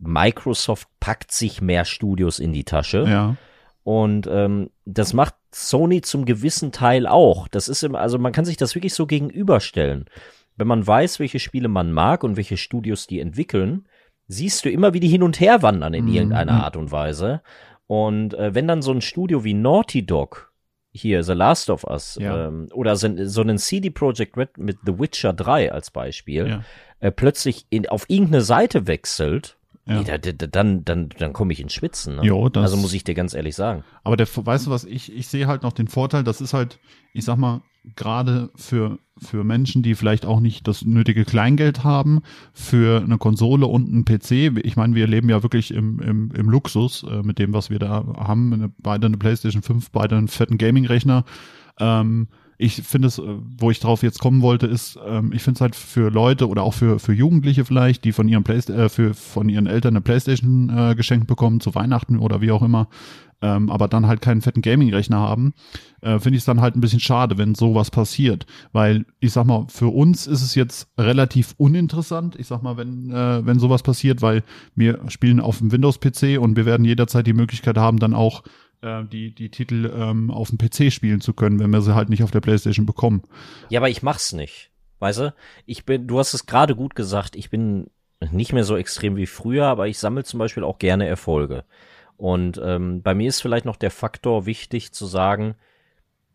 Microsoft 0.00 0.88
packt 0.98 1.30
sich 1.30 1.62
mehr 1.62 1.84
Studios 1.84 2.40
in 2.40 2.52
die 2.52 2.64
Tasche. 2.64 3.04
ja. 3.06 3.36
Und 3.82 4.28
ähm, 4.30 4.70
das 4.84 5.14
macht 5.14 5.34
Sony 5.52 6.02
zum 6.02 6.24
gewissen 6.26 6.70
Teil 6.70 7.06
auch. 7.06 7.48
Das 7.48 7.66
ist 7.66 7.82
im, 7.82 7.94
also 7.94 8.18
man 8.18 8.32
kann 8.32 8.44
sich 8.44 8.56
das 8.56 8.74
wirklich 8.74 8.94
so 8.94 9.06
gegenüberstellen. 9.06 10.04
Wenn 10.60 10.68
man 10.68 10.86
weiß, 10.86 11.18
welche 11.20 11.38
Spiele 11.38 11.68
man 11.68 11.90
mag 11.90 12.22
und 12.22 12.36
welche 12.36 12.58
Studios 12.58 13.06
die 13.06 13.18
entwickeln, 13.18 13.88
siehst 14.28 14.64
du 14.64 14.70
immer, 14.70 14.92
wie 14.92 15.00
die 15.00 15.08
hin 15.08 15.22
und 15.22 15.40
her 15.40 15.62
wandern 15.62 15.94
in 15.94 16.04
Mhm. 16.04 16.12
irgendeiner 16.14 16.62
Art 16.62 16.76
und 16.76 16.92
Weise. 16.92 17.40
Und 17.86 18.34
äh, 18.34 18.54
wenn 18.54 18.68
dann 18.68 18.82
so 18.82 18.92
ein 18.92 19.00
Studio 19.00 19.42
wie 19.42 19.54
Naughty 19.54 20.04
Dog 20.04 20.52
hier 20.92 21.22
The 21.24 21.32
Last 21.32 21.70
of 21.70 21.84
Us 21.84 22.18
Ja. 22.20 22.48
ähm, 22.48 22.68
oder 22.74 22.96
so, 22.96 23.08
so 23.26 23.40
einen 23.40 23.56
CD 23.58 23.90
Projekt 23.90 24.36
Red 24.36 24.58
mit 24.58 24.78
The 24.84 24.98
Witcher 24.98 25.32
3 25.32 25.72
als 25.72 25.90
Beispiel 25.90 26.46
Ja. 26.48 26.64
äh, 26.98 27.10
plötzlich 27.10 27.66
in, 27.70 27.88
auf 27.88 28.04
irgendeine 28.08 28.42
Seite 28.42 28.86
wechselt, 28.86 29.56
Ja. 29.86 29.98
nee, 29.98 30.04
da, 30.04 30.18
da, 30.18 30.46
dann, 30.46 30.84
dann, 30.84 31.08
dann 31.18 31.32
komme 31.32 31.52
ich 31.52 31.60
ins 31.60 31.72
Schwitzen. 31.72 32.16
Ne? 32.16 32.22
Jo, 32.24 32.48
das- 32.48 32.64
also 32.64 32.76
muss 32.76 32.92
ich 32.92 33.02
dir 33.04 33.14
ganz 33.14 33.34
ehrlich 33.34 33.56
sagen. 33.56 33.82
Aber 34.04 34.16
der, 34.16 34.26
weißt 34.32 34.66
du 34.66 34.70
was, 34.70 34.84
ich, 34.84 35.12
ich 35.16 35.26
sehe 35.28 35.46
halt 35.46 35.62
noch 35.62 35.72
den 35.72 35.88
Vorteil, 35.88 36.22
das 36.22 36.40
ist 36.40 36.52
halt, 36.54 36.78
ich 37.12 37.24
sag 37.24 37.38
mal, 37.38 37.62
gerade 37.96 38.50
für, 38.56 38.98
für 39.16 39.42
Menschen, 39.42 39.82
die 39.82 39.94
vielleicht 39.94 40.26
auch 40.26 40.40
nicht 40.40 40.68
das 40.68 40.84
nötige 40.84 41.24
Kleingeld 41.24 41.82
haben, 41.82 42.20
für 42.52 43.00
eine 43.02 43.16
Konsole 43.16 43.66
und 43.66 43.88
einen 43.88 44.04
PC. 44.04 44.64
Ich 44.64 44.76
meine, 44.76 44.94
wir 44.94 45.06
leben 45.06 45.30
ja 45.30 45.42
wirklich 45.42 45.72
im, 45.72 45.98
im, 46.00 46.30
im 46.32 46.50
Luxus 46.50 47.04
äh, 47.04 47.22
mit 47.22 47.38
dem, 47.38 47.54
was 47.54 47.70
wir 47.70 47.78
da 47.78 48.04
haben. 48.18 48.52
Eine, 48.52 48.70
beide 48.78 49.06
eine 49.06 49.16
PlayStation 49.16 49.62
5, 49.62 49.90
beide 49.92 50.16
einen 50.18 50.28
fetten 50.28 50.58
Gaming-Rechner. 50.58 51.24
Ähm, 51.78 52.28
ich 52.60 52.82
finde 52.82 53.08
es, 53.08 53.18
äh, 53.18 53.22
wo 53.58 53.70
ich 53.70 53.80
drauf 53.80 54.02
jetzt 54.02 54.20
kommen 54.20 54.42
wollte, 54.42 54.66
ist, 54.66 54.98
ähm, 55.06 55.32
ich 55.34 55.42
finde 55.42 55.58
es 55.58 55.60
halt 55.62 55.74
für 55.74 56.10
Leute 56.10 56.48
oder 56.48 56.62
auch 56.62 56.74
für, 56.74 56.98
für 56.98 57.12
Jugendliche 57.12 57.64
vielleicht, 57.64 58.04
die 58.04 58.12
von 58.12 58.28
ihren 58.28 58.44
Play 58.44 58.58
äh, 58.58 58.88
für, 58.88 59.14
von 59.14 59.48
ihren 59.48 59.66
Eltern 59.66 59.94
eine 59.94 60.02
Playstation 60.02 60.70
äh, 60.70 60.94
geschenkt 60.94 61.26
bekommen 61.26 61.60
zu 61.60 61.74
Weihnachten 61.74 62.18
oder 62.18 62.40
wie 62.40 62.50
auch 62.50 62.62
immer, 62.62 62.88
ähm, 63.42 63.70
aber 63.70 63.88
dann 63.88 64.06
halt 64.06 64.20
keinen 64.20 64.42
fetten 64.42 64.60
Gaming-Rechner 64.60 65.18
haben, 65.18 65.54
äh, 66.02 66.18
finde 66.18 66.36
ich 66.36 66.42
es 66.42 66.44
dann 66.44 66.60
halt 66.60 66.76
ein 66.76 66.82
bisschen 66.82 67.00
schade, 67.00 67.38
wenn 67.38 67.54
sowas 67.54 67.90
passiert. 67.90 68.44
Weil, 68.72 69.06
ich 69.20 69.32
sag 69.32 69.46
mal, 69.46 69.64
für 69.68 69.88
uns 69.88 70.26
ist 70.26 70.42
es 70.42 70.54
jetzt 70.54 70.88
relativ 70.98 71.54
uninteressant, 71.56 72.36
ich 72.38 72.46
sag 72.46 72.62
mal, 72.62 72.76
wenn, 72.76 73.10
äh, 73.10 73.46
wenn 73.46 73.58
sowas 73.58 73.82
passiert, 73.82 74.20
weil 74.20 74.42
wir 74.74 75.00
spielen 75.08 75.40
auf 75.40 75.58
dem 75.58 75.72
Windows-PC 75.72 76.38
und 76.38 76.56
wir 76.56 76.66
werden 76.66 76.84
jederzeit 76.84 77.26
die 77.26 77.32
Möglichkeit 77.32 77.78
haben, 77.78 77.98
dann 77.98 78.12
auch 78.12 78.42
die, 78.82 79.34
die 79.34 79.50
Titel 79.50 79.92
ähm, 79.94 80.30
auf 80.30 80.50
dem 80.50 80.58
PC 80.58 80.92
spielen 80.92 81.20
zu 81.20 81.34
können, 81.34 81.58
wenn 81.58 81.70
wir 81.70 81.82
sie 81.82 81.94
halt 81.94 82.08
nicht 82.08 82.22
auf 82.22 82.30
der 82.30 82.40
Playstation 82.40 82.86
bekommen. 82.86 83.22
Ja, 83.68 83.80
aber 83.80 83.88
ich 83.88 84.02
mach's 84.02 84.32
nicht. 84.32 84.70
Weißt 84.98 85.20
du? 85.20 85.34
Ich 85.66 85.84
bin, 85.84 86.06
du 86.06 86.18
hast 86.18 86.34
es 86.34 86.46
gerade 86.46 86.76
gut 86.76 86.94
gesagt, 86.94 87.36
ich 87.36 87.50
bin 87.50 87.90
nicht 88.30 88.52
mehr 88.52 88.64
so 88.64 88.76
extrem 88.76 89.16
wie 89.16 89.26
früher, 89.26 89.66
aber 89.66 89.88
ich 89.88 89.98
sammle 89.98 90.24
zum 90.24 90.38
Beispiel 90.38 90.64
auch 90.64 90.78
gerne 90.78 91.06
Erfolge. 91.06 91.64
Und 92.16 92.60
ähm, 92.62 93.00
bei 93.02 93.14
mir 93.14 93.28
ist 93.28 93.40
vielleicht 93.40 93.64
noch 93.64 93.76
der 93.76 93.90
Faktor 93.90 94.44
wichtig 94.44 94.92
zu 94.92 95.06
sagen, 95.06 95.54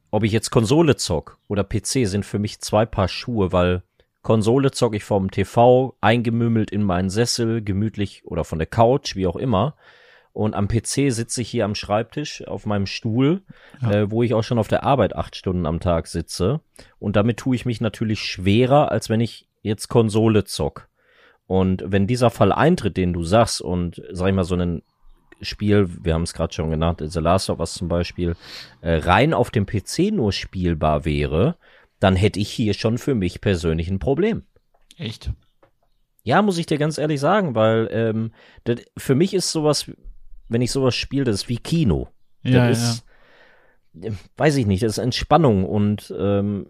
ob 0.10 0.24
ich 0.24 0.32
jetzt 0.32 0.50
Konsole 0.50 0.96
zock 0.96 1.38
oder 1.48 1.64
PC 1.64 2.08
sind 2.08 2.26
für 2.26 2.40
mich 2.40 2.60
zwei 2.60 2.86
Paar 2.86 3.08
Schuhe, 3.08 3.52
weil 3.52 3.84
Konsole 4.24 4.72
zock 4.72 4.96
ich 4.96 5.04
vom 5.04 5.30
TV, 5.30 5.96
eingemümmelt 6.02 6.72
in 6.72 6.82
meinen 6.82 7.12
Sessel, 7.12 7.62
gemütlich 7.62 8.26
oder 8.26 8.44
von 8.44 8.58
der 8.58 8.66
Couch, 8.66 9.16
wie 9.16 9.28
auch 9.28 9.36
immer. 9.36 9.76
Und 10.36 10.54
am 10.54 10.68
PC 10.68 11.14
sitze 11.14 11.42
ich 11.42 11.50
hier 11.50 11.64
am 11.64 11.76
Schreibtisch 11.76 12.46
auf 12.46 12.66
meinem 12.66 12.88
Stuhl, 12.88 13.44
ja. 13.82 13.92
äh, 13.92 14.12
wo 14.12 14.22
ich 14.22 14.34
auch 14.34 14.44
schon 14.44 14.60
auf 14.60 14.68
der 14.68 14.84
Arbeit 14.84 15.16
acht 15.16 15.38
Stunden 15.38 15.66
am 15.66 15.80
Tag 15.80 16.08
sitze. 16.08 16.60
Und 17.00 17.16
damit 17.16 17.38
tue 17.38 17.56
ich 17.56 17.66
mich 17.66 17.80
natürlich 17.80 18.20
schwerer, 18.20 18.92
als 18.92 19.10
wenn 19.10 19.22
ich 19.22 19.48
jetzt 19.62 19.88
Konsole 19.88 20.44
zock. 20.44 20.90
Und 21.48 21.86
wenn 21.88 22.06
dieser 22.06 22.32
Fall 22.32 22.52
eintritt, 22.52 22.98
den 22.98 23.14
du 23.14 23.24
sagst, 23.24 23.62
und 23.62 24.02
sag 24.12 24.28
ich 24.28 24.36
mal, 24.36 24.44
so 24.44 24.58
ein 24.58 24.82
Spiel, 25.42 25.88
wir 26.04 26.14
haben 26.14 26.24
es 26.24 26.34
gerade 26.34 26.54
schon 26.54 26.70
genannt, 26.70 27.02
The 27.02 27.20
Last 27.22 27.50
of 27.50 27.60
Us 27.60 27.74
zum 27.74 27.88
Beispiel, 27.88 28.36
äh, 28.82 28.96
rein 28.96 29.34
auf 29.34 29.52
dem 29.52 29.66
PC 29.66 30.12
nur 30.12 30.34
spielbar 30.34 31.06
wäre, 31.06 31.56
dann 32.02 32.18
hätte 32.18 32.42
ich 32.42 32.50
hier 32.50 32.74
schon 32.74 32.98
für 32.98 33.16
mich 33.16 33.40
persönlich 33.40 33.88
ein 33.88 34.00
Problem. 34.00 34.44
Echt? 34.98 35.32
Ja, 36.24 36.42
muss 36.42 36.58
ich 36.58 36.66
dir 36.66 36.78
ganz 36.78 36.98
ehrlich 36.98 37.22
sagen, 37.22 37.56
weil 37.56 37.88
ähm, 37.90 38.34
das, 38.66 38.82
für 38.98 39.16
mich 39.16 39.34
ist 39.34 39.54
sowas, 39.54 39.90
wenn 40.48 40.62
ich 40.62 40.72
sowas 40.72 40.96
spiele, 40.96 41.26
das 41.26 41.36
ist 41.36 41.50
wie 41.50 41.58
Kino. 41.58 42.08
Ja, 42.44 42.68
das 42.68 42.82
ist, 42.82 43.06
ja. 43.94 44.12
weiß 44.38 44.56
ich 44.58 44.66
nicht, 44.66 44.84
das 44.84 44.94
ist 44.94 44.98
Entspannung 45.00 45.66
und 45.66 46.14
ähm, 46.18 46.68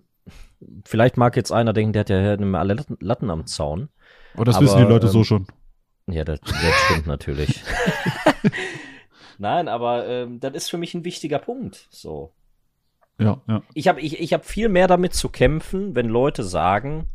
vielleicht 0.85 1.17
mag 1.17 1.35
jetzt 1.35 1.51
einer 1.51 1.73
denken, 1.73 1.93
der 1.93 2.01
hat 2.01 2.09
ja 2.09 2.59
alle 2.59 2.85
Latten 2.99 3.29
am 3.29 3.45
Zaun. 3.45 3.89
Aber 4.33 4.45
das 4.45 4.55
aber, 4.55 4.65
wissen 4.65 4.77
die 4.77 4.83
Leute 4.83 5.07
ähm, 5.07 5.11
so 5.11 5.23
schon. 5.23 5.47
Ja, 6.07 6.23
das, 6.23 6.39
das 6.41 6.73
stimmt 6.85 7.07
natürlich. 7.07 7.63
Nein, 9.37 9.67
aber 9.67 10.07
ähm, 10.07 10.39
das 10.39 10.53
ist 10.53 10.69
für 10.69 10.77
mich 10.77 10.93
ein 10.93 11.03
wichtiger 11.03 11.39
Punkt. 11.39 11.87
So. 11.89 12.31
Ja, 13.19 13.41
ja. 13.47 13.63
Ich 13.73 13.87
habe 13.87 14.01
ich, 14.01 14.19
ich 14.19 14.33
hab 14.33 14.45
viel 14.45 14.69
mehr 14.69 14.87
damit 14.87 15.13
zu 15.13 15.29
kämpfen, 15.29 15.95
wenn 15.95 16.07
Leute 16.07 16.43
sagen, 16.43 17.07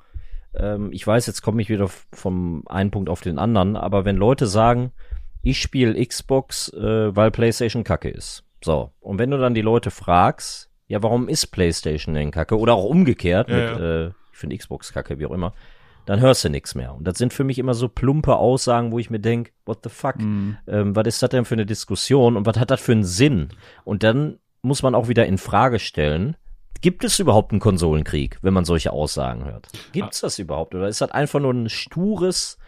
ähm, 0.54 0.90
ich 0.92 1.06
weiß, 1.06 1.26
jetzt 1.26 1.42
komme 1.42 1.62
ich 1.62 1.68
wieder 1.68 1.88
vom 2.12 2.64
einen 2.66 2.90
Punkt 2.90 3.08
auf 3.08 3.20
den 3.20 3.38
anderen, 3.38 3.76
aber 3.76 4.04
wenn 4.04 4.16
Leute 4.16 4.46
sagen, 4.46 4.92
ich 5.42 5.60
spiele 5.60 6.04
Xbox, 6.04 6.72
äh, 6.72 7.14
weil 7.14 7.30
PlayStation 7.30 7.84
Kacke 7.84 8.08
ist. 8.08 8.44
So. 8.62 8.90
Und 9.00 9.18
wenn 9.18 9.30
du 9.30 9.38
dann 9.38 9.54
die 9.54 9.62
Leute 9.62 9.90
fragst, 9.90 10.70
ja, 10.86 11.02
warum 11.02 11.28
ist 11.28 11.46
PlayStation 11.48 12.14
denn 12.14 12.30
Kacke? 12.30 12.58
Oder 12.58 12.74
auch 12.74 12.84
umgekehrt, 12.84 13.48
ja, 13.48 13.56
mit, 13.56 13.80
ja. 13.80 14.06
Äh, 14.06 14.06
ich 14.32 14.38
finde 14.38 14.56
Xbox 14.56 14.92
Kacke, 14.92 15.18
wie 15.18 15.26
auch 15.26 15.32
immer 15.32 15.54
dann 16.10 16.20
hörst 16.20 16.44
du 16.44 16.48
nichts 16.48 16.74
mehr. 16.74 16.94
Und 16.94 17.04
das 17.04 17.18
sind 17.18 17.32
für 17.32 17.44
mich 17.44 17.58
immer 17.58 17.72
so 17.72 17.88
plumpe 17.88 18.34
Aussagen, 18.34 18.90
wo 18.90 18.98
ich 18.98 19.10
mir 19.10 19.20
denke, 19.20 19.52
what 19.64 19.78
the 19.84 19.88
fuck? 19.88 20.16
Mm. 20.16 20.56
Ähm, 20.66 20.96
was 20.96 21.06
ist 21.06 21.22
das 21.22 21.30
denn 21.30 21.44
für 21.44 21.54
eine 21.54 21.66
Diskussion 21.66 22.36
und 22.36 22.46
was 22.46 22.58
hat 22.58 22.72
das 22.72 22.80
für 22.80 22.90
einen 22.90 23.04
Sinn? 23.04 23.50
Und 23.84 24.02
dann 24.02 24.40
muss 24.60 24.82
man 24.82 24.96
auch 24.96 25.06
wieder 25.06 25.26
in 25.26 25.38
Frage 25.38 25.78
stellen, 25.78 26.36
gibt 26.80 27.04
es 27.04 27.20
überhaupt 27.20 27.52
einen 27.52 27.60
Konsolenkrieg, 27.60 28.38
wenn 28.42 28.54
man 28.54 28.64
solche 28.64 28.92
Aussagen 28.92 29.44
hört? 29.44 29.68
Gibt 29.92 30.14
es 30.14 30.20
das 30.20 30.40
überhaupt? 30.40 30.74
Oder 30.74 30.88
ist 30.88 31.00
das 31.00 31.12
einfach 31.12 31.38
nur 31.38 31.52
ein 31.52 31.68
stures 31.68 32.58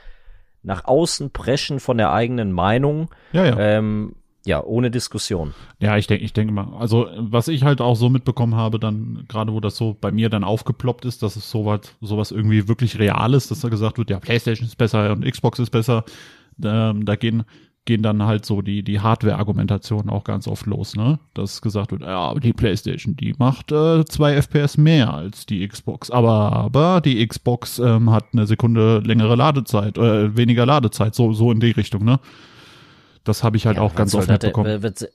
nach 0.62 0.84
außen 0.84 1.30
preschen 1.30 1.80
von 1.80 1.98
der 1.98 2.12
eigenen 2.12 2.52
Meinung? 2.52 3.08
Ja, 3.32 3.44
ja. 3.44 3.58
Ähm, 3.58 4.14
ja, 4.44 4.62
ohne 4.62 4.90
Diskussion. 4.90 5.54
Ja, 5.78 5.96
ich 5.96 6.08
denke, 6.08 6.24
ich 6.24 6.32
denke 6.32 6.52
mal, 6.52 6.68
also 6.76 7.06
was 7.16 7.46
ich 7.46 7.62
halt 7.62 7.80
auch 7.80 7.94
so 7.94 8.08
mitbekommen 8.08 8.56
habe, 8.56 8.80
dann 8.80 9.24
gerade 9.28 9.52
wo 9.52 9.60
das 9.60 9.76
so 9.76 9.96
bei 10.00 10.10
mir 10.10 10.30
dann 10.30 10.42
aufgeploppt 10.42 11.04
ist, 11.04 11.22
dass 11.22 11.36
es 11.36 11.48
sowas, 11.48 11.80
sowas 12.00 12.32
irgendwie 12.32 12.66
wirklich 12.66 12.98
real 12.98 13.34
ist, 13.34 13.52
dass 13.52 13.60
da 13.60 13.68
gesagt 13.68 13.98
wird, 13.98 14.10
ja, 14.10 14.18
PlayStation 14.18 14.66
ist 14.66 14.76
besser 14.76 15.12
und 15.12 15.24
Xbox 15.24 15.60
ist 15.60 15.70
besser. 15.70 16.04
Ähm, 16.62 17.04
da 17.04 17.14
gehen 17.14 17.44
gehen 17.84 18.02
dann 18.02 18.22
halt 18.22 18.46
so 18.46 18.62
die 18.62 18.82
die 18.82 19.00
Hardware-Argumentationen 19.00 20.08
auch 20.08 20.24
ganz 20.24 20.46
oft 20.46 20.66
los, 20.66 20.94
ne? 20.94 21.18
Dass 21.34 21.62
gesagt 21.62 21.90
wird, 21.90 22.02
ja, 22.02 22.34
die 22.34 22.52
PlayStation, 22.52 23.16
die 23.16 23.34
macht 23.38 23.72
äh, 23.72 24.04
zwei 24.04 24.40
FPS 24.40 24.76
mehr 24.76 25.12
als 25.12 25.46
die 25.46 25.66
Xbox, 25.66 26.10
aber 26.10 26.52
aber 26.52 27.00
die 27.00 27.26
Xbox 27.26 27.78
ähm, 27.78 28.10
hat 28.10 28.26
eine 28.32 28.46
Sekunde 28.46 28.98
längere 28.98 29.34
Ladezeit, 29.34 29.98
äh, 29.98 30.36
weniger 30.36 30.64
Ladezeit, 30.64 31.14
so 31.14 31.32
so 31.32 31.50
in 31.50 31.60
die 31.60 31.72
Richtung, 31.72 32.04
ne? 32.04 32.20
Das 33.24 33.44
habe 33.44 33.56
ich 33.56 33.66
halt 33.66 33.76
ja, 33.76 33.82
auch 33.82 33.94
ganz 33.94 34.14
oft 34.14 34.28
mitbekommen. 34.28 34.82
Wird, 34.82 35.08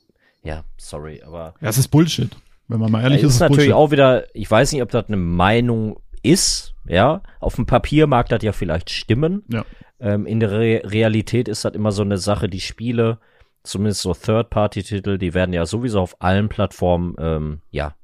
ja, 0.43 0.63
sorry, 0.77 1.21
aber. 1.25 1.53
Ja, 1.61 1.69
es 1.69 1.77
ist 1.77 1.89
Bullshit. 1.89 2.29
Wenn 2.69 2.79
man 2.79 2.91
mal 2.91 3.01
ehrlich 3.01 3.21
ist, 3.21 3.29
ist, 3.29 3.33
ist 3.35 3.39
natürlich 3.41 3.69
Bullshit. 3.69 3.73
auch 3.73 3.91
wieder, 3.91 4.35
ich 4.35 4.49
weiß 4.49 4.71
nicht, 4.73 4.81
ob 4.81 4.91
das 4.91 5.07
eine 5.07 5.17
Meinung 5.17 5.99
ist, 6.27 6.75
ja. 6.85 7.21
Auf 7.39 7.55
dem 7.55 7.65
Papier 7.65 8.07
mag 8.07 8.29
das 8.29 8.43
ja 8.43 8.51
vielleicht 8.51 8.89
stimmen. 8.89 9.43
Ja. 9.51 9.65
Ähm, 9.99 10.25
in 10.25 10.39
der 10.39 10.51
Re 10.51 10.81
Realität 10.83 11.47
ist 11.47 11.65
das 11.65 11.73
immer 11.73 11.91
so 11.91 12.03
eine 12.03 12.17
Sache, 12.17 12.47
die 12.47 12.59
Spiele, 12.59 13.19
zumindest 13.63 14.01
so 14.01 14.13
Third-Party-Titel, 14.13 15.17
die 15.17 15.33
werden 15.33 15.53
ja 15.53 15.65
sowieso 15.65 16.01
auf 16.01 16.21
allen 16.21 16.49
Plattformen, 16.49 17.15
ähm, 17.19 17.61
ja, 17.71 17.95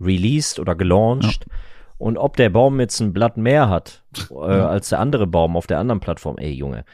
released 0.00 0.58
oder 0.58 0.74
gelauncht. 0.74 1.46
Ja. 1.46 1.54
Und 1.98 2.16
ob 2.16 2.36
der 2.36 2.50
Baum 2.50 2.78
jetzt 2.80 3.00
ein 3.00 3.12
Blatt 3.12 3.36
mehr 3.36 3.68
hat 3.68 4.04
äh, 4.30 4.34
ja. 4.34 4.68
als 4.68 4.88
der 4.90 5.00
andere 5.00 5.26
Baum 5.26 5.56
auf 5.56 5.66
der 5.66 5.78
anderen 5.78 6.00
Plattform, 6.00 6.38
ey 6.38 6.52
Junge, 6.52 6.84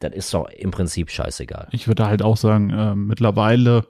das 0.00 0.12
ist 0.12 0.32
doch 0.32 0.48
im 0.48 0.70
Prinzip 0.70 1.10
scheißegal. 1.10 1.68
Ich 1.72 1.88
würde 1.88 2.06
halt 2.06 2.22
auch 2.22 2.36
sagen, 2.36 2.70
äh, 2.70 2.94
mittlerweile, 2.94 3.86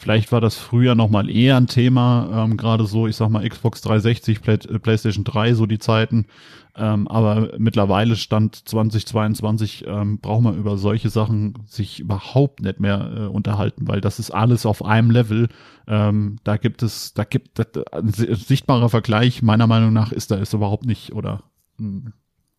vielleicht 0.00 0.32
war 0.32 0.40
das 0.40 0.56
früher 0.56 0.94
noch 0.94 1.10
mal 1.10 1.28
eher 1.28 1.58
ein 1.58 1.66
Thema, 1.66 2.44
ähm, 2.44 2.56
gerade 2.56 2.86
so, 2.86 3.06
ich 3.06 3.16
sag 3.16 3.28
mal 3.28 3.46
Xbox 3.46 3.82
360, 3.82 4.40
Play 4.40 4.54
äh, 4.54 4.78
PlayStation 4.78 5.24
3, 5.24 5.52
so 5.54 5.66
die 5.66 5.78
Zeiten. 5.78 6.26
Ähm, 6.74 7.06
aber 7.06 7.52
mittlerweile 7.58 8.16
stand 8.16 8.56
2022, 8.56 9.84
ähm, 9.86 10.18
braucht 10.18 10.42
man 10.42 10.56
über 10.56 10.78
solche 10.78 11.10
Sachen 11.10 11.54
sich 11.66 12.00
überhaupt 12.00 12.60
nicht 12.60 12.80
mehr 12.80 13.12
äh, 13.14 13.26
unterhalten, 13.26 13.88
weil 13.88 14.00
das 14.00 14.18
ist 14.18 14.30
alles 14.30 14.64
auf 14.64 14.82
einem 14.84 15.10
Level. 15.10 15.48
Ähm, 15.86 16.36
da 16.44 16.56
gibt 16.56 16.82
es, 16.82 17.12
da 17.12 17.24
gibt 17.24 17.58
das, 17.58 17.66
ein 17.92 18.08
sichtbarer 18.08 18.88
Vergleich, 18.88 19.42
meiner 19.42 19.66
Meinung 19.66 19.92
nach, 19.92 20.12
ist 20.12 20.30
da 20.30 20.36
ist 20.36 20.54
überhaupt 20.54 20.86
nicht, 20.86 21.12
oder 21.12 21.42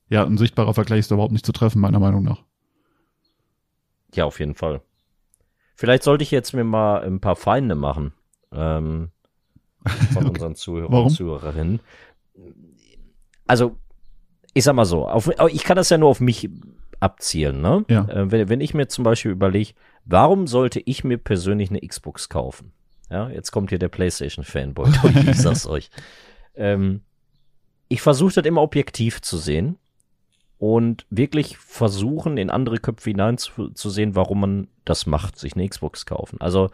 ja, 0.10 0.26
ein 0.26 0.38
sichtbarer 0.38 0.74
Vergleich 0.74 1.00
ist 1.00 1.12
überhaupt 1.12 1.32
nicht 1.32 1.46
zu 1.46 1.54
treffen, 1.54 1.80
meiner 1.82 2.00
Meinung 2.00 2.24
nach. 2.24 2.44
Ja, 4.14 4.26
auf 4.26 4.40
jeden 4.40 4.56
Fall. 4.56 4.82
Vielleicht 5.82 6.04
sollte 6.04 6.22
ich 6.22 6.30
jetzt 6.30 6.54
mir 6.54 6.64
mal 6.64 7.02
ein 7.02 7.20
paar 7.20 7.36
Feinde 7.36 7.74
machen. 7.74 8.14
Ähm, 8.54 9.10
von 10.14 10.28
okay. 10.28 10.30
unseren 10.36 10.54
Zuhörern 10.54 10.94
und 10.94 11.10
Zuhörerinnen. 11.10 11.80
Also, 13.48 13.78
ich 14.54 14.64
sag 14.64 14.76
mal 14.76 14.86
so, 14.86 15.08
auf, 15.08 15.32
ich 15.50 15.64
kann 15.64 15.78
das 15.78 15.90
ja 15.90 15.98
nur 15.98 16.10
auf 16.10 16.20
mich 16.20 16.52
abzielen, 17.00 17.62
ne? 17.62 17.84
Ja. 17.90 18.08
Äh, 18.08 18.32
wenn, 18.32 18.50
wenn 18.50 18.62
ich 18.62 18.76
mir 18.76 18.90
zum 18.90 19.04
Beispiel 19.04 19.32
überlege, 19.32 19.74
warum 20.06 20.46
sollte 20.46 20.80
ich 20.86 21.04
mir 21.04 21.18
persönlich 21.18 21.72
eine 21.72 21.80
Xbox 21.80 22.30
kaufen? 22.30 22.74
Ja, 23.10 23.32
jetzt 23.32 23.50
kommt 23.50 23.70
hier 23.70 23.80
der 23.80 23.90
PlayStation-Fanboy, 23.90 24.88
ich 25.32 25.42
sag's 25.42 25.66
euch. 25.66 25.90
Ähm, 26.54 27.02
ich 27.88 28.04
versuche 28.04 28.36
das 28.36 28.46
immer 28.46 28.62
objektiv 28.62 29.24
zu 29.24 29.40
sehen 29.40 29.80
und 30.62 31.08
wirklich 31.10 31.58
versuchen, 31.58 32.38
in 32.38 32.52
andere 32.52 32.78
Köpfe 32.78 33.10
hineinzusehen, 33.10 34.16
warum 34.16 34.42
man 34.42 34.68
das 34.86 35.08
macht, 35.08 35.40
sich 35.40 35.56
eine 35.56 35.68
Xbox 35.68 36.06
kaufen. 36.06 36.40
Also 36.40 36.70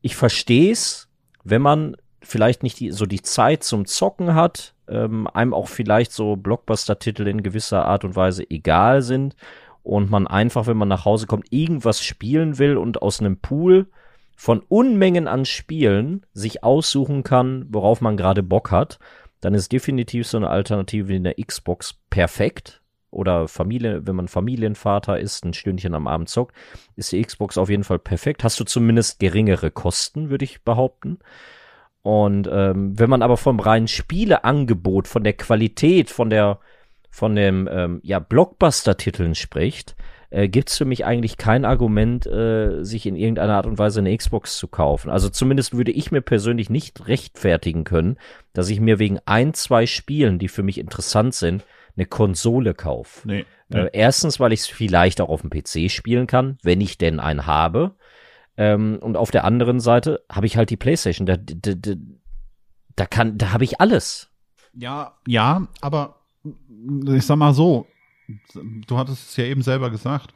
ich 0.00 0.16
verstehe 0.16 0.72
es, 0.72 1.08
wenn 1.44 1.62
man 1.62 1.96
vielleicht 2.20 2.64
nicht 2.64 2.80
die, 2.80 2.90
so 2.90 3.06
die 3.06 3.22
Zeit 3.22 3.62
zum 3.62 3.86
Zocken 3.86 4.34
hat, 4.34 4.74
ähm, 4.88 5.28
einem 5.28 5.54
auch 5.54 5.68
vielleicht 5.68 6.10
so 6.10 6.34
Blockbuster-Titel 6.34 7.28
in 7.28 7.44
gewisser 7.44 7.84
Art 7.84 8.04
und 8.04 8.16
Weise 8.16 8.44
egal 8.50 9.02
sind 9.02 9.36
und 9.84 10.10
man 10.10 10.26
einfach, 10.26 10.66
wenn 10.66 10.76
man 10.76 10.88
nach 10.88 11.04
Hause 11.04 11.28
kommt, 11.28 11.46
irgendwas 11.52 12.02
spielen 12.02 12.58
will 12.58 12.76
und 12.76 13.02
aus 13.02 13.20
einem 13.20 13.36
Pool 13.36 13.86
von 14.36 14.64
Unmengen 14.68 15.28
an 15.28 15.44
Spielen 15.44 16.26
sich 16.32 16.64
aussuchen 16.64 17.22
kann, 17.22 17.66
worauf 17.68 18.00
man 18.00 18.16
gerade 18.16 18.42
Bock 18.42 18.72
hat, 18.72 18.98
dann 19.40 19.54
ist 19.54 19.70
definitiv 19.70 20.26
so 20.26 20.38
eine 20.38 20.50
Alternative 20.50 21.06
wie 21.06 21.14
eine 21.14 21.34
Xbox 21.34 22.00
perfekt 22.10 22.81
oder 23.12 23.46
Familie, 23.46 24.06
wenn 24.06 24.16
man 24.16 24.26
Familienvater 24.26 25.20
ist, 25.20 25.44
ein 25.44 25.54
Stündchen 25.54 25.94
am 25.94 26.08
Abend 26.08 26.28
zockt, 26.28 26.56
ist 26.96 27.12
die 27.12 27.22
Xbox 27.22 27.58
auf 27.58 27.68
jeden 27.68 27.84
Fall 27.84 27.98
perfekt. 27.98 28.42
Hast 28.42 28.58
du 28.58 28.64
zumindest 28.64 29.20
geringere 29.20 29.70
Kosten, 29.70 30.30
würde 30.30 30.44
ich 30.44 30.62
behaupten. 30.62 31.18
Und 32.02 32.48
ähm, 32.50 32.98
wenn 32.98 33.10
man 33.10 33.22
aber 33.22 33.36
vom 33.36 33.60
reinen 33.60 33.86
Spieleangebot, 33.86 35.06
von 35.06 35.22
der 35.22 35.34
Qualität, 35.34 36.10
von 36.10 36.30
der 36.30 36.58
von 37.10 37.36
dem 37.36 37.68
ähm, 37.70 38.00
ja 38.02 38.18
Blockbuster-Titeln 38.18 39.34
spricht, 39.34 39.94
äh, 40.30 40.48
gibt 40.48 40.70
es 40.70 40.78
für 40.78 40.86
mich 40.86 41.04
eigentlich 41.04 41.36
kein 41.36 41.66
Argument, 41.66 42.26
äh, 42.26 42.82
sich 42.82 43.04
in 43.04 43.16
irgendeiner 43.16 43.54
Art 43.54 43.66
und 43.66 43.78
Weise 43.78 44.00
eine 44.00 44.16
Xbox 44.16 44.56
zu 44.56 44.66
kaufen. 44.66 45.10
Also 45.10 45.28
zumindest 45.28 45.76
würde 45.76 45.92
ich 45.92 46.10
mir 46.10 46.22
persönlich 46.22 46.70
nicht 46.70 47.06
rechtfertigen 47.06 47.84
können, 47.84 48.16
dass 48.54 48.70
ich 48.70 48.80
mir 48.80 48.98
wegen 48.98 49.18
ein, 49.26 49.52
zwei 49.52 49.86
Spielen, 49.86 50.38
die 50.38 50.48
für 50.48 50.62
mich 50.62 50.78
interessant 50.78 51.34
sind, 51.34 51.64
eine 51.96 52.06
Konsole 52.06 52.74
kaufe. 52.74 53.26
Nee, 53.28 53.44
nee. 53.68 53.78
Äh, 53.78 53.90
erstens, 53.92 54.40
weil 54.40 54.52
ich 54.52 54.60
es 54.60 54.66
vielleicht 54.66 55.20
auch 55.20 55.28
auf 55.28 55.42
dem 55.42 55.50
PC 55.50 55.90
spielen 55.90 56.26
kann, 56.26 56.58
wenn 56.62 56.80
ich 56.80 56.98
denn 56.98 57.20
einen 57.20 57.46
habe. 57.46 57.96
Ähm, 58.56 58.98
und 59.00 59.16
auf 59.16 59.30
der 59.30 59.44
anderen 59.44 59.80
Seite 59.80 60.24
habe 60.30 60.46
ich 60.46 60.56
halt 60.56 60.70
die 60.70 60.76
PlayStation. 60.76 61.26
Da, 61.26 61.36
da, 61.36 61.74
da, 61.74 61.92
da 62.96 63.06
kann, 63.06 63.38
da 63.38 63.52
habe 63.52 63.64
ich 63.64 63.80
alles. 63.80 64.30
Ja, 64.74 65.18
ja, 65.26 65.68
aber 65.80 66.22
ich 67.06 67.26
sag 67.26 67.36
mal 67.36 67.54
so, 67.54 67.86
du 68.54 68.98
hattest 68.98 69.30
es 69.30 69.36
ja 69.36 69.44
eben 69.44 69.62
selber 69.62 69.90
gesagt. 69.90 70.34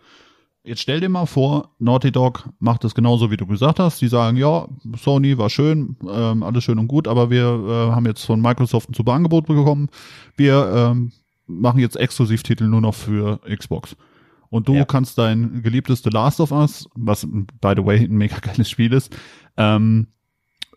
Jetzt 0.66 0.80
stell 0.80 0.98
dir 0.98 1.09
mal 1.09 1.26
vor, 1.26 1.76
Naughty 1.78 2.11
Dog 2.11 2.48
macht 2.59 2.84
es 2.84 2.94
genauso, 2.94 3.30
wie 3.30 3.36
du 3.36 3.46
gesagt 3.46 3.78
hast. 3.78 4.02
Die 4.02 4.09
sagen, 4.09 4.36
ja, 4.36 4.66
Sony 4.96 5.38
war 5.38 5.48
schön, 5.48 5.96
ähm, 6.11 6.42
alles 6.42 6.64
schön 6.64 6.80
und 6.80 6.88
gut, 6.88 7.07
aber 7.07 7.30
wir 7.30 7.44
äh, 7.44 7.94
haben 7.94 8.04
jetzt 8.04 8.24
von 8.24 8.40
Microsoft 8.40 8.90
ein 8.90 8.94
super 8.94 9.12
Angebot 9.12 9.46
bekommen. 9.46 9.88
Wir 10.36 10.72
ähm, 10.74 11.12
machen 11.47 11.80
jetzt 11.80 11.97
Exklusivtitel 11.97 12.64
nur 12.64 12.80
noch 12.80 12.94
für 12.94 13.40
Xbox. 13.55 13.97
Und 14.49 14.68
du 14.68 14.74
Ja. 14.74 14.84
kannst 14.84 15.18
dein 15.18 15.62
geliebtes 15.62 16.03
The 16.03 16.11
Last 16.11 16.40
of 16.40 16.53
Us, 16.53 16.88
was 16.94 17.26
by 17.61 17.74
the 17.76 17.84
way 17.84 17.99
ein 18.05 18.16
mega 18.16 18.38
geiles 18.38 18.70
Spiel 18.70 18.92
ist, 18.92 19.14
ähm, 19.57 20.09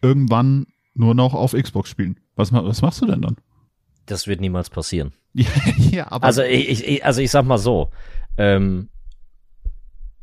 irgendwann 0.01 0.65
nur 0.95 1.13
noch 1.15 1.33
auf 1.33 1.53
Xbox 1.53 1.89
spielen. 1.89 2.19
Was, 2.35 2.51
was 2.51 2.81
machst 2.81 3.01
du 3.01 3.05
denn 3.05 3.21
dann? 3.21 3.37
Das 4.05 4.27
wird 4.27 4.41
niemals 4.41 4.69
passieren. 4.69 5.13
ja, 5.33 6.11
aber 6.11 6.25
Also 6.25 6.41
ich, 6.41 6.87
ich, 6.87 7.05
also 7.05 7.21
ich 7.21 7.29
sag 7.29 7.45
mal 7.45 7.57
so, 7.59 7.89
ähm, 8.37 8.89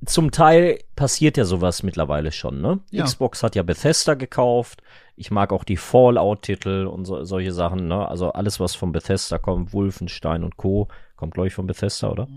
zum 0.07 0.31
Teil 0.31 0.79
passiert 0.95 1.37
ja 1.37 1.45
sowas 1.45 1.83
mittlerweile 1.83 2.33
schon, 2.33 2.61
ne? 2.61 2.81
Ja. 2.91 3.05
Xbox 3.05 3.43
hat 3.43 3.55
ja 3.55 3.63
Bethesda 3.63 4.15
gekauft. 4.15 4.83
Ich 5.17 5.31
mag 5.31 5.53
auch 5.53 5.65
die 5.65 5.77
Fallout-Titel 5.77 6.87
und 6.87 7.05
so, 7.05 7.25
solche 7.25 7.53
Sachen, 7.53 7.89
ne? 7.89 8.09
Also 8.09 8.33
alles, 8.33 8.61
was 8.61 8.75
von 8.75 8.93
Bethesda 8.93 9.39
kommt, 9.39 9.73
Wolfenstein 9.73 10.45
und 10.45 10.57
Co. 10.57 10.89
Kommt, 11.17 11.35
glaube 11.35 11.49
ich, 11.49 11.55
von 11.55 11.67
Bethesda, 11.67 12.11
oder? 12.11 12.29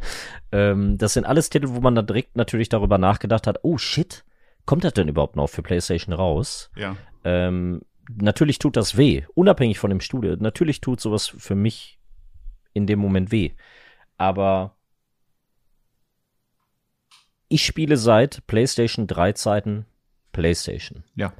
ähm, 0.52 0.98
das 0.98 1.14
sind 1.14 1.24
alles 1.24 1.50
Titel, 1.50 1.68
wo 1.70 1.80
man 1.80 1.94
dann 1.94 2.06
direkt 2.06 2.36
natürlich 2.36 2.68
darüber 2.68 2.98
nachgedacht 2.98 3.46
hat, 3.46 3.58
oh 3.62 3.78
shit, 3.78 4.24
kommt 4.64 4.84
das 4.84 4.94
denn 4.94 5.08
überhaupt 5.08 5.36
noch 5.36 5.48
für 5.48 5.62
PlayStation 5.62 6.14
raus? 6.14 6.70
ja. 6.76 6.96
Ähm, 7.24 7.82
natürlich 8.14 8.60
tut 8.60 8.76
das 8.76 8.96
weh, 8.96 9.24
unabhängig 9.34 9.80
von 9.80 9.90
dem 9.90 10.00
Studio. 10.00 10.36
Natürlich 10.38 10.80
tut 10.80 11.00
sowas 11.00 11.26
für 11.26 11.56
mich 11.56 11.98
in 12.72 12.86
dem 12.86 12.98
Moment 13.00 13.32
weh. 13.32 13.52
Aber 14.18 14.75
ich 17.48 17.64
spiele 17.64 17.96
seit 17.96 18.46
PlayStation 18.46 19.06
3 19.06 19.32
Zeiten 19.32 19.86
PlayStation. 20.32 21.04
Ja. 21.14 21.32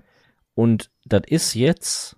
Und 0.55 0.91
das 1.05 1.23
ist 1.27 1.55
jetzt, 1.55 2.17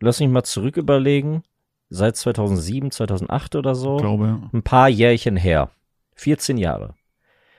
lass 0.00 0.20
mich 0.20 0.28
mal 0.28 0.42
zurück 0.42 0.76
überlegen, 0.76 1.42
seit 1.88 2.16
2007, 2.16 2.90
2008 2.90 3.56
oder 3.56 3.74
so, 3.74 3.96
Ich 3.96 4.02
glaube, 4.02 4.26
ja. 4.26 4.50
ein 4.52 4.62
paar 4.62 4.88
Jährchen 4.88 5.36
her. 5.36 5.70
14 6.14 6.58
Jahre. 6.58 6.94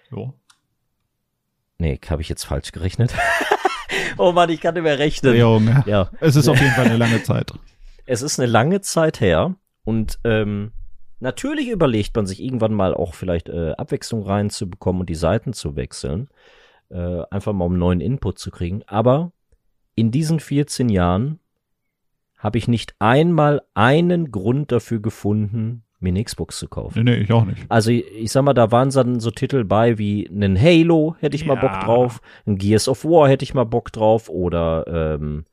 So. 0.09 0.33
Nee, 1.79 1.99
habe 2.09 2.21
ich 2.21 2.29
jetzt 2.29 2.43
falsch 2.43 2.71
gerechnet. 2.71 3.13
oh 4.17 4.31
Mann, 4.31 4.49
ich 4.49 4.61
kann 4.61 4.75
nicht 4.75 4.83
mehr 4.83 4.99
rechnen. 4.99 5.35
Junge. 5.35 5.83
Ja. 5.87 6.11
Es 6.19 6.35
ist 6.35 6.47
auf 6.47 6.59
jeden 6.59 6.73
Fall 6.73 6.85
eine 6.85 6.97
lange 6.97 7.23
Zeit. 7.23 7.51
es 8.05 8.21
ist 8.21 8.39
eine 8.39 8.47
lange 8.49 8.81
Zeit 8.81 9.19
her 9.19 9.55
und 9.83 10.19
ähm, 10.23 10.73
natürlich 11.21 11.69
überlegt 11.69 12.15
man 12.15 12.25
sich 12.25 12.43
irgendwann 12.43 12.73
mal 12.73 12.93
auch 12.93 13.13
vielleicht 13.13 13.49
äh, 13.49 13.71
Abwechslung 13.71 14.23
reinzubekommen 14.23 15.01
und 15.01 15.09
die 15.09 15.15
Seiten 15.15 15.53
zu 15.53 15.75
wechseln, 15.75 16.29
äh, 16.89 17.21
einfach 17.29 17.53
mal 17.53 17.65
um 17.65 17.77
neuen 17.77 18.01
Input 18.01 18.39
zu 18.39 18.51
kriegen. 18.51 18.83
Aber 18.87 19.31
in 19.95 20.11
diesen 20.11 20.39
14 20.39 20.89
Jahren 20.89 21.39
habe 22.37 22.57
ich 22.57 22.67
nicht 22.67 22.95
einmal 22.99 23.61
einen 23.73 24.31
Grund 24.31 24.71
dafür 24.71 24.99
gefunden, 24.99 25.83
mir 25.99 26.09
eine 26.09 26.23
Xbox 26.23 26.57
zu 26.57 26.67
kaufen. 26.67 27.03
Nee, 27.03 27.11
nee, 27.11 27.17
ich 27.17 27.31
auch 27.31 27.45
nicht. 27.45 27.63
Also 27.69 27.91
ich, 27.91 28.05
ich 28.15 28.31
sag 28.31 28.41
mal, 28.43 28.53
da 28.53 28.71
waren 28.71 28.89
dann 28.89 29.19
so 29.19 29.29
Titel 29.29 29.63
bei 29.63 29.99
wie 29.99 30.27
einen 30.27 30.59
Halo, 30.59 31.15
hätte 31.19 31.35
ich 31.35 31.45
mal 31.45 31.55
Ja. 31.55 31.61
Bock 31.61 31.79
drauf, 31.81 32.21
ein 32.47 32.57
Gears 32.57 32.87
of 32.87 33.05
War 33.05 33.29
hätte 33.29 33.43
ich 33.43 33.53
mal 33.53 33.65
Bock 33.65 33.91
drauf 33.91 34.27
oder 34.27 34.85
ähm, 35.19 35.45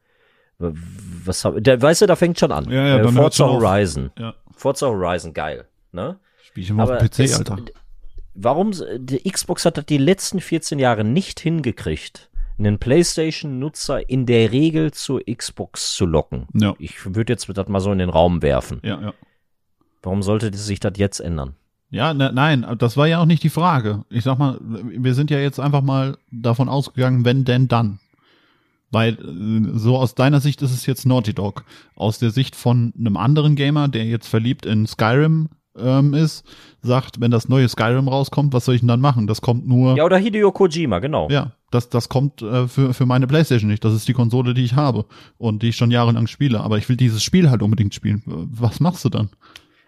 was 0.58 1.44
hab, 1.44 1.62
der, 1.62 1.80
weißt 1.80 2.02
du, 2.02 2.06
da 2.06 2.16
fängt 2.16 2.38
schon 2.38 2.52
an. 2.52 2.70
Ja, 2.70 2.86
ja, 2.86 2.98
äh, 2.98 3.02
dann 3.02 3.14
Forza. 3.14 3.46
Horizon. 3.46 4.10
Ja. 4.18 4.34
Forza 4.56 4.86
Horizon, 4.88 5.32
geil. 5.32 5.66
Ne? 5.92 6.18
Spiel 6.42 6.64
ich 6.64 6.70
immer 6.70 6.84
auf 6.84 6.98
PC, 6.98 7.20
es- 7.20 7.38
Alter. 7.38 7.56
Warum, 8.34 8.72
die 8.98 9.18
Xbox 9.30 9.64
hat 9.64 9.78
das 9.78 9.86
die 9.86 9.98
letzten 9.98 10.40
14 10.40 10.78
Jahre 10.78 11.02
nicht 11.02 11.40
hingekriegt, 11.40 12.30
einen 12.56 12.78
PlayStation-Nutzer 12.78 14.08
in 14.08 14.26
der 14.26 14.52
Regel 14.52 14.92
zur 14.92 15.20
Xbox 15.24 15.94
zu 15.94 16.06
locken. 16.06 16.46
Ja. 16.54 16.74
Ich 16.78 17.04
würde 17.14 17.32
jetzt 17.32 17.48
das 17.52 17.68
mal 17.68 17.80
so 17.80 17.90
in 17.90 17.98
den 17.98 18.10
Raum 18.10 18.42
werfen. 18.42 18.80
Ja, 18.84 19.00
ja. 19.00 19.14
Warum 20.02 20.22
sollte 20.22 20.56
sich 20.56 20.78
das 20.78 20.92
jetzt 20.96 21.18
ändern? 21.18 21.56
Ja, 21.90 22.14
ne, 22.14 22.30
nein, 22.32 22.64
das 22.78 22.96
war 22.96 23.08
ja 23.08 23.18
auch 23.20 23.24
nicht 23.26 23.42
die 23.42 23.48
Frage. 23.48 24.04
Ich 24.10 24.22
sag 24.22 24.38
mal, 24.38 24.58
wir 24.60 25.14
sind 25.14 25.30
ja 25.30 25.38
jetzt 25.38 25.58
einfach 25.58 25.82
mal 25.82 26.16
davon 26.30 26.68
ausgegangen, 26.68 27.24
wenn 27.24 27.44
denn 27.44 27.66
dann. 27.66 27.98
Weil 28.90 29.14
äh, 29.14 29.78
so 29.78 29.96
aus 29.96 30.14
deiner 30.14 30.40
Sicht 30.40 30.62
ist 30.62 30.72
es 30.72 30.86
jetzt 30.86 31.06
Naughty 31.06 31.34
Dog. 31.34 31.64
Aus 31.94 32.18
der 32.18 32.30
Sicht 32.30 32.56
von 32.56 32.92
einem 32.98 33.16
anderen 33.16 33.56
Gamer, 33.56 33.88
der 33.88 34.04
jetzt 34.04 34.28
verliebt 34.28 34.66
in 34.66 34.86
Skyrim 34.86 35.48
ähm, 35.78 36.14
ist, 36.14 36.44
sagt, 36.82 37.20
wenn 37.20 37.30
das 37.30 37.48
neue 37.48 37.68
Skyrim 37.68 38.08
rauskommt, 38.08 38.52
was 38.52 38.64
soll 38.64 38.74
ich 38.74 38.80
denn 38.80 38.88
dann 38.88 39.00
machen? 39.00 39.26
Das 39.26 39.40
kommt 39.40 39.66
nur, 39.66 39.90
Ja, 39.90 39.98
ja, 39.98 40.04
oder 40.04 40.18
Hideo 40.18 40.52
Kojima, 40.52 40.98
genau. 40.98 41.28
das, 41.70 41.88
das 41.88 42.08
kommt 42.08 42.42
äh, 42.42 42.66
für, 42.66 42.94
für 42.94 43.06
meine 43.06 43.26
Playstation 43.26 43.70
nicht. 43.70 43.84
Das 43.84 43.92
ist 43.92 44.08
die 44.08 44.14
Konsole, 44.14 44.54
die 44.54 44.64
ich 44.64 44.74
habe 44.74 45.04
und 45.36 45.62
die 45.62 45.68
ich 45.68 45.76
schon 45.76 45.90
jahrelang 45.90 46.26
spiele. 46.26 46.60
Aber 46.60 46.78
ich 46.78 46.88
will 46.88 46.96
dieses 46.96 47.22
Spiel 47.22 47.50
halt 47.50 47.62
unbedingt 47.62 47.94
spielen. 47.94 48.22
Was 48.26 48.80
machst 48.80 49.04
du 49.04 49.08
dann? 49.08 49.28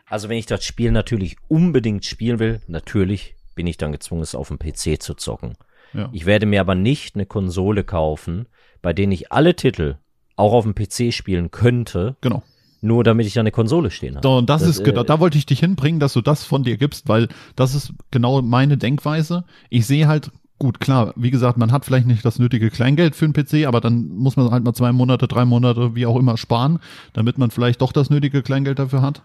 Also 0.06 0.28
wenn 0.28 0.38
ich 0.38 0.46
das 0.46 0.64
Spiel 0.64 0.90
natürlich 0.90 1.36
unbedingt 1.48 2.04
spielen 2.04 2.38
will, 2.38 2.60
natürlich 2.66 3.34
bin 3.54 3.66
ich 3.66 3.76
dann 3.76 3.92
gezwungen, 3.92 4.22
es 4.22 4.34
auf 4.34 4.48
dem 4.48 4.58
PC 4.58 5.00
zu 5.00 5.14
zocken. 5.14 5.54
Ja. 5.92 6.08
Ich 6.12 6.26
werde 6.26 6.46
mir 6.46 6.60
aber 6.60 6.74
nicht 6.74 7.14
eine 7.14 7.26
Konsole 7.26 7.84
kaufen, 7.84 8.46
bei 8.82 8.92
denen 8.92 9.12
ich 9.12 9.32
alle 9.32 9.54
Titel 9.56 9.96
auch 10.36 10.52
auf 10.52 10.64
dem 10.64 10.74
PC 10.74 11.12
spielen 11.12 11.50
könnte, 11.50 12.16
Genau. 12.20 12.42
nur 12.80 13.04
damit 13.04 13.26
ich 13.26 13.34
da 13.34 13.40
eine 13.40 13.50
Konsole 13.50 13.90
stehen 13.90 14.16
habe. 14.16 14.26
So, 14.26 14.40
das, 14.40 14.62
Das, 14.62 14.70
ist 14.70 14.84
genau, 14.84 15.02
äh, 15.02 15.04
da 15.04 15.20
wollte 15.20 15.36
ich 15.36 15.46
dich 15.46 15.60
hinbringen, 15.60 16.00
dass 16.00 16.14
du 16.14 16.20
das 16.22 16.44
von 16.44 16.62
dir 16.62 16.76
gibst, 16.78 17.08
weil 17.08 17.28
das 17.56 17.74
ist 17.74 17.92
genau 18.10 18.40
meine 18.40 18.78
Denkweise. 18.78 19.44
Ich 19.68 19.86
sehe 19.86 20.08
halt, 20.08 20.30
gut, 20.58 20.80
klar, 20.80 21.12
wie 21.16 21.30
gesagt, 21.30 21.58
man 21.58 21.72
hat 21.72 21.84
vielleicht 21.84 22.06
nicht 22.06 22.24
das 22.24 22.38
nötige 22.38 22.70
Kleingeld 22.70 23.16
für 23.16 23.24
einen 23.26 23.34
PC, 23.34 23.66
aber 23.66 23.80
dann 23.80 24.08
muss 24.08 24.36
man 24.36 24.50
halt 24.50 24.64
mal 24.64 24.72
zwei 24.74 24.92
Monate, 24.92 25.26
drei 25.28 25.44
Monate, 25.44 25.94
wie 25.94 26.06
auch 26.06 26.16
immer, 26.16 26.36
sparen, 26.36 26.78
damit 27.12 27.36
man 27.36 27.50
vielleicht 27.50 27.82
doch 27.82 27.92
das 27.92 28.08
nötige 28.10 28.42
Kleingeld 28.42 28.78
dafür 28.78 29.02
hat. 29.02 29.22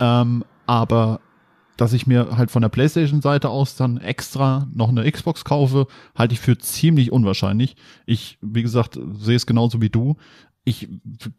Ähm, 0.00 0.44
aber 0.66 1.20
dass 1.78 1.92
ich 1.92 2.08
mir 2.08 2.36
halt 2.36 2.50
von 2.50 2.60
der 2.60 2.68
PlayStation-Seite 2.68 3.48
aus 3.48 3.76
dann 3.76 3.98
extra 3.98 4.68
noch 4.74 4.88
eine 4.88 5.10
Xbox 5.10 5.44
kaufe, 5.44 5.86
halte 6.14 6.34
ich 6.34 6.40
für 6.40 6.58
ziemlich 6.58 7.12
unwahrscheinlich. 7.12 7.76
Ich, 8.04 8.36
wie 8.42 8.62
gesagt, 8.62 8.98
sehe 9.12 9.36
es 9.36 9.46
genauso 9.46 9.80
wie 9.80 9.88
du. 9.88 10.16
Ich, 10.64 10.88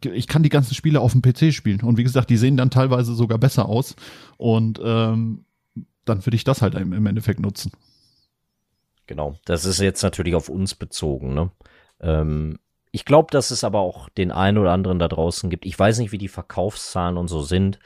ich 0.02 0.26
kann 0.26 0.42
die 0.42 0.48
ganzen 0.48 0.74
Spiele 0.74 1.00
auf 1.00 1.12
dem 1.12 1.20
PC 1.20 1.52
spielen. 1.52 1.82
Und 1.82 1.98
wie 1.98 2.02
gesagt, 2.02 2.30
die 2.30 2.38
sehen 2.38 2.56
dann 2.56 2.70
teilweise 2.70 3.14
sogar 3.14 3.36
besser 3.36 3.68
aus. 3.68 3.94
Und 4.38 4.80
ähm, 4.82 5.44
dann 6.06 6.24
würde 6.24 6.36
ich 6.36 6.44
das 6.44 6.62
halt 6.62 6.74
im 6.74 7.06
Endeffekt 7.06 7.38
nutzen. 7.38 7.70
Genau. 9.06 9.36
Das 9.44 9.66
ist 9.66 9.78
jetzt 9.78 10.02
natürlich 10.02 10.34
auf 10.34 10.48
uns 10.48 10.74
bezogen, 10.74 11.34
ne? 11.34 11.50
Ähm, 12.00 12.58
ich 12.92 13.04
glaube, 13.04 13.28
dass 13.30 13.50
es 13.50 13.62
aber 13.62 13.80
auch 13.80 14.08
den 14.08 14.32
einen 14.32 14.56
oder 14.56 14.72
anderen 14.72 14.98
da 14.98 15.06
draußen 15.06 15.50
gibt. 15.50 15.66
Ich 15.66 15.78
weiß 15.78 15.98
nicht, 15.98 16.12
wie 16.12 16.18
die 16.18 16.28
Verkaufszahlen 16.28 17.18
und 17.18 17.28
so 17.28 17.42
sind, 17.42 17.78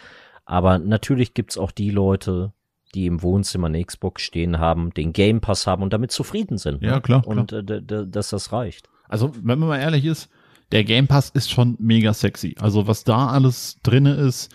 aber 0.45 0.78
natürlich 0.78 1.34
gibt's 1.34 1.59
auch 1.59 1.70
die 1.70 1.90
Leute, 1.90 2.53
die 2.95 3.07
im 3.07 3.22
Wohnzimmer 3.22 3.66
eine 3.66 3.84
Xbox 3.84 4.22
stehen 4.22 4.59
haben, 4.59 4.92
den 4.95 5.12
Game 5.12 5.40
Pass 5.40 5.66
haben 5.66 5.82
und 5.82 5.92
damit 5.92 6.12
zufrieden 6.12 6.59
sind. 6.59 6.82
Ja, 6.82 6.97
ne? 6.97 7.01
klar, 7.01 7.26
Und 7.26 7.53
äh, 7.53 7.64
d- 7.64 7.80
d- 7.80 8.07
dass 8.09 8.30
das 8.30 8.53
reicht. 8.53 8.88
Also, 9.09 9.32
wenn 9.42 9.59
man 9.59 9.68
mal 9.68 9.78
ehrlich 9.78 10.05
ist, 10.05 10.28
der 10.72 10.84
Game 10.84 11.07
Pass 11.09 11.30
ist 11.30 11.51
schon 11.51 11.76
mega 11.78 12.12
sexy. 12.14 12.55
Also, 12.61 12.86
was 12.86 13.05
da 13.05 13.28
alles 13.28 13.78
drinne 13.82 14.14
ist, 14.14 14.51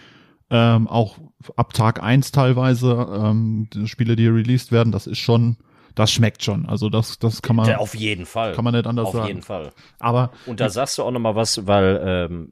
ähm, 0.49 0.87
auch 0.87 1.17
ab 1.57 1.73
Tag 1.73 2.01
eins 2.01 2.31
teilweise, 2.31 3.07
ähm, 3.13 3.67
die 3.73 3.87
Spiele, 3.87 4.15
die 4.15 4.27
released 4.27 4.71
werden, 4.71 4.91
das 4.91 5.05
ist 5.05 5.19
schon, 5.19 5.57
das 5.99 6.11
schmeckt 6.11 6.43
schon. 6.43 6.65
Also, 6.67 6.89
das, 6.89 7.19
das 7.19 7.41
kann 7.41 7.55
man, 7.55 7.73
auf 7.75 7.93
jeden 7.95 8.25
Fall. 8.25 8.53
kann 8.53 8.63
man 8.63 8.73
nicht 8.73 8.87
anders 8.87 9.07
auf 9.07 9.13
sagen. 9.13 9.27
jeden 9.27 9.41
Fall. 9.41 9.71
Aber 9.99 10.31
Und 10.45 10.59
da 10.59 10.69
sagst 10.69 10.97
du 10.97 11.03
auch 11.03 11.11
noch 11.11 11.19
mal 11.19 11.35
was, 11.35 11.67
weil, 11.67 12.01
ähm, 12.03 12.51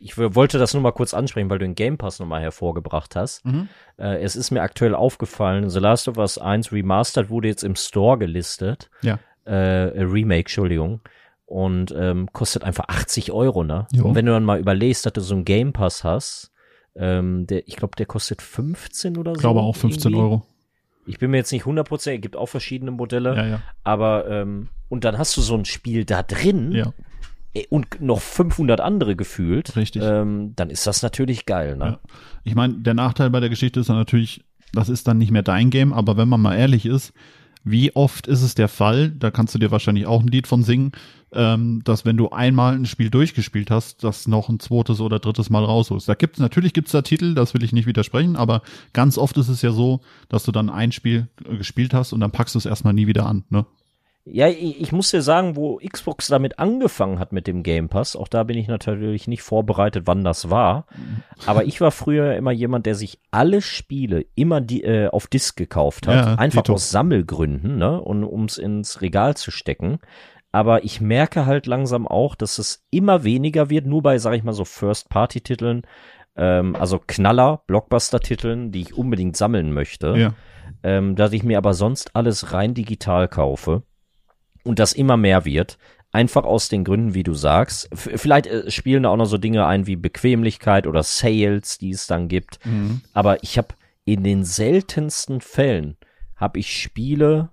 ich 0.00 0.18
wollte 0.18 0.58
das 0.58 0.74
nur 0.74 0.82
mal 0.82 0.92
kurz 0.92 1.14
ansprechen, 1.14 1.48
weil 1.50 1.58
du 1.58 1.64
den 1.64 1.74
Game 1.74 1.98
Pass 1.98 2.18
noch 2.18 2.26
mal 2.26 2.40
hervorgebracht 2.40 3.14
hast. 3.16 3.44
Mhm. 3.44 3.68
Äh, 3.96 4.22
es 4.22 4.36
ist 4.36 4.50
mir 4.50 4.62
aktuell 4.62 4.94
aufgefallen, 4.94 5.68
The 5.70 5.78
Last 5.78 6.08
of 6.08 6.18
Us 6.18 6.38
1 6.38 6.72
Remastered 6.72 7.30
wurde 7.30 7.48
jetzt 7.48 7.62
im 7.64 7.76
Store 7.76 8.18
gelistet. 8.18 8.90
ja, 9.02 9.18
Äh, 9.46 9.88
äh, 9.88 10.02
Remake, 10.02 10.40
Entschuldigung. 10.40 11.00
Und 11.46 11.92
ähm, 11.96 12.28
kostet 12.32 12.64
einfach 12.64 12.86
80 12.88 13.30
Euro, 13.32 13.62
ne? 13.62 13.86
Jo. 13.92 14.04
Und 14.06 14.14
wenn 14.14 14.24
du 14.26 14.32
dann 14.32 14.44
mal 14.44 14.58
überlegst, 14.58 15.04
dass 15.04 15.12
du 15.12 15.20
so 15.20 15.34
einen 15.34 15.44
Game 15.44 15.72
Pass 15.72 16.02
hast, 16.02 16.50
ähm, 16.94 17.46
der, 17.46 17.66
ich 17.68 17.76
glaube, 17.76 17.96
der 17.96 18.06
kostet 18.06 18.42
15 18.42 19.16
oder 19.16 19.32
so. 19.32 19.36
ich 19.36 19.40
glaube 19.40 19.60
auch 19.60 19.76
15 19.76 20.12
irgendwie. 20.12 20.22
Euro. 20.24 20.42
Ich 21.06 21.18
bin 21.18 21.30
mir 21.30 21.38
jetzt 21.38 21.52
nicht 21.52 21.64
100%, 21.64 22.14
es 22.14 22.20
gibt 22.20 22.36
auch 22.36 22.46
verschiedene 22.46 22.90
Modelle. 22.90 23.36
Ja, 23.36 23.46
ja, 23.46 23.62
Aber, 23.84 24.28
ähm, 24.28 24.68
und 24.88 25.04
dann 25.04 25.18
hast 25.18 25.36
du 25.36 25.40
so 25.40 25.56
ein 25.56 25.64
Spiel 25.64 26.04
da 26.04 26.22
drin 26.22 26.72
ja. 26.72 26.92
äh, 27.54 27.66
und 27.70 28.00
noch 28.00 28.20
500 28.20 28.80
andere 28.80 29.16
gefühlt. 29.16 29.74
Richtig. 29.76 30.02
Ähm, 30.04 30.52
dann 30.54 30.70
ist 30.70 30.86
das 30.86 31.02
natürlich 31.02 31.46
geil, 31.46 31.76
ne? 31.76 31.98
Ich 32.44 32.54
meine, 32.54 32.74
der 32.74 32.94
Nachteil 32.94 33.30
bei 33.30 33.40
der 33.40 33.48
Geschichte 33.48 33.80
ist 33.80 33.88
dann 33.88 33.96
natürlich, 33.96 34.44
das 34.72 34.88
ist 34.88 35.08
dann 35.08 35.18
nicht 35.18 35.30
mehr 35.30 35.42
dein 35.42 35.70
Game, 35.70 35.92
aber 35.92 36.16
wenn 36.16 36.28
man 36.28 36.40
mal 36.40 36.56
ehrlich 36.56 36.86
ist, 36.86 37.12
wie 37.64 37.94
oft 37.94 38.26
ist 38.26 38.42
es 38.42 38.54
der 38.54 38.68
Fall, 38.68 39.10
da 39.10 39.30
kannst 39.30 39.54
du 39.54 39.58
dir 39.58 39.70
wahrscheinlich 39.70 40.06
auch 40.06 40.20
ein 40.20 40.28
Lied 40.28 40.46
von 40.46 40.62
singen, 40.62 40.92
ähm, 41.32 41.80
dass 41.84 42.04
wenn 42.04 42.16
du 42.16 42.30
einmal 42.30 42.74
ein 42.74 42.86
Spiel 42.86 43.10
durchgespielt 43.10 43.70
hast, 43.70 44.04
das 44.04 44.26
noch 44.26 44.48
ein 44.48 44.60
zweites 44.60 45.00
oder 45.00 45.18
drittes 45.18 45.50
Mal 45.50 45.64
rausholst. 45.64 46.08
Da 46.08 46.14
gibt's 46.14 46.38
natürlich 46.38 46.72
gibt's 46.72 46.92
da 46.92 47.02
Titel, 47.02 47.34
das 47.34 47.54
will 47.54 47.62
ich 47.62 47.72
nicht 47.72 47.86
widersprechen, 47.86 48.36
aber 48.36 48.62
ganz 48.92 49.16
oft 49.18 49.36
ist 49.38 49.48
es 49.48 49.62
ja 49.62 49.72
so, 49.72 50.00
dass 50.28 50.44
du 50.44 50.52
dann 50.52 50.70
ein 50.70 50.92
Spiel 50.92 51.28
äh, 51.44 51.56
gespielt 51.56 51.94
hast 51.94 52.12
und 52.12 52.20
dann 52.20 52.32
packst 52.32 52.54
du 52.54 52.58
es 52.58 52.66
erstmal 52.66 52.94
nie 52.94 53.06
wieder 53.06 53.26
an, 53.26 53.44
ne? 53.50 53.66
Ja, 54.24 54.46
ich, 54.48 54.80
ich 54.80 54.92
muss 54.92 55.10
dir 55.10 55.20
sagen, 55.20 55.56
wo 55.56 55.78
Xbox 55.78 56.28
damit 56.28 56.60
angefangen 56.60 57.18
hat 57.18 57.32
mit 57.32 57.48
dem 57.48 57.64
Game 57.64 57.88
Pass, 57.88 58.14
auch 58.14 58.28
da 58.28 58.44
bin 58.44 58.56
ich 58.56 58.68
natürlich 58.68 59.26
nicht 59.26 59.42
vorbereitet, 59.42 60.04
wann 60.06 60.22
das 60.22 60.48
war. 60.48 60.86
Aber 61.44 61.64
ich 61.64 61.80
war 61.80 61.90
früher 61.90 62.36
immer 62.36 62.52
jemand, 62.52 62.86
der 62.86 62.94
sich 62.94 63.18
alle 63.32 63.60
Spiele 63.60 64.24
immer 64.36 64.60
die, 64.60 64.84
äh, 64.84 65.08
auf 65.08 65.26
Disc 65.26 65.56
gekauft 65.56 66.06
hat, 66.06 66.14
Ja, 66.26 66.34
einfach 66.36 66.68
aus 66.68 66.90
Sammelgründen, 66.90 67.78
ne, 67.78 68.00
und 68.00 68.22
ums 68.24 68.58
ins 68.58 69.00
Regal 69.00 69.36
zu 69.36 69.50
stecken. 69.50 69.98
Aber 70.52 70.84
ich 70.84 71.00
merke 71.00 71.44
halt 71.46 71.66
langsam 71.66 72.06
auch, 72.06 72.36
dass 72.36 72.58
es 72.58 72.84
immer 72.90 73.24
weniger 73.24 73.70
wird, 73.70 73.86
nur 73.86 74.02
bei, 74.02 74.18
sag 74.18 74.34
ich 74.34 74.44
mal, 74.44 74.52
so 74.52 74.64
First-Party-Titeln, 74.64 75.82
ähm, 76.36 76.76
also 76.76 77.00
Knaller, 77.04 77.62
Blockbuster-Titeln, 77.66 78.70
die 78.70 78.82
ich 78.82 78.94
unbedingt 78.96 79.36
sammeln 79.36 79.72
möchte 79.72 80.14
Ja. 80.16 80.34
ähm, 80.84 81.16
dass 81.16 81.32
ich 81.32 81.42
mir 81.42 81.58
aber 81.58 81.74
sonst 81.74 82.14
alles 82.14 82.52
rein 82.52 82.74
digital 82.74 83.26
kaufe 83.28 83.82
und 84.64 84.78
das 84.78 84.92
immer 84.92 85.16
mehr 85.16 85.44
wird. 85.44 85.78
Einfach 86.10 86.44
aus 86.44 86.68
den 86.68 86.84
Gründen, 86.84 87.14
wie 87.14 87.22
du 87.22 87.32
sagst. 87.32 87.90
F 87.90 88.10
vielleicht 88.16 88.46
äh, 88.46 88.70
spielen 88.70 89.04
da 89.04 89.08
auch 89.08 89.16
noch 89.16 89.24
so 89.24 89.38
Dinge 89.38 89.66
ein 89.66 89.86
wie 89.86 89.96
Bequemlichkeit 89.96 90.86
oder 90.86 91.02
Sales, 91.02 91.78
die 91.78 91.90
es 91.90 92.06
dann 92.06 92.28
gibt. 92.28 92.58
Aber 93.14 93.42
ich 93.42 93.56
habe 93.56 93.68
in 94.04 94.24
den 94.24 94.44
seltensten 94.44 95.40
Fällen 95.40 95.96
habe 96.36 96.58
ich 96.58 96.76
Spiele 96.76 97.50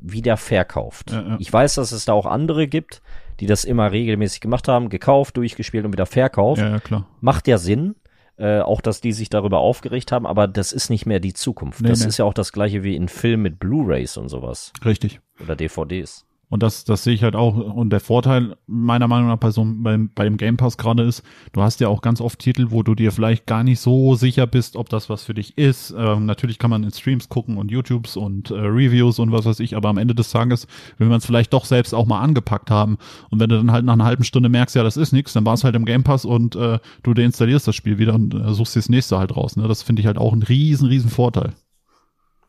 wieder 0.00 0.36
verkauft. 0.36 1.10
Ja, 1.12 1.20
ja. 1.20 1.36
Ich 1.38 1.52
weiß, 1.52 1.74
dass 1.74 1.92
es 1.92 2.04
da 2.04 2.12
auch 2.12 2.26
andere 2.26 2.66
gibt, 2.66 3.02
die 3.38 3.46
das 3.46 3.64
immer 3.64 3.92
regelmäßig 3.92 4.40
gemacht 4.40 4.68
haben, 4.68 4.88
gekauft, 4.88 5.36
durchgespielt 5.36 5.84
und 5.84 5.92
wieder 5.92 6.06
verkauft. 6.06 6.60
Ja, 6.60 6.70
ja, 6.70 6.80
klar. 6.80 7.06
Macht 7.20 7.48
ja 7.48 7.58
Sinn. 7.58 7.96
Äh, 8.36 8.60
auch, 8.60 8.80
dass 8.80 9.02
die 9.02 9.12
sich 9.12 9.28
darüber 9.28 9.58
aufgeregt 9.58 10.12
haben, 10.12 10.26
aber 10.26 10.48
das 10.48 10.72
ist 10.72 10.88
nicht 10.88 11.04
mehr 11.04 11.20
die 11.20 11.34
Zukunft. 11.34 11.82
Nee, 11.82 11.90
das 11.90 12.00
nee. 12.00 12.06
ist 12.06 12.16
ja 12.16 12.24
auch 12.24 12.32
das 12.32 12.52
gleiche 12.52 12.82
wie 12.82 12.96
in 12.96 13.08
Filmen 13.08 13.42
mit 13.42 13.58
Blu-Rays 13.58 14.16
und 14.16 14.30
sowas. 14.30 14.72
Richtig. 14.82 15.20
Oder 15.42 15.56
DVDs. 15.56 16.24
Und 16.50 16.64
das, 16.64 16.84
das 16.84 17.04
sehe 17.04 17.14
ich 17.14 17.22
halt 17.22 17.36
auch. 17.36 17.56
Und 17.56 17.90
der 17.90 18.00
Vorteil 18.00 18.56
meiner 18.66 19.06
Meinung 19.06 19.28
nach 19.28 19.38
bei 19.38 19.52
so 19.52 19.64
beim, 19.64 20.10
bei 20.12 20.24
dem 20.24 20.36
Game 20.36 20.56
Pass 20.56 20.76
gerade 20.76 21.04
ist, 21.04 21.22
du 21.52 21.62
hast 21.62 21.78
ja 21.78 21.86
auch 21.86 22.02
ganz 22.02 22.20
oft 22.20 22.40
Titel, 22.40 22.66
wo 22.70 22.82
du 22.82 22.96
dir 22.96 23.12
vielleicht 23.12 23.46
gar 23.46 23.62
nicht 23.62 23.78
so 23.78 24.16
sicher 24.16 24.48
bist, 24.48 24.74
ob 24.74 24.88
das 24.88 25.08
was 25.08 25.22
für 25.22 25.32
dich 25.32 25.56
ist. 25.56 25.94
Ähm, 25.96 26.26
natürlich 26.26 26.58
kann 26.58 26.70
man 26.70 26.82
in 26.82 26.90
Streams 26.90 27.28
gucken 27.28 27.56
und 27.56 27.70
YouTubes 27.70 28.16
und 28.16 28.50
äh, 28.50 28.54
Reviews 28.54 29.20
und 29.20 29.30
was 29.30 29.46
weiß 29.46 29.60
ich, 29.60 29.76
aber 29.76 29.88
am 29.88 29.96
Ende 29.96 30.14
des 30.14 30.32
Tages 30.32 30.66
will 30.98 31.06
man 31.06 31.18
es 31.18 31.26
vielleicht 31.26 31.52
doch 31.52 31.64
selbst 31.64 31.94
auch 31.94 32.06
mal 32.06 32.20
angepackt 32.20 32.70
haben. 32.70 32.98
Und 33.30 33.38
wenn 33.38 33.48
du 33.48 33.56
dann 33.56 33.70
halt 33.70 33.84
nach 33.84 33.92
einer 33.92 34.04
halben 34.04 34.24
Stunde 34.24 34.48
merkst, 34.48 34.74
ja, 34.74 34.82
das 34.82 34.96
ist 34.96 35.12
nichts, 35.12 35.32
dann 35.32 35.46
war 35.46 35.54
es 35.54 35.62
halt 35.62 35.76
im 35.76 35.84
Game 35.84 36.02
Pass 36.02 36.24
und 36.24 36.56
äh, 36.56 36.80
du 37.04 37.14
deinstallierst 37.14 37.68
das 37.68 37.76
Spiel 37.76 37.98
wieder 37.98 38.14
und 38.14 38.34
äh, 38.34 38.52
suchst 38.52 38.74
dir 38.74 38.80
das 38.80 38.88
nächste 38.88 39.18
halt 39.18 39.36
raus. 39.36 39.54
Ne? 39.54 39.68
Das 39.68 39.84
finde 39.84 40.00
ich 40.00 40.06
halt 40.06 40.18
auch 40.18 40.32
einen 40.32 40.42
riesen, 40.42 40.88
riesen 40.88 41.10
Vorteil. 41.10 41.52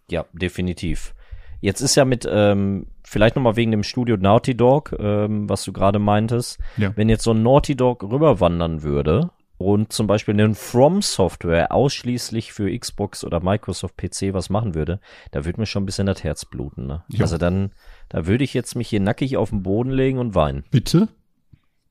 Ja, 0.10 0.26
definitiv. 0.34 1.14
Jetzt 1.62 1.82
ist 1.82 1.96
ja 1.96 2.06
mit, 2.06 2.28
ähm, 2.30 2.88
vielleicht 3.04 3.36
nochmal 3.36 3.56
wegen 3.56 3.72
dem 3.72 3.84
Studio 3.84 4.18
Naughty 4.18 4.56
Dog, 4.56 4.96
ähm, 5.00 5.48
was 5.50 5.64
du 5.64 5.72
gerade 5.72 6.00
meintest, 6.00 6.60
Ja. 6.78 6.92
wenn 6.98 7.08
jetzt 7.08 7.24
so 7.24 7.32
ein 7.32 7.44
Naughty 7.44 7.76
Dog 7.76 8.04
rüberwandern 8.04 8.82
würde 8.84 9.30
und 9.58 9.94
zum 9.94 10.08
Beispiel 10.08 10.34
einen 10.34 10.56
From 10.56 11.02
Software 11.04 11.72
ausschließlich 11.72 12.52
für 12.52 12.76
Xbox 12.76 13.24
oder 13.24 13.42
Microsoft 13.42 13.96
PC 13.96 14.34
was 14.34 14.50
machen 14.50 14.74
würde, 14.74 15.00
da 15.30 15.46
würde 15.46 15.60
mir 15.60 15.68
schon 15.68 15.84
ein 15.84 15.86
bisschen 15.86 16.08
das 16.08 16.24
Herz 16.24 16.46
bluten. 16.46 16.88
Ne? 16.88 17.04
Ja. 17.10 17.22
Also 17.22 17.38
dann, 17.38 17.72
da 18.10 18.26
würde 18.26 18.44
ich 18.44 18.54
jetzt 18.56 18.76
mich 18.76 18.88
hier 18.90 19.00
nackig 19.00 19.38
auf 19.38 19.52
den 19.52 19.62
Boden 19.62 19.92
legen 19.92 20.18
und 20.18 20.34
weinen. 20.34 20.64
Bitte? 20.72 21.08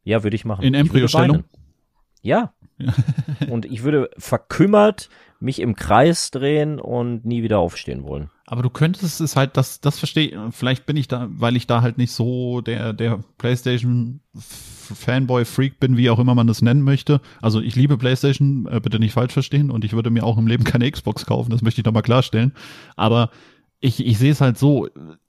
Ja, 0.03 0.25
würde 0.25 0.35
ich 0.35 0.45
machen. 0.45 0.65
In 0.65 0.75
Embryostellung? 0.75 1.45
Ja. 2.23 2.53
und 3.51 3.67
ich 3.67 3.83
würde 3.85 4.11
verkümmert 4.19 5.11
mich 5.41 5.59
im 5.59 5.75
Kreis 5.75 6.31
drehen 6.31 6.79
und 6.79 7.25
nie 7.25 7.43
wieder 7.43 7.59
aufstehen 7.59 8.05
wollen. 8.05 8.31
Aber 8.47 8.63
du 8.63 8.71
könntest 8.71 9.21
es 9.21 9.37
halt, 9.37 9.57
das, 9.57 9.81
das 9.81 9.99
verstehe, 9.99 10.51
vielleicht 10.51 10.85
bin 10.85 10.97
ich 10.97 11.09
da, 11.09 11.29
weil 11.31 11.57
ich 11.57 11.67
da 11.67 11.83
halt 11.83 11.99
nicht 11.99 12.13
so 12.13 12.61
der, 12.61 12.93
der 12.93 13.21
PlayStation 13.39 14.21
Fanboy 14.37 15.45
Freak 15.45 15.81
bin, 15.81 15.97
wie 15.97 16.11
auch 16.11 16.19
immer 16.19 16.35
man 16.35 16.47
das 16.47 16.63
nennen 16.63 16.83
möchte. 16.83 17.21
Also 17.41 17.61
ich 17.61 17.77
liebe 17.77 17.97
PlayStation, 17.97 18.67
äh, 18.71 18.81
bitte 18.81 18.99
nicht 18.99 19.13
falsch 19.13 19.33
verstehen 19.33 19.71
und 19.71 19.85
ich 19.85 19.93
würde 19.93 20.11
mir 20.11 20.25
auch 20.25 20.37
im 20.37 20.47
Leben 20.47 20.65
keine 20.65 20.91
Xbox 20.91 21.27
kaufen, 21.27 21.51
das 21.51 21.63
möchte 21.63 21.81
ich 21.81 21.85
doch 21.85 21.93
mal 21.93 22.03
klarstellen. 22.03 22.53
Aber 22.97 23.31
ich, 23.79 24.05
ich 24.05 24.19
sehe 24.19 24.33
es 24.33 24.41
halt 24.41 24.59
so, 24.59 24.89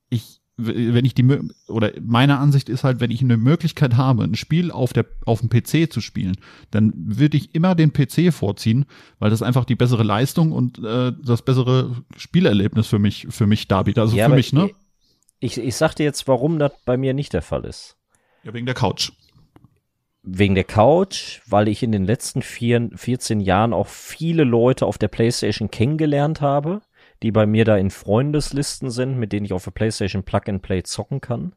ich, 0.10 0.41
wenn 0.66 1.06
ich 1.06 1.14
die, 1.14 1.26
oder 1.68 1.92
meine 2.02 2.38
Ansicht 2.38 2.70
ist 2.70 2.84
halt, 2.84 3.00
wenn 3.00 3.12
ich 3.12 3.22
eine 3.22 3.38
Möglichkeit 3.38 3.98
habe, 3.98 4.24
ein 4.24 4.36
Spiel 4.36 4.72
auf 4.72 4.94
der, 4.94 5.06
auf 5.26 5.42
dem 5.42 5.50
PC 5.50 5.92
zu 5.92 6.02
spielen, 6.02 6.38
dann 6.72 6.94
würde 6.96 7.38
ich 7.38 7.56
immer 7.56 7.76
den 7.76 7.94
PC 7.94 8.34
vorziehen, 8.34 8.86
weil 9.20 9.30
das 9.30 9.42
einfach 9.42 9.66
die 9.66 9.76
bessere 9.76 10.04
Leistung 10.04 10.52
und 10.52 10.80
äh, 10.80 11.12
das 11.24 11.42
bessere 11.42 12.04
Spielerlebnis 12.16 12.88
für 12.88 13.00
mich, 13.00 13.28
für 13.30 13.48
mich 13.48 13.68
darbietet. 13.68 14.02
Also 14.02 14.16
ja, 14.16 14.30
für 14.30 14.36
mich, 14.36 14.54
ne? 14.54 14.72
Ich, 15.40 15.58
ich 15.58 15.76
sag 15.76 15.96
dir 15.96 16.04
jetzt, 16.04 16.28
warum 16.28 16.60
das 16.60 16.72
bei 16.86 16.98
mir 16.98 17.14
nicht 17.14 17.34
der 17.34 17.42
Fall 17.42 17.66
ist. 17.66 17.98
Ja, 18.44 18.54
wegen 18.54 18.66
der 18.66 18.76
Couch. 18.76 19.12
Wegen 20.24 20.54
der 20.54 20.64
Couch, 20.64 21.42
weil 21.48 21.68
ich 21.68 21.82
in 21.82 21.92
den 21.92 22.06
letzten 22.06 22.44
vier, 22.44 22.90
14 22.94 23.40
Jahren 23.40 23.74
auch 23.74 23.88
viele 23.88 24.44
Leute 24.44 24.86
auf 24.86 25.00
der 25.00 25.08
Playstation 25.08 25.72
kennengelernt 25.72 26.42
habe, 26.42 26.82
die 27.24 27.32
bei 27.32 27.46
mir 27.46 27.66
da 27.66 27.78
in 27.78 27.92
Freundeslisten 27.92 28.90
sind, 28.90 29.18
mit 29.18 29.32
denen 29.34 29.46
ich 29.46 29.54
auf 29.54 29.64
der 29.64 29.72
Playstation 29.72 30.24
Plug 30.24 30.42
and 30.48 30.62
Play 30.62 30.84
zocken 30.84 31.22
kann. 31.22 31.54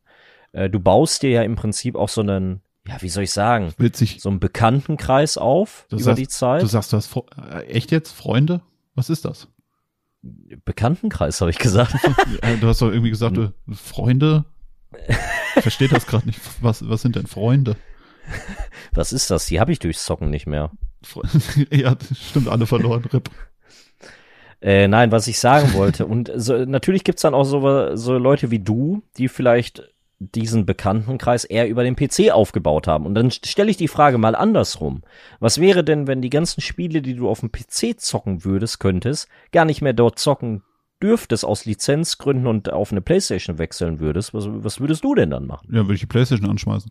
Äh, 0.53 0.69
du 0.71 0.81
baust 0.81 1.23
dir 1.23 1.31
ja 1.31 1.43
im 1.43 1.57
Prinzip 1.57 1.97
auch 1.97 2.09
so 2.09 2.21
einen, 2.21 2.61
ja, 2.87 3.01
wie 3.01 3.09
soll 3.09 3.25
ich 3.25 3.33
sagen, 3.33 3.73
Witzig. 3.79 4.19
so 4.21 4.29
einen 4.29 4.41
Bekanntenkreis 4.41 5.39
auf 5.39 5.87
Du 5.89 5.97
über 5.97 6.05
sagst- 6.05 6.19
die 6.21 6.29
Zeit. 6.29 6.63
Du 6.63 6.67
sagst 6.67 6.93
das, 6.93 7.11
Fre- 7.11 7.27
äh, 7.61 7.65
echt 7.67 7.91
jetzt? 7.91 8.13
Freunde? 8.13 8.61
Was 8.95 9.11
ist 9.11 9.25
das? 9.25 9.49
Bekanntenkreis, 10.65 11.41
habe 11.41 11.51
ich 11.51 11.59
gesagt. 11.59 11.95
Du 12.61 12.67
hast 12.67 12.81
doch 12.83 12.89
irgendwie 12.91 13.11
gesagt, 13.11 13.37
äh, 13.39 13.51
Freunde? 13.73 14.45
Ich 15.57 15.63
verstehe 15.63 15.89
das 15.89 16.07
gerade 16.07 16.27
nicht. 16.27 16.41
Was, 16.61 16.89
was 16.89 17.03
sind 17.03 17.17
denn 17.17 17.27
Freunde? 17.27 17.77
Was 18.93 19.13
ist 19.13 19.31
das? 19.31 19.47
Die 19.47 19.61
habe 19.61 19.73
ich 19.73 19.79
durchs 19.81 20.05
Zocken 20.05 20.31
nicht 20.31 20.47
mehr. 20.47 20.71
Ja, 21.71 21.97
stimmt, 22.15 22.49
alle 22.49 22.67
verloren. 22.67 23.05
Rip. 23.13 23.29
Äh, 24.65 24.89
nein, 24.89 25.13
was 25.13 25.27
ich 25.27 25.39
sagen 25.39 25.75
wollte. 25.75 26.07
Und 26.07 26.33
so, 26.37 26.65
natürlich 26.65 27.05
gibt's 27.05 27.21
dann 27.21 27.35
auch 27.35 27.45
so, 27.45 27.95
so 27.97 28.17
Leute 28.17 28.51
wie 28.51 28.61
du, 28.61 29.03
die 29.19 29.29
vielleicht 29.29 29.93
diesen 30.19 30.65
Bekanntenkreis 30.65 31.45
eher 31.45 31.69
über 31.69 31.85
den 31.85 31.97
PC 31.97 32.31
aufgebaut 32.33 32.87
haben. 32.87 33.05
Und 33.05 33.15
dann 33.15 33.31
stelle 33.31 33.71
ich 33.71 33.77
die 33.77 33.89
Frage 33.89 34.17
mal 34.17 34.35
andersrum. 34.35 35.03
Was 35.39 35.61
wäre 35.61 35.85
denn, 35.85 36.07
wenn 36.07 36.23
die 36.23 36.31
ganzen 36.31 36.63
Spiele, 36.63 37.03
die 37.03 37.15
du 37.15 37.29
auf 37.29 37.41
dem 37.41 37.53
PC 37.53 38.01
zocken 38.01 38.47
würdest, 38.47 38.81
könntest, 38.81 39.29
gar 39.53 39.67
nicht 39.67 39.83
mehr 39.83 39.93
dort 39.93 40.19
zocken 40.19 40.63
dürftest 41.03 41.45
aus 41.45 41.67
Lizenzgründen 41.67 42.47
und 42.47 42.73
auf 42.73 42.91
eine 42.91 43.03
Playstation 43.03 43.59
wechseln 43.59 44.01
würdest? 44.01 44.33
Was, 44.33 44.47
was 44.49 44.81
würdest 44.81 45.05
du 45.05 45.15
denn 45.15 45.29
dann 45.29 45.47
machen? 45.47 45.69
Ja, 45.73 45.83
würde 45.83 45.95
ich 45.95 46.01
die 46.01 46.07
Playstation 46.07 46.49
anschmeißen. 46.49 46.91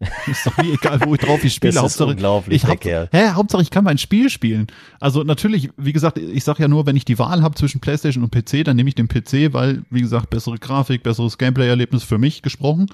ist 0.26 0.46
doch 0.46 0.56
nie 0.58 0.72
egal, 0.74 1.00
wo 1.04 1.14
ich 1.14 1.20
drauf 1.20 1.42
ich 1.44 1.54
spiele. 1.54 1.72
Das 1.72 1.76
ist 1.76 1.82
Hauptsache, 1.82 2.10
unglaublich, 2.10 2.62
ich 2.62 2.68
hab, 2.68 2.84
hä, 2.84 3.30
Hauptsache 3.30 3.62
ich 3.62 3.70
kann 3.70 3.84
mein 3.84 3.98
Spiel 3.98 4.30
spielen. 4.30 4.68
Also 5.00 5.24
natürlich, 5.24 5.70
wie 5.76 5.92
gesagt, 5.92 6.18
ich 6.18 6.44
sag 6.44 6.58
ja 6.60 6.68
nur, 6.68 6.86
wenn 6.86 6.96
ich 6.96 7.04
die 7.04 7.18
Wahl 7.18 7.42
habe 7.42 7.56
zwischen 7.56 7.80
Playstation 7.80 8.22
und 8.22 8.30
PC, 8.30 8.64
dann 8.64 8.76
nehme 8.76 8.88
ich 8.88 8.94
den 8.94 9.08
PC, 9.08 9.52
weil, 9.52 9.82
wie 9.90 10.00
gesagt, 10.00 10.30
bessere 10.30 10.58
Grafik, 10.58 11.02
besseres 11.02 11.36
Gameplay-Erlebnis 11.38 12.04
für 12.04 12.18
mich 12.18 12.42
gesprochen. 12.42 12.86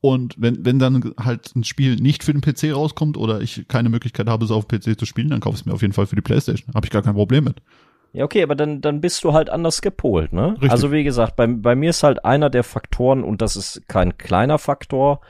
Und 0.00 0.34
wenn, 0.38 0.64
wenn 0.64 0.78
dann 0.78 1.12
halt 1.18 1.54
ein 1.56 1.64
Spiel 1.64 1.96
nicht 1.96 2.22
für 2.22 2.32
den 2.32 2.40
PC 2.40 2.74
rauskommt 2.74 3.16
oder 3.16 3.40
ich 3.40 3.66
keine 3.68 3.88
Möglichkeit 3.88 4.28
habe, 4.28 4.44
es 4.44 4.50
auf 4.50 4.68
PC 4.68 4.98
zu 4.98 5.04
spielen, 5.04 5.30
dann 5.30 5.40
kaufe 5.40 5.56
ich 5.56 5.62
es 5.62 5.66
mir 5.66 5.74
auf 5.74 5.82
jeden 5.82 5.94
Fall 5.94 6.06
für 6.06 6.16
die 6.16 6.22
Playstation. 6.22 6.74
Habe 6.74 6.86
ich 6.86 6.90
gar 6.90 7.02
kein 7.02 7.14
Problem 7.14 7.44
mit. 7.44 7.56
Ja, 8.12 8.24
okay, 8.24 8.42
aber 8.42 8.54
dann, 8.54 8.80
dann 8.80 9.00
bist 9.02 9.24
du 9.24 9.34
halt 9.34 9.50
anders 9.50 9.82
gepolt, 9.82 10.32
ne? 10.32 10.52
Richtig. 10.52 10.70
Also 10.70 10.90
wie 10.90 11.04
gesagt, 11.04 11.36
bei, 11.36 11.46
bei 11.46 11.74
mir 11.74 11.90
ist 11.90 12.02
halt 12.02 12.24
einer 12.24 12.48
der 12.48 12.64
Faktoren, 12.64 13.22
und 13.22 13.42
das 13.42 13.56
ist 13.56 13.82
kein 13.88 14.16
kleiner 14.16 14.58
Faktor, 14.58 15.20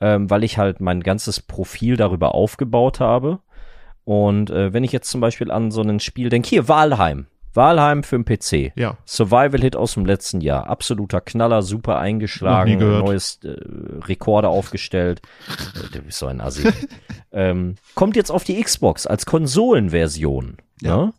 ähm, 0.00 0.28
weil 0.30 0.44
ich 0.44 0.58
halt 0.58 0.80
mein 0.80 1.02
ganzes 1.02 1.40
Profil 1.40 1.96
darüber 1.96 2.34
aufgebaut 2.34 3.00
habe. 3.00 3.40
Und 4.04 4.50
äh, 4.50 4.72
wenn 4.72 4.84
ich 4.84 4.92
jetzt 4.92 5.10
zum 5.10 5.20
Beispiel 5.20 5.50
an 5.50 5.70
so 5.70 5.80
ein 5.82 6.00
Spiel 6.00 6.28
denke, 6.28 6.48
hier, 6.48 6.68
Walheim. 6.68 7.26
Walheim 7.54 8.02
für 8.02 8.18
den 8.18 8.24
PC. 8.24 8.72
Ja. 8.76 8.98
Survival-Hit 9.06 9.76
aus 9.76 9.94
dem 9.94 10.04
letzten 10.04 10.40
Jahr. 10.40 10.66
Absoluter 10.66 11.20
Knaller, 11.20 11.62
super 11.62 11.98
eingeschlagen, 12.00 12.78
neues 12.80 13.38
äh, 13.44 13.54
Rekorde 14.06 14.48
aufgestellt. 14.48 15.22
Du 15.92 16.02
bist 16.02 16.18
so 16.18 16.26
ein 16.26 16.40
Assi. 16.40 16.68
ähm, 17.32 17.76
kommt 17.94 18.16
jetzt 18.16 18.30
auf 18.30 18.42
die 18.42 18.60
Xbox 18.60 19.06
als 19.06 19.24
Konsolenversion. 19.24 20.56
Ja. 20.82 20.96
Ne? 20.96 21.12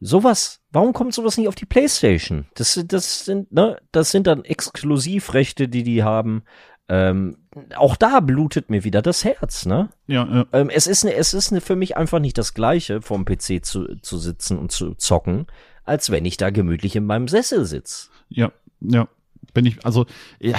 Sowas, 0.00 0.60
warum 0.70 0.92
kommt 0.92 1.14
sowas 1.14 1.38
nicht 1.38 1.48
auf 1.48 1.54
die 1.54 1.66
Playstation? 1.66 2.46
Das, 2.56 2.74
sind- 2.74 2.92
das 2.92 3.24
sind, 3.24 3.52
ne, 3.52 3.78
das 3.92 4.10
sind 4.10 4.26
dann 4.26 4.44
Exklusivrechte, 4.44 5.68
die 5.68 5.82
die 5.84 6.02
haben. 6.02 6.42
Ähm, 6.88 7.38
auch 7.76 7.96
da 7.96 8.20
blutet 8.20 8.68
mir 8.68 8.84
wieder 8.84 9.00
das 9.00 9.24
Herz, 9.24 9.64
ne? 9.64 9.88
Ja, 10.06 10.26
ja. 10.26 10.46
Ähm, 10.52 10.70
es 10.70 10.86
ist, 10.86 11.04
ne, 11.04 11.14
es 11.14 11.32
ist 11.32 11.50
ne, 11.50 11.60
für 11.60 11.76
mich 11.76 11.96
einfach 11.96 12.18
nicht 12.18 12.36
das 12.36 12.52
Gleiche, 12.52 13.00
vom 13.00 13.24
PC 13.24 13.64
zu, 13.64 13.96
zu 14.02 14.18
sitzen 14.18 14.58
und 14.58 14.70
zu 14.70 14.94
zocken, 14.94 15.46
als 15.84 16.10
wenn 16.10 16.24
ich 16.24 16.36
da 16.36 16.50
gemütlich 16.50 16.94
in 16.96 17.06
meinem 17.06 17.28
Sessel 17.28 17.64
sitz. 17.64 18.10
Ja, 18.28 18.52
Ja, 18.80 19.08
bin 19.54 19.64
ich, 19.66 19.84
also, 19.86 20.04
ja, 20.40 20.58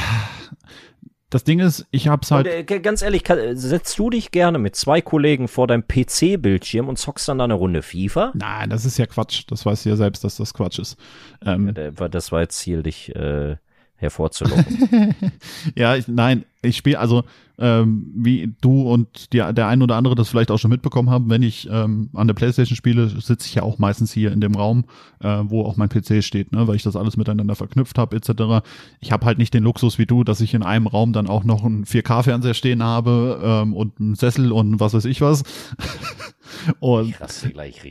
das 1.30 1.44
Ding 1.44 1.60
ist, 1.60 1.86
ich 1.92 2.08
hab's 2.08 2.32
halt. 2.32 2.48
Und, 2.48 2.72
äh, 2.72 2.80
ganz 2.80 3.02
ehrlich, 3.02 3.24
kann, 3.24 3.58
setzt 3.58 4.00
du 4.00 4.10
dich 4.10 4.32
gerne 4.32 4.58
mit 4.58 4.76
zwei 4.76 5.02
Kollegen 5.02 5.48
vor 5.48 5.68
deinem 5.68 5.84
PC-Bildschirm 5.88 6.88
und 6.88 6.98
zockst 6.98 7.28
dann 7.28 7.40
da 7.40 7.44
eine 7.44 7.56
Runde 7.56 7.82
FIFA? 7.82 8.32
Nein, 8.36 8.70
das 8.70 8.86
ist 8.86 8.98
ja 8.98 9.06
Quatsch. 9.06 9.44
Das 9.48 9.66
weißt 9.66 9.86
du 9.86 9.90
ja 9.90 9.96
selbst, 9.96 10.24
dass 10.24 10.38
das 10.38 10.54
Quatsch 10.54 10.80
ist. 10.80 10.98
Ähm, 11.44 11.74
das 12.10 12.32
war 12.32 12.42
jetzt 12.42 12.58
Ziel, 12.60 12.84
dich 12.84 13.14
äh, 13.16 13.58
hervorzulocken. 13.98 15.16
ja, 15.76 15.96
ich, 15.96 16.08
nein, 16.08 16.46
ich 16.62 16.78
spiele, 16.78 17.00
also 17.00 17.24
ähm, 17.58 18.12
wie 18.16 18.54
du 18.60 18.82
und 18.82 19.32
die, 19.32 19.38
der 19.38 19.68
ein 19.68 19.82
oder 19.82 19.96
andere 19.96 20.16
das 20.16 20.30
vielleicht 20.30 20.52
auch 20.52 20.58
schon 20.58 20.72
mitbekommen 20.72 21.10
haben, 21.10 21.30
wenn 21.30 21.42
ich 21.42 21.70
ähm, 21.72 22.10
an 22.14 22.28
der 22.28 22.34
Playstation 22.34 22.76
spiele, 22.76 23.08
sitze 23.08 23.48
ich 23.48 23.56
ja 23.56 23.64
auch 23.64 23.80
meistens 23.80 24.12
hier 24.12 24.32
in 24.32 24.42
dem 24.42 24.56
Raum, 24.56 24.86
äh, 25.22 25.40
wo 25.44 25.64
auch 25.64 25.78
mein 25.78 25.90
PC 25.90 26.24
steht, 26.24 26.52
ne, 26.52 26.68
weil 26.68 26.76
ich 26.76 26.84
das 26.84 26.96
alles 26.96 27.16
miteinander 27.16 27.56
verknüpft 27.56 27.98
habe 27.98 28.16
etc. 28.18 28.66
Ich 29.00 29.12
habe 29.12 29.26
halt 29.26 29.38
nicht 29.38 29.54
den 29.54 29.64
Luxus 29.64 29.98
wie 29.98 30.06
du, 30.06 30.24
dass 30.24 30.42
ich 30.42 30.54
in 30.54 30.64
einem 30.64 30.88
Raum 30.88 31.14
dann 31.14 31.28
auch 31.28 31.44
noch 31.46 31.64
einen 31.64 31.86
4K-Fernseher 31.86 32.54
stehen 32.54 32.84
habe 32.84 33.40
ähm, 33.42 33.74
und 33.74 34.00
einen 34.00 34.16
Sessel 34.16 34.52
und 34.52 34.80
was 34.80 34.94
weiß 34.94 35.06
ich 35.06 35.22
was. 35.22 35.44
Und, 36.80 37.16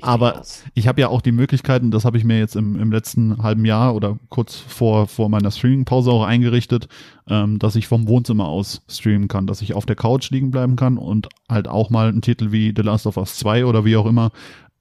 aber 0.02 0.40
aus. 0.40 0.64
ich 0.74 0.88
habe 0.88 1.00
ja 1.00 1.08
auch 1.08 1.20
die 1.20 1.32
Möglichkeiten, 1.32 1.90
das 1.90 2.04
habe 2.04 2.18
ich 2.18 2.24
mir 2.24 2.38
jetzt 2.38 2.56
im, 2.56 2.78
im 2.78 2.92
letzten 2.92 3.42
halben 3.42 3.64
Jahr 3.64 3.94
oder 3.94 4.18
kurz 4.28 4.56
vor, 4.56 5.06
vor 5.06 5.28
meiner 5.28 5.50
Streaming-Pause 5.50 6.10
auch 6.10 6.24
eingerichtet, 6.24 6.88
ähm, 7.28 7.58
dass 7.58 7.76
ich 7.76 7.86
vom 7.86 8.08
Wohnzimmer 8.08 8.46
aus 8.46 8.82
streamen 8.88 9.28
kann, 9.28 9.46
dass 9.46 9.62
ich 9.62 9.74
auf 9.74 9.86
der 9.86 9.96
Couch 9.96 10.30
liegen 10.30 10.50
bleiben 10.50 10.76
kann 10.76 10.98
und 10.98 11.28
halt 11.48 11.68
auch 11.68 11.90
mal 11.90 12.08
einen 12.08 12.22
Titel 12.22 12.52
wie 12.52 12.72
The 12.74 12.82
Last 12.82 13.06
of 13.06 13.16
Us 13.16 13.36
2 13.36 13.66
oder 13.66 13.84
wie 13.84 13.96
auch 13.96 14.06
immer 14.06 14.30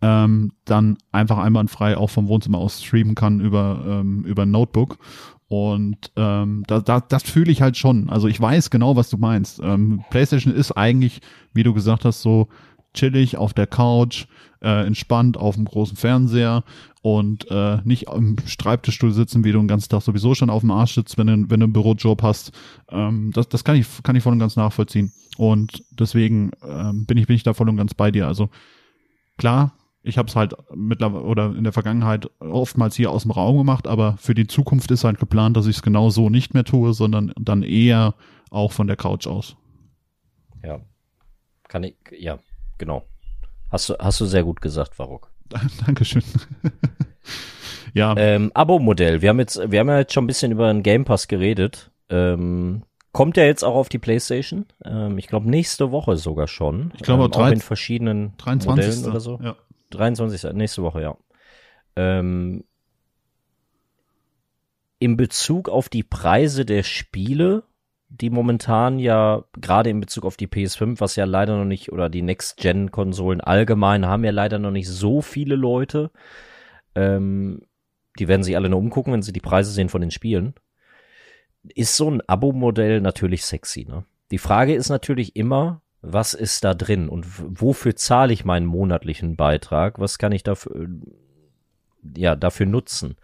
ähm, 0.03 0.51
dann 0.65 0.97
einfach 1.13 1.37
einwandfrei 1.37 1.97
auch 1.97 2.09
vom 2.09 2.27
Wohnzimmer 2.27 2.57
aus 2.57 2.83
streamen 2.83 3.15
kann 3.15 3.39
über, 3.39 3.83
ähm, 3.87 4.25
über 4.25 4.43
ein 4.43 4.51
Notebook. 4.51 4.97
Und 5.47 6.11
ähm, 6.17 6.63
da, 6.67 6.81
da, 6.81 6.99
das 6.99 7.23
fühle 7.23 7.51
ich 7.51 7.61
halt 7.61 7.77
schon. 7.77 8.09
Also 8.09 8.27
ich 8.27 8.39
weiß 8.39 8.69
genau, 8.69 8.97
was 8.97 9.09
du 9.09 9.17
meinst. 9.17 9.61
Ähm, 9.63 10.03
PlayStation 10.09 10.53
ist 10.53 10.73
eigentlich, 10.73 11.21
wie 11.53 11.63
du 11.63 11.73
gesagt 11.73 12.03
hast, 12.03 12.21
so 12.21 12.49
chillig 12.93 13.37
auf 13.37 13.53
der 13.53 13.67
Couch, 13.67 14.25
äh, 14.61 14.85
entspannt 14.85 15.37
auf 15.37 15.55
dem 15.55 15.65
großen 15.65 15.97
Fernseher 15.97 16.63
und 17.01 17.49
äh, 17.51 17.79
nicht 17.83 18.07
im 18.07 18.37
Schreibtischstuhl 18.45 19.11
sitzen, 19.11 19.43
wie 19.43 19.51
du 19.51 19.59
den 19.59 19.67
ganzen 19.67 19.89
Tag 19.89 20.01
sowieso 20.01 20.35
schon 20.35 20.49
auf 20.49 20.61
dem 20.61 20.71
Arsch 20.71 20.95
sitzt, 20.95 21.17
wenn 21.17 21.27
du, 21.27 21.33
wenn 21.49 21.59
du 21.59 21.65
einen 21.65 21.73
Bürojob 21.73 22.23
hast. 22.23 22.51
Ähm, 22.89 23.31
das, 23.33 23.49
das 23.49 23.63
kann 23.63 23.75
ich, 23.75 23.87
kann 24.03 24.15
ich 24.15 24.23
voll 24.23 24.33
und 24.33 24.39
ganz 24.39 24.55
nachvollziehen. 24.55 25.11
Und 25.37 25.83
deswegen 25.91 26.51
ähm, 26.63 27.05
bin 27.05 27.17
ich, 27.17 27.27
bin 27.27 27.35
ich 27.35 27.43
da 27.43 27.53
voll 27.53 27.69
und 27.69 27.77
ganz 27.77 27.93
bei 27.93 28.11
dir. 28.11 28.27
Also 28.27 28.49
klar, 29.37 29.73
ich 30.01 30.17
habe 30.17 30.27
es 30.27 30.35
halt 30.35 30.53
mittlerweile 30.73 31.23
oder 31.23 31.55
in 31.55 31.63
der 31.63 31.73
Vergangenheit 31.73 32.29
oftmals 32.39 32.95
hier 32.95 33.09
aus 33.09 33.23
dem 33.23 33.31
Raum 33.31 33.57
gemacht, 33.57 33.87
aber 33.87 34.17
für 34.17 34.35
die 34.35 34.47
Zukunft 34.47 34.91
ist 34.91 35.03
halt 35.03 35.19
geplant, 35.19 35.57
dass 35.57 35.65
ich 35.65 35.77
es 35.77 35.81
genau 35.81 36.09
so 36.09 36.29
nicht 36.29 36.53
mehr 36.53 36.65
tue, 36.65 36.93
sondern 36.93 37.33
dann 37.39 37.63
eher 37.63 38.13
auch 38.49 38.71
von 38.71 38.87
der 38.87 38.97
Couch 38.97 39.27
aus. 39.27 39.55
Ja. 40.63 40.79
Kann 41.67 41.83
ich, 41.83 41.95
ja, 42.17 42.37
genau. 42.83 43.03
Hast 43.69 43.89
du, 43.89 43.95
hast 43.97 44.19
du 44.19 44.25
sehr 44.25 44.43
gut 44.43 44.61
gesagt, 44.61 44.99
Varuk. 44.99 45.31
Dankeschön. 45.85 46.23
ja. 47.93 48.15
Ähm, 48.17 48.51
Abo-Modell. 48.53 49.21
Wir 49.21 49.29
haben 49.29 49.39
jetzt, 49.39 49.59
wir 49.71 49.79
haben 49.79 49.89
ja 49.89 49.99
jetzt 49.99 50.13
schon 50.13 50.25
ein 50.25 50.27
bisschen 50.27 50.51
über 50.51 50.71
den 50.71 50.83
Game 50.83 51.05
Pass 51.05 51.27
geredet. 51.27 51.91
Ähm, 52.09 52.83
kommt 53.13 53.37
ja 53.37 53.43
jetzt 53.45 53.63
auch 53.63 53.75
auf 53.75 53.89
die 53.89 53.99
PlayStation. 53.99 54.65
Ähm, 54.83 55.17
ich 55.17 55.27
glaube 55.27 55.49
nächste 55.49 55.91
Woche 55.91 56.17
sogar 56.17 56.47
schon. 56.47 56.91
Ich 56.95 57.03
glaube 57.03 57.23
ähm, 57.23 57.33
auch 57.33 57.47
in 57.49 57.61
verschiedenen 57.61 58.33
23. 58.37 58.67
Modellen 58.67 59.11
oder 59.11 59.19
so. 59.19 59.39
Ja. 59.41 59.55
23. 59.91 60.53
nächste 60.53 60.83
Woche, 60.83 61.01
ja. 61.01 61.17
Ähm, 61.95 62.63
in 64.99 65.17
Bezug 65.17 65.69
auf 65.69 65.89
die 65.89 66.03
Preise 66.03 66.65
der 66.65 66.83
Spiele 66.83 67.63
die 68.21 68.29
momentan 68.29 68.99
ja 68.99 69.43
gerade 69.59 69.89
in 69.89 69.99
Bezug 69.99 70.25
auf 70.25 70.37
die 70.37 70.47
PS5, 70.47 70.99
was 70.99 71.15
ja 71.15 71.25
leider 71.25 71.57
noch 71.57 71.65
nicht, 71.65 71.91
oder 71.91 72.09
die 72.09 72.21
Next-Gen-Konsolen 72.21 73.41
allgemein, 73.41 74.05
haben 74.05 74.23
ja 74.23 74.31
leider 74.31 74.59
noch 74.59 74.71
nicht 74.71 74.87
so 74.87 75.21
viele 75.21 75.55
Leute. 75.55 76.11
Ähm, 76.93 77.61
die 78.19 78.27
werden 78.27 78.43
sich 78.43 78.55
alle 78.55 78.69
nur 78.69 78.77
umgucken, 78.77 79.13
wenn 79.13 79.23
sie 79.23 79.33
die 79.33 79.39
Preise 79.39 79.71
sehen 79.71 79.89
von 79.89 80.01
den 80.01 80.11
Spielen. 80.11 80.53
Ist 81.63 81.97
so 81.97 82.09
ein 82.11 82.21
Abo-Modell 82.27 83.01
natürlich 83.01 83.45
sexy, 83.45 83.85
ne? 83.85 84.05
Die 84.29 84.37
Frage 84.37 84.75
ist 84.75 84.89
natürlich 84.89 85.35
immer, 85.35 85.81
was 86.01 86.35
ist 86.35 86.63
da 86.63 86.73
drin 86.75 87.09
und 87.09 87.25
wofür 87.61 87.95
zahle 87.95 88.33
ich 88.33 88.45
meinen 88.45 88.65
monatlichen 88.65 89.35
Beitrag? 89.35 89.99
Was 89.99 90.19
kann 90.19 90.31
ich 90.31 90.43
dafür, 90.43 90.87
ja, 92.15 92.35
dafür 92.35 92.67
nutzen? 92.67 93.15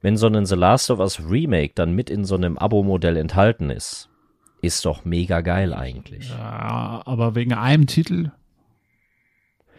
Wenn 0.00 0.16
so 0.16 0.28
ein 0.28 0.46
The 0.46 0.54
Last 0.54 0.90
of 0.90 1.00
Us 1.00 1.20
Remake 1.28 1.72
dann 1.74 1.92
mit 1.92 2.08
in 2.08 2.24
so 2.24 2.36
einem 2.36 2.56
Abo-Modell 2.56 3.16
enthalten 3.16 3.70
ist, 3.70 4.10
ist 4.60 4.84
doch 4.84 5.04
mega 5.04 5.40
geil 5.40 5.72
eigentlich. 5.72 6.30
Ja, 6.30 7.02
aber 7.04 7.34
wegen 7.34 7.52
einem 7.52 7.86
Titel? 7.86 8.32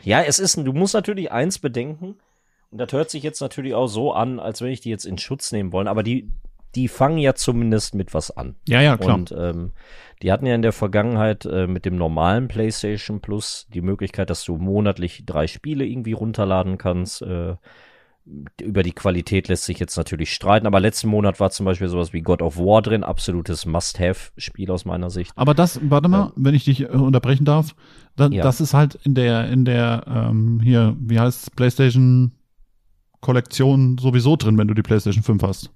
Ja, 0.03 0.21
es 0.21 0.39
ist, 0.39 0.57
du 0.57 0.73
musst 0.73 0.93
natürlich 0.93 1.31
eins 1.31 1.59
bedenken, 1.59 2.15
und 2.71 2.77
das 2.77 2.91
hört 2.91 3.09
sich 3.09 3.23
jetzt 3.23 3.41
natürlich 3.41 3.73
auch 3.73 3.87
so 3.87 4.13
an, 4.13 4.39
als 4.39 4.61
wenn 4.61 4.71
ich 4.71 4.81
die 4.81 4.89
jetzt 4.89 5.05
in 5.05 5.17
Schutz 5.17 5.51
nehmen 5.51 5.73
wollen, 5.73 5.87
aber 5.87 6.03
die, 6.03 6.31
die 6.75 6.87
fangen 6.87 7.17
ja 7.17 7.33
zumindest 7.33 7.95
mit 7.95 8.13
was 8.13 8.31
an. 8.31 8.55
Ja, 8.67 8.79
ja, 8.81 8.95
klar. 8.95 9.15
Und 9.15 9.31
ähm, 9.31 9.71
die 10.21 10.31
hatten 10.31 10.45
ja 10.45 10.53
in 10.53 10.61
der 10.61 10.71
Vergangenheit 10.71 11.45
äh, 11.45 11.65
mit 11.65 11.85
dem 11.85 11.95
normalen 11.95 12.47
PlayStation 12.47 13.21
Plus 13.21 13.67
die 13.73 13.81
Möglichkeit, 13.81 14.29
dass 14.29 14.43
du 14.43 14.57
monatlich 14.57 15.23
drei 15.25 15.47
Spiele 15.47 15.85
irgendwie 15.85 16.13
runterladen 16.13 16.77
kannst. 16.77 17.21
Äh, 17.23 17.55
über 18.61 18.83
die 18.83 18.91
Qualität 18.91 19.47
lässt 19.47 19.65
sich 19.65 19.79
jetzt 19.79 19.97
natürlich 19.97 20.33
streiten, 20.33 20.67
aber 20.67 20.79
letzten 20.79 21.09
Monat 21.09 21.39
war 21.39 21.49
zum 21.49 21.65
Beispiel 21.65 21.87
sowas 21.87 22.13
wie 22.13 22.21
God 22.21 22.41
of 22.41 22.57
War 22.57 22.81
drin, 22.81 23.03
absolutes 23.03 23.65
Must-Have-Spiel 23.65 24.69
aus 24.71 24.85
meiner 24.85 25.09
Sicht. 25.09 25.31
Aber 25.35 25.53
das, 25.53 25.79
warte 25.83 26.09
mal, 26.09 26.17
ja. 26.17 26.33
wenn 26.35 26.53
ich 26.53 26.65
dich 26.65 26.81
äh, 26.81 26.87
unterbrechen 26.87 27.45
darf, 27.45 27.75
da, 28.15 28.27
ja. 28.27 28.43
das 28.43 28.61
ist 28.61 28.73
halt 28.73 28.95
in 29.03 29.15
der, 29.15 29.49
in 29.49 29.65
der, 29.65 30.03
ähm, 30.07 30.59
hier, 30.61 30.95
wie 30.99 31.19
heißt 31.19 31.55
PlayStation 31.55 32.33
Kollektion 33.21 33.97
sowieso 33.97 34.35
drin, 34.35 34.57
wenn 34.57 34.67
du 34.67 34.73
die 34.73 34.81
PlayStation 34.81 35.23
5 35.23 35.43
hast. 35.43 35.71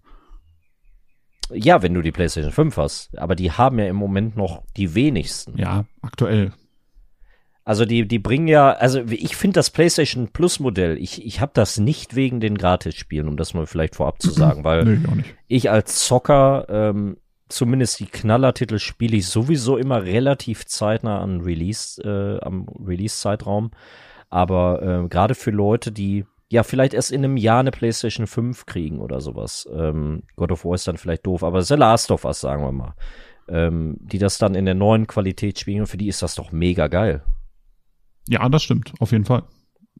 Ja, 1.51 1.82
wenn 1.82 1.93
du 1.93 2.01
die 2.01 2.12
PlayStation 2.12 2.51
5 2.51 2.78
hast, 2.78 3.18
aber 3.18 3.36
die 3.36 3.51
haben 3.51 3.80
ja 3.80 3.86
im 3.86 3.95
Moment 3.95 4.36
noch 4.38 4.64
die 4.78 4.95
wenigsten. 4.95 5.58
Ja, 5.58 5.86
aktuell. 6.01 6.54
Also 7.66 7.86
die, 7.86 8.05
die 8.07 8.20
bringen 8.20 8.49
ja, 8.49 8.72
also 8.72 9.01
ich 9.07 9.38
finde 9.38 9.55
das 9.55 9.70
PlayStation 9.70 10.28
Plus 10.28 10.59
Modell, 10.59 10.97
ich, 10.97 11.26
ich 11.26 11.39
habe 11.39 11.51
das 11.53 11.80
nicht 11.80 12.14
wegen 12.14 12.41
den 12.41 12.57
Gratis-Spielen, 12.57 13.28
um 13.28 13.38
das 13.38 13.53
mal 13.53 13.66
vielleicht 13.68 13.95
vorab 13.95 14.22
zu 14.22 14.32
sagen, 14.32 14.64
weil 14.66 14.84
nee, 14.84 15.24
ich 15.47 15.72
als 15.72 16.05
Zocker 16.05 16.66
ähm, 16.68 17.18
zumindest 17.47 17.99
die 17.99 18.07
Knallertitel 18.07 18.80
spiele 18.80 19.16
ich 19.16 19.28
sowieso 19.28 19.78
immer 19.78 20.03
relativ 20.03 20.66
zeitnah 20.66 21.22
an 21.22 21.41
Release, 21.41 22.01
äh, 22.01 22.43
am 22.43 22.68
Release-Zeitraum. 22.86 23.72
Aber 24.30 24.82
äh, 24.82 25.07
gerade 25.07 25.36
für 25.36 25.51
Leute, 25.51 25.91
die 25.91 26.26
ja 26.49 26.64
vielleicht 26.64 26.93
erst 26.93 27.11
in 27.11 27.24
einem 27.24 27.38
Jahr 27.38 27.59
eine 27.59 27.72
PlayStation 27.72 28.28
5 28.28 28.66
kriegen 28.66 28.99
oder 28.99 29.22
sowas, 29.22 29.70
ähm, 29.74 30.24
God 30.36 30.51
of 30.51 30.66
War 30.66 30.76
ist 30.76 30.88
dann 30.88 30.97
vielleicht 30.97 31.26
doof, 31.26 31.43
aber 31.43 31.61
The 31.61 31.76
Last 31.76 32.11
of 32.11 32.26
Us, 32.26 32.41
sagen 32.41 32.64
wir 32.64 32.72
mal, 32.72 32.95
ähm, 33.47 33.97
die 33.99 34.18
das 34.18 34.38
dann 34.38 34.55
in 34.55 34.66
der 34.66 34.76
neuen 34.76 35.07
Qualität 35.07 35.59
spielen, 35.59 35.86
für 35.86 35.97
die 35.97 36.07
ist 36.07 36.22
das 36.22 36.36
doch 36.36 36.51
mega 36.51 36.88
geil. 36.88 37.24
Ja, 38.28 38.47
das 38.49 38.63
stimmt, 38.63 38.93
auf 38.99 39.11
jeden 39.11 39.26
Fall. 39.26 39.43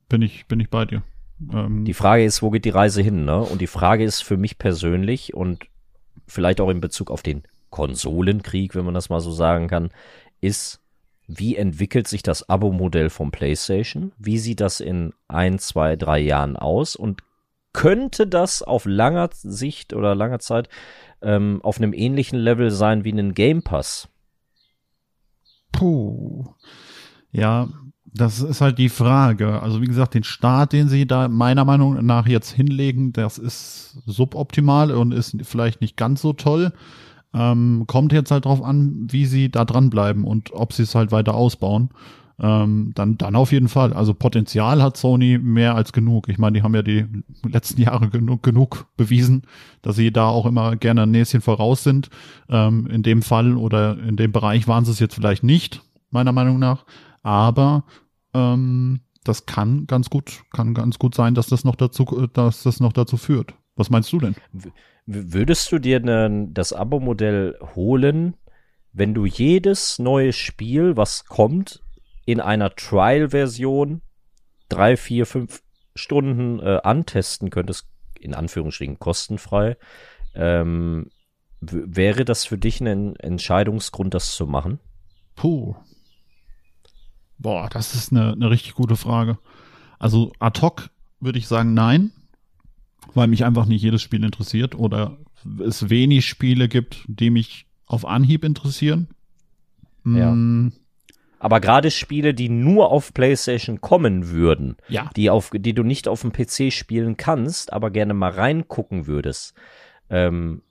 Bin 0.10 0.22
ich, 0.22 0.46
bin 0.48 0.60
ich 0.60 0.70
bei 0.70 0.86
dir. 0.86 1.04
Ähm, 1.52 1.86
die 1.86 1.94
Frage 1.94 2.24
ist, 2.24 2.42
wo 2.42 2.50
geht 2.52 2.66
die 2.66 2.70
Reise 2.70 3.02
hin, 3.02 3.26
ne? 3.26 3.40
Und 3.42 3.62
die 3.62 3.68
Frage 3.68 4.04
ist 4.04 4.22
für 4.22 4.38
mich 4.38 4.58
persönlich 4.58 5.34
und 5.34 5.66
vielleicht 6.28 6.62
auch 6.62 6.70
in 6.70 6.82
Bezug 6.82 7.12
auf 7.12 7.22
den 7.22 7.44
Konsolenkrieg, 7.70 8.76
wenn 8.76 8.86
man 8.86 8.94
das 8.94 9.10
mal 9.10 9.20
so 9.20 9.32
sagen 9.32 9.68
kann, 9.68 9.90
ist, 10.42 10.82
wie 11.28 11.56
entwickelt 11.56 12.08
sich 12.08 12.22
das 12.22 12.50
Abo-Modell 12.50 13.10
vom 13.10 13.32
PlayStation? 13.32 14.12
Wie 14.18 14.38
sieht 14.38 14.60
das 14.60 14.80
in 14.80 15.14
ein, 15.28 15.58
zwei, 15.58 15.96
drei 15.96 16.20
Jahren 16.20 16.56
aus? 16.56 16.96
Und 16.96 17.24
könnte 17.72 18.28
das 18.28 18.62
auf 18.62 18.86
langer 18.86 19.30
Sicht 19.32 19.94
oder 19.94 20.16
langer 20.16 20.40
Zeit 20.40 20.70
ähm, 21.22 21.62
auf 21.64 21.78
einem 21.78 21.94
ähnlichen 21.94 22.38
Level 22.38 22.70
sein 22.72 23.04
wie 23.04 23.12
ein 23.12 23.34
Game 23.34 23.64
Pass? 23.64 24.10
Puh. 25.72 26.46
Ja, 27.32 27.70
das 28.16 28.42
ist 28.42 28.62
halt 28.62 28.78
die 28.78 28.90
Frage. 28.90 29.62
Also 29.62 29.82
wie 29.82 29.88
gesagt, 29.88 30.14
den 30.14 30.24
Start, 30.24 30.74
den 30.74 30.88
sie 30.88 31.08
da 31.08 31.28
meiner 31.28 31.66
Meinung 31.66 32.06
nach 32.06 32.28
jetzt 32.28 32.52
hinlegen, 32.52 33.12
das 33.12 33.38
ist 33.38 33.98
suboptimal 34.06 34.92
und 34.92 35.14
ist 35.14 35.36
vielleicht 35.44 35.82
nicht 35.82 35.98
ganz 35.98 36.22
so 36.22 36.34
toll. 36.34 36.74
Ähm, 37.34 37.86
kommt 37.88 38.14
jetzt 38.14 38.30
halt 38.30 38.46
drauf 38.46 38.64
an, 38.64 39.08
wie 39.10 39.26
sie 39.26 39.50
da 39.50 39.66
dranbleiben 39.66 40.24
und 40.24 40.54
ob 40.54 40.74
sie 40.74 40.84
es 40.84 40.94
halt 40.94 41.12
weiter 41.12 41.34
ausbauen. 41.34 41.90
Ähm, 42.40 42.92
dann, 42.94 43.18
dann 43.18 43.36
auf 43.36 43.52
jeden 43.52 43.68
Fall. 43.68 43.94
Also 43.94 44.14
Potenzial 44.14 44.82
hat 44.84 44.98
Sony 44.98 45.40
mehr 45.40 45.76
als 45.76 45.94
genug. 45.94 46.30
Ich 46.30 46.38
meine, 46.38 46.58
die 46.58 46.64
haben 46.64 46.76
ja 46.76 46.84
die 46.84 47.06
letzten 47.44 47.82
Jahre 47.82 48.10
genug, 48.10 48.44
genug 48.44 48.88
bewiesen, 48.98 49.44
dass 49.82 49.96
sie 49.96 50.12
da 50.12 50.28
auch 50.28 50.46
immer 50.46 50.76
gerne 50.76 51.04
ein 51.04 51.12
Näschen 51.12 51.42
voraus 51.42 51.84
sind. 51.84 52.10
Ähm, 52.50 52.86
in 52.88 53.02
dem 53.02 53.24
Fall 53.24 53.58
oder 53.58 53.98
in 53.98 54.18
dem 54.18 54.32
Bereich 54.32 54.68
waren 54.68 54.86
sie 54.86 54.92
es 54.92 55.00
jetzt 55.00 55.16
vielleicht 55.16 55.44
nicht, 55.44 55.82
meiner 56.12 56.32
Meinung 56.32 56.60
nach. 56.60 56.86
Aber 57.24 57.86
ähm, 58.34 59.02
das 59.24 59.46
kann 59.46 59.88
ganz 59.88 60.10
gut, 60.10 60.44
kann 60.52 60.74
ganz 60.74 61.00
gut 61.00 61.16
sein, 61.16 61.34
dass 61.34 61.48
das 61.48 61.64
noch 61.64 61.76
dazu, 61.76 62.28
dass 62.34 62.64
das 62.64 62.80
noch 62.80 62.94
dazu 62.94 63.18
führt. 63.18 63.54
Was 63.76 63.90
meinst 63.90 64.12
du 64.12 64.20
denn? 64.20 64.36
Würdest 65.06 65.72
du 65.72 65.80
dir 65.80 66.00
ne, 66.00 66.48
das 66.52 66.74
Abo-Modell 66.74 67.58
holen, 67.76 68.36
wenn 68.92 69.14
du 69.14 69.26
jedes 69.26 70.00
neue 70.00 70.34
Spiel, 70.34 70.96
was 70.96 71.26
kommt, 71.26 71.82
in 72.26 72.40
einer 72.40 72.76
Trial-Version 72.76 74.02
drei, 74.70 74.96
vier, 74.98 75.26
fünf 75.26 75.62
Stunden 75.96 76.60
äh, 76.60 76.80
antesten 76.84 77.50
könntest, 77.50 77.88
in 78.20 78.34
Anführungsstrichen 78.34 79.00
kostenfrei, 79.00 79.78
ähm, 80.36 81.10
wäre 81.60 82.26
das 82.26 82.46
für 82.46 82.58
dich 82.58 82.82
ein 82.82 83.16
Entscheidungsgrund, 83.16 84.14
das 84.14 84.36
zu 84.36 84.48
machen? 84.48 84.80
Puh. 85.36 85.76
Boah, 87.44 87.70
das 87.70 87.94
ist 87.94 88.12
eine, 88.12 88.32
eine 88.32 88.50
richtig 88.50 88.74
gute 88.74 88.96
Frage. 88.96 89.38
Also 90.00 90.32
ad 90.40 90.62
hoc 90.62 90.90
würde 91.20 91.38
ich 91.38 91.48
sagen 91.48 91.74
nein, 91.74 92.12
weil 93.14 93.28
mich 93.28 93.46
einfach 93.46 93.66
nicht 93.66 93.84
jedes 93.84 94.02
Spiel 94.02 94.24
interessiert 94.24 94.76
oder 94.76 95.18
es 95.60 95.90
wenig 95.90 96.26
Spiele 96.26 96.70
gibt, 96.70 97.04
die 97.08 97.30
mich 97.30 97.68
auf 97.86 98.06
Anhieb 98.06 98.44
interessieren. 98.46 99.10
Ja. 100.06 100.32
Mm. 100.32 100.72
Aber 101.38 101.60
gerade 101.60 101.92
Spiele, 101.92 102.34
die 102.34 102.48
nur 102.48 102.90
auf 102.90 103.14
PlayStation 103.14 103.82
kommen 103.82 104.30
würden, 104.30 104.78
ja. 104.88 105.10
die, 105.18 105.30
auf, 105.30 105.52
die 105.54 105.74
du 105.74 105.84
nicht 105.84 106.08
auf 106.08 106.22
dem 106.22 106.32
PC 106.32 106.72
spielen 106.72 107.18
kannst, 107.18 107.74
aber 107.74 107.92
gerne 107.92 108.14
mal 108.14 108.32
reingucken 108.32 109.08
würdest, 109.08 109.54
ähm, 110.10 110.62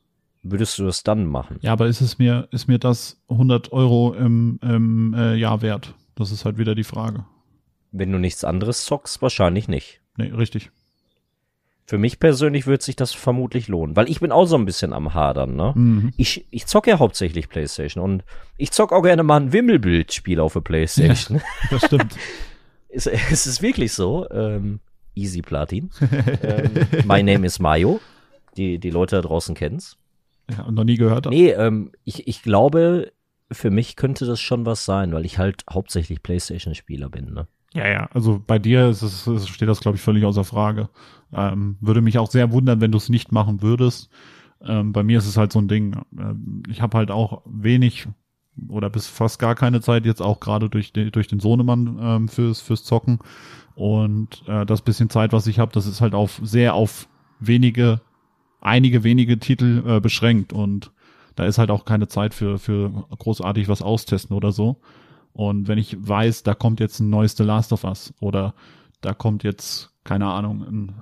würdest 0.43 0.79
du 0.79 0.87
das 0.87 1.03
dann 1.03 1.27
machen? 1.27 1.59
Ja, 1.61 1.73
aber 1.73 1.89
ist 1.89 2.01
es 2.01 2.18
mir, 2.18 2.49
ist 2.51 2.68
mir 2.68 2.79
das 2.79 3.20
100 3.29 3.70
Euro 3.73 4.14
im, 4.14 4.59
im 4.62 5.12
äh, 5.12 5.35
Jahr 5.35 5.61
wert? 5.61 5.95
Das 6.14 6.30
ist 6.30 6.44
halt 6.44 6.58
wieder 6.58 6.74
die 6.74 6.84
Frage. 6.84 7.24
Wenn 7.90 8.12
du 8.12 8.18
nichts 8.18 8.44
anderes 8.44 8.84
zockst, 8.84 9.22
wahrscheinlich 9.22 9.68
nicht. 9.68 10.00
Nee, 10.16 10.28
richtig. 10.28 10.70
Für 11.84 11.98
mich 11.98 12.20
persönlich 12.20 12.66
wird 12.66 12.82
sich 12.82 12.96
das 12.96 13.12
vermutlich 13.12 13.68
lohnen, 13.68 13.96
weil 13.96 14.08
ich 14.08 14.20
bin 14.20 14.32
auch 14.32 14.46
so 14.46 14.56
ein 14.56 14.64
bisschen 14.64 14.92
am 14.92 15.14
Hadern, 15.14 15.56
ne? 15.56 15.72
Mhm. 15.74 16.12
Ich, 16.16 16.46
ich 16.50 16.66
zocke 16.66 16.90
ja 16.90 16.98
hauptsächlich 16.98 17.48
Playstation 17.48 18.02
und 18.02 18.24
ich 18.56 18.70
zocke 18.70 18.94
auch 18.94 19.02
gerne 19.02 19.22
mal 19.24 19.40
ein 19.40 19.52
Wimmelbildspiel 19.52 20.40
auf 20.40 20.52
der 20.52 20.60
Playstation. 20.60 21.38
Ja, 21.38 21.44
das 21.70 21.84
stimmt. 21.84 22.16
es, 22.88 23.06
es, 23.06 23.46
ist 23.46 23.62
wirklich 23.62 23.92
so. 23.92 24.28
Ähm, 24.30 24.80
easy 25.14 25.42
Platin. 25.42 25.90
ähm, 26.42 26.70
My 27.04 27.22
Name 27.22 27.46
is 27.46 27.58
Mayo. 27.58 28.00
Die, 28.56 28.78
die 28.78 28.90
Leute 28.90 29.16
da 29.16 29.22
draußen 29.22 29.54
kennen's. 29.54 29.98
Ja, 30.50 30.70
noch 30.70 30.84
nie 30.84 30.96
gehört. 30.96 31.26
Nee, 31.26 31.50
ähm, 31.50 31.92
ich, 32.04 32.28
ich 32.28 32.42
glaube, 32.42 33.12
für 33.53 33.70
mich 33.70 33.96
könnte 33.96 34.26
das 34.26 34.40
schon 34.40 34.66
was 34.66 34.84
sein, 34.84 35.12
weil 35.12 35.24
ich 35.24 35.38
halt 35.38 35.64
hauptsächlich 35.70 36.22
Playstation-Spieler 36.22 37.09
bin, 37.09 37.32
ne? 37.32 37.46
Ja, 37.74 37.88
ja, 37.88 38.09
also 38.12 38.42
bei 38.46 38.59
dir 38.59 38.88
ist 38.88 39.03
es, 39.03 39.48
steht 39.48 39.68
das, 39.68 39.80
glaube 39.80 39.96
ich, 39.96 40.03
völlig 40.03 40.24
außer 40.24 40.44
Frage. 40.44 40.90
Ähm, 41.32 41.76
würde 41.80 42.03
mich 42.03 42.18
auch 42.18 42.30
sehr 42.30 42.53
wundern, 42.53 42.80
wenn 42.82 42.92
du 42.92 42.98
es 42.98 43.09
nicht 43.09 43.32
machen 43.32 43.62
würdest. 43.62 44.11
Ähm, 44.61 44.92
bei 44.92 45.03
mir 45.03 45.18
ist 45.18 45.26
es 45.26 45.38
halt 45.38 45.53
so 45.53 45.59
ein 45.59 45.68
Ding. 45.68 45.96
Ähm, 46.18 46.62
ich 46.68 46.82
habe 46.82 46.98
halt 46.98 47.11
auch 47.11 47.42
wenig 47.46 48.09
oder 48.68 48.90
bis 48.90 49.07
fast 49.07 49.38
gar 49.38 49.55
keine 49.55 49.80
Zeit 49.80 50.05
jetzt 50.05 50.20
auch 50.20 50.38
gerade 50.38 50.68
durch, 50.68 50.92
den 50.92 51.11
durch 51.11 51.28
den 51.28 51.40
Sohnemann 51.40 51.98
ähm, 52.00 52.28
fürs, 52.28 52.61
fürs 52.61 52.84
Zocken. 52.84 53.20
Und 53.74 54.44
äh, 54.46 54.66
das 54.66 54.82
bisschen 54.82 55.09
Zeit, 55.09 55.32
was 55.32 55.46
ich 55.46 55.59
habe, 55.59 55.72
das 55.72 55.86
ist 55.86 56.03
halt 56.03 56.14
auf 56.14 56.40
sehr 56.42 56.74
auf 56.74 57.09
wenige, 57.40 58.03
einige 58.61 59.03
wenige 59.03 59.38
Titel 59.38 59.82
äh, 59.86 60.00
beschränkt. 60.00 60.53
Und 60.53 60.92
da 61.35 61.45
ist 61.45 61.59
halt 61.59 61.70
auch 61.70 61.85
keine 61.85 62.09
Zeit 62.09 62.35
für, 62.35 62.59
für 62.59 62.91
großartig 63.18 63.68
was 63.68 63.83
austesten 63.83 64.37
oder 64.37 64.53
so. 64.53 64.80
Und 65.33 65.68
wenn 65.68 65.78
ich 65.78 65.97
weiß, 65.99 66.43
da 66.43 66.55
kommt 66.55 66.80
jetzt 66.80 67.01
ein 67.01 67.11
neues 67.11 67.37
The 67.37 67.43
Last 67.43 67.72
of 67.72 67.85
Us 67.85 68.12
oder 68.20 68.55
da 69.01 69.14
kommt 69.14 69.45
jetzt, 69.45 69.91
keine 70.05 70.26
Ahnung, 70.26 70.62
ein, 70.62 70.95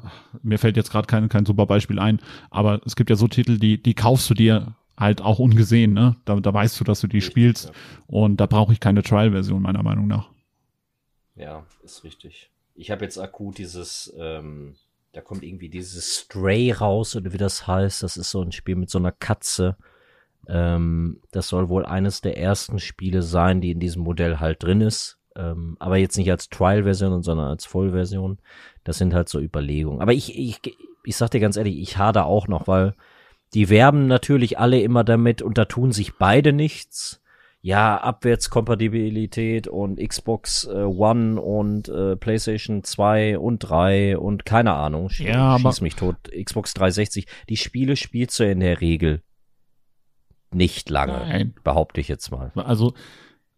mir 0.43 0.59
fällt 0.59 0.76
jetzt 0.76 0.91
gerade 0.91 1.07
kein, 1.07 1.28
kein 1.28 1.47
super 1.47 1.66
Beispiel 1.66 1.99
ein, 1.99 2.20
aber 2.51 2.81
es 2.87 2.97
gibt 2.97 3.11
ja 3.11 3.16
so 3.16 3.28
Titel, 3.28 3.59
die, 3.59 3.83
die 3.83 3.95
kaufst 3.95 4.31
du 4.31 4.35
dir 4.35 4.76
halt 4.97 5.22
auch 5.22 5.39
ungesehen, 5.39 5.95
ne? 5.95 6.16
Da, 6.26 6.39
da 6.39 6.53
weißt 6.53 6.78
du, 6.78 6.85
dass 6.85 7.01
du 7.01 7.07
die 7.07 7.16
richtig, 7.16 7.33
spielst 7.33 7.66
ja. 7.66 7.72
und 8.07 8.37
da 8.37 8.47
brauche 8.47 8.72
ich 8.72 8.81
keine 8.81 9.03
Trial-Version, 9.03 9.62
meiner 9.62 9.83
Meinung 9.83 10.07
nach. 10.07 10.28
Ja, 11.35 11.64
ist 11.83 12.05
richtig. 12.05 12.51
Ich 12.74 12.91
habe 12.91 13.05
jetzt 13.05 13.18
akut 13.18 13.59
dieses, 13.59 14.14
ähm, 14.18 14.74
da 15.12 15.22
kommt 15.22 15.43
irgendwie 15.43 15.70
dieses 15.70 16.16
Stray 16.16 16.70
raus 16.70 17.16
oder 17.16 17.33
wie 17.33 17.39
das 17.39 17.66
heißt. 17.66 18.03
Das 18.03 18.16
ist 18.16 18.31
so 18.31 18.43
ein 18.43 18.53
Spiel 18.53 18.76
mit 18.76 18.91
so 18.91 18.99
einer 18.99 19.12
Katze. 19.12 19.76
Ähm, 20.49 21.20
das 21.30 21.49
soll 21.49 21.68
wohl 21.68 21.84
eines 21.84 22.20
der 22.20 22.38
ersten 22.38 22.78
Spiele 22.78 23.22
sein, 23.22 23.61
die 23.61 23.70
in 23.72 23.80
diesem 23.80 24.03
Modell 24.03 24.41
halt 24.41 24.62
drin 24.62 24.80
ist. 24.80 25.18
Ähm, 25.36 25.76
aber 25.78 25.97
jetzt 25.97 26.16
nicht 26.16 26.30
als 26.30 26.49
Trial-Version, 26.49 27.22
sondern 27.22 27.49
als 27.49 27.64
Vollversion. 27.66 28.38
Das 28.84 28.99
sind 28.99 29.14
halt 29.14 29.28
so 29.28 29.41
Überlegungen. 29.41 30.01
Aber 30.01 30.12
ich, 30.12 30.36
ich, 30.36 30.61
ich 31.05 31.16
sag 31.16 31.30
dir 31.30 31.41
ganz 31.41 31.57
ehrlich, 31.57 31.78
ich 31.78 31.99
hader 31.99 32.26
auch 32.26 32.49
noch, 32.49 32.66
weil 32.66 32.95
die 33.55 33.68
werben 33.68 34.07
natürlich 34.07 34.59
alle 34.59 34.80
immer 34.80 35.05
damit 35.05 35.43
und 35.43 35.59
da 35.59 35.64
tun 35.64 35.93
sich 35.93 36.16
beide 36.16 36.53
nichts. 36.53 37.22
Ja, 37.62 37.99
Abwärtskompatibilität 37.99 39.68
und 39.68 40.01
Xbox 40.01 40.64
äh, 40.64 40.82
One 40.82 41.38
und 41.38 41.91
äh, 41.91 42.16
PlayStation 42.16 42.84
2 42.84 43.38
und 43.38 43.59
3 43.59 44.16
und 44.16 44.47
keine 44.47 44.72
Ahnung. 44.72 45.11
Sch 45.11 45.20
ja, 45.20 45.59
schieß 45.59 45.82
mich 45.82 45.95
tot. 45.95 46.16
Xbox 46.32 46.72
360. 46.72 47.26
Die 47.51 47.59
Spiele 47.59 47.97
spielst 47.97 48.41
du 48.41 48.51
in 48.51 48.61
der 48.61 48.80
Regel 48.80 49.20
nicht 50.53 50.90
lange, 50.90 51.12
Nein. 51.12 51.55
behaupte 51.62 52.01
ich 52.01 52.09
jetzt 52.09 52.30
mal. 52.30 52.53
Also 52.55 52.94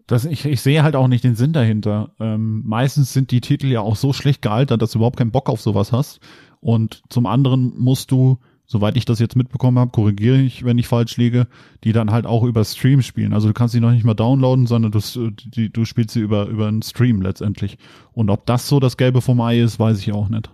das, 0.06 0.24
ich, 0.24 0.44
ich 0.44 0.60
sehe 0.60 0.82
halt 0.82 0.96
auch 0.96 1.08
nicht 1.08 1.24
den 1.24 1.36
Sinn 1.36 1.52
dahinter. 1.52 2.10
Ähm, 2.20 2.62
meistens 2.66 3.12
sind 3.12 3.30
die 3.30 3.40
Titel 3.40 3.66
ja 3.68 3.80
auch 3.80 3.96
so 3.96 4.12
schlecht 4.12 4.42
gealtert, 4.42 4.82
dass 4.82 4.92
du 4.92 4.98
überhaupt 4.98 5.16
keinen 5.16 5.30
Bock 5.30 5.48
auf 5.48 5.60
sowas 5.60 5.92
hast. 5.92 6.20
Und 6.60 7.02
zum 7.08 7.26
anderen 7.26 7.72
musst 7.78 8.10
du, 8.10 8.38
soweit 8.66 8.96
ich 8.96 9.04
das 9.04 9.20
jetzt 9.20 9.36
mitbekommen 9.36 9.78
habe, 9.78 9.90
korrigiere 9.90 10.38
ich, 10.38 10.64
wenn 10.64 10.78
ich 10.78 10.86
falsch 10.86 11.16
liege, 11.16 11.46
die 11.84 11.92
dann 11.92 12.10
halt 12.10 12.26
auch 12.26 12.44
über 12.44 12.64
Stream 12.64 13.02
spielen. 13.02 13.32
Also 13.32 13.48
du 13.48 13.54
kannst 13.54 13.72
sie 13.72 13.80
noch 13.80 13.90
nicht 13.90 14.04
mal 14.04 14.14
downloaden, 14.14 14.66
sondern 14.66 14.92
du, 14.92 15.30
die, 15.30 15.72
du 15.72 15.84
spielst 15.84 16.10
sie 16.10 16.20
über, 16.20 16.46
über 16.46 16.68
einen 16.68 16.82
Stream 16.82 17.22
letztendlich. 17.22 17.78
Und 18.12 18.30
ob 18.30 18.46
das 18.46 18.68
so 18.68 18.80
das 18.80 18.96
Gelbe 18.96 19.20
vom 19.20 19.40
Ei 19.40 19.60
ist, 19.60 19.78
weiß 19.78 19.98
ich 19.98 20.12
auch 20.12 20.28
nicht. 20.28 20.50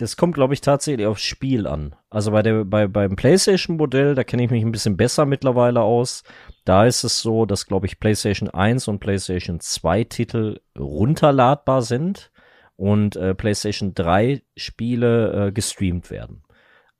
Das 0.00 0.16
kommt, 0.16 0.34
glaube 0.34 0.54
ich, 0.54 0.62
tatsächlich 0.62 1.06
aufs 1.06 1.20
Spiel 1.20 1.66
an. 1.66 1.94
Also 2.08 2.30
bei 2.30 2.40
der, 2.40 2.64
bei, 2.64 2.86
beim 2.86 3.16
PlayStation-Modell, 3.16 4.14
da 4.14 4.24
kenne 4.24 4.44
ich 4.44 4.50
mich 4.50 4.64
ein 4.64 4.72
bisschen 4.72 4.96
besser 4.96 5.26
mittlerweile 5.26 5.82
aus. 5.82 6.22
Da 6.64 6.86
ist 6.86 7.04
es 7.04 7.20
so, 7.20 7.44
dass, 7.44 7.66
glaube 7.66 7.84
ich, 7.84 8.00
PlayStation 8.00 8.48
1 8.48 8.88
und 8.88 9.00
PlayStation 9.00 9.60
2 9.60 10.04
Titel 10.04 10.60
runterladbar 10.78 11.82
sind 11.82 12.30
und 12.76 13.16
äh, 13.16 13.34
PlayStation 13.34 13.92
3 13.92 14.40
Spiele 14.56 15.48
äh, 15.48 15.52
gestreamt 15.52 16.10
werden. 16.10 16.44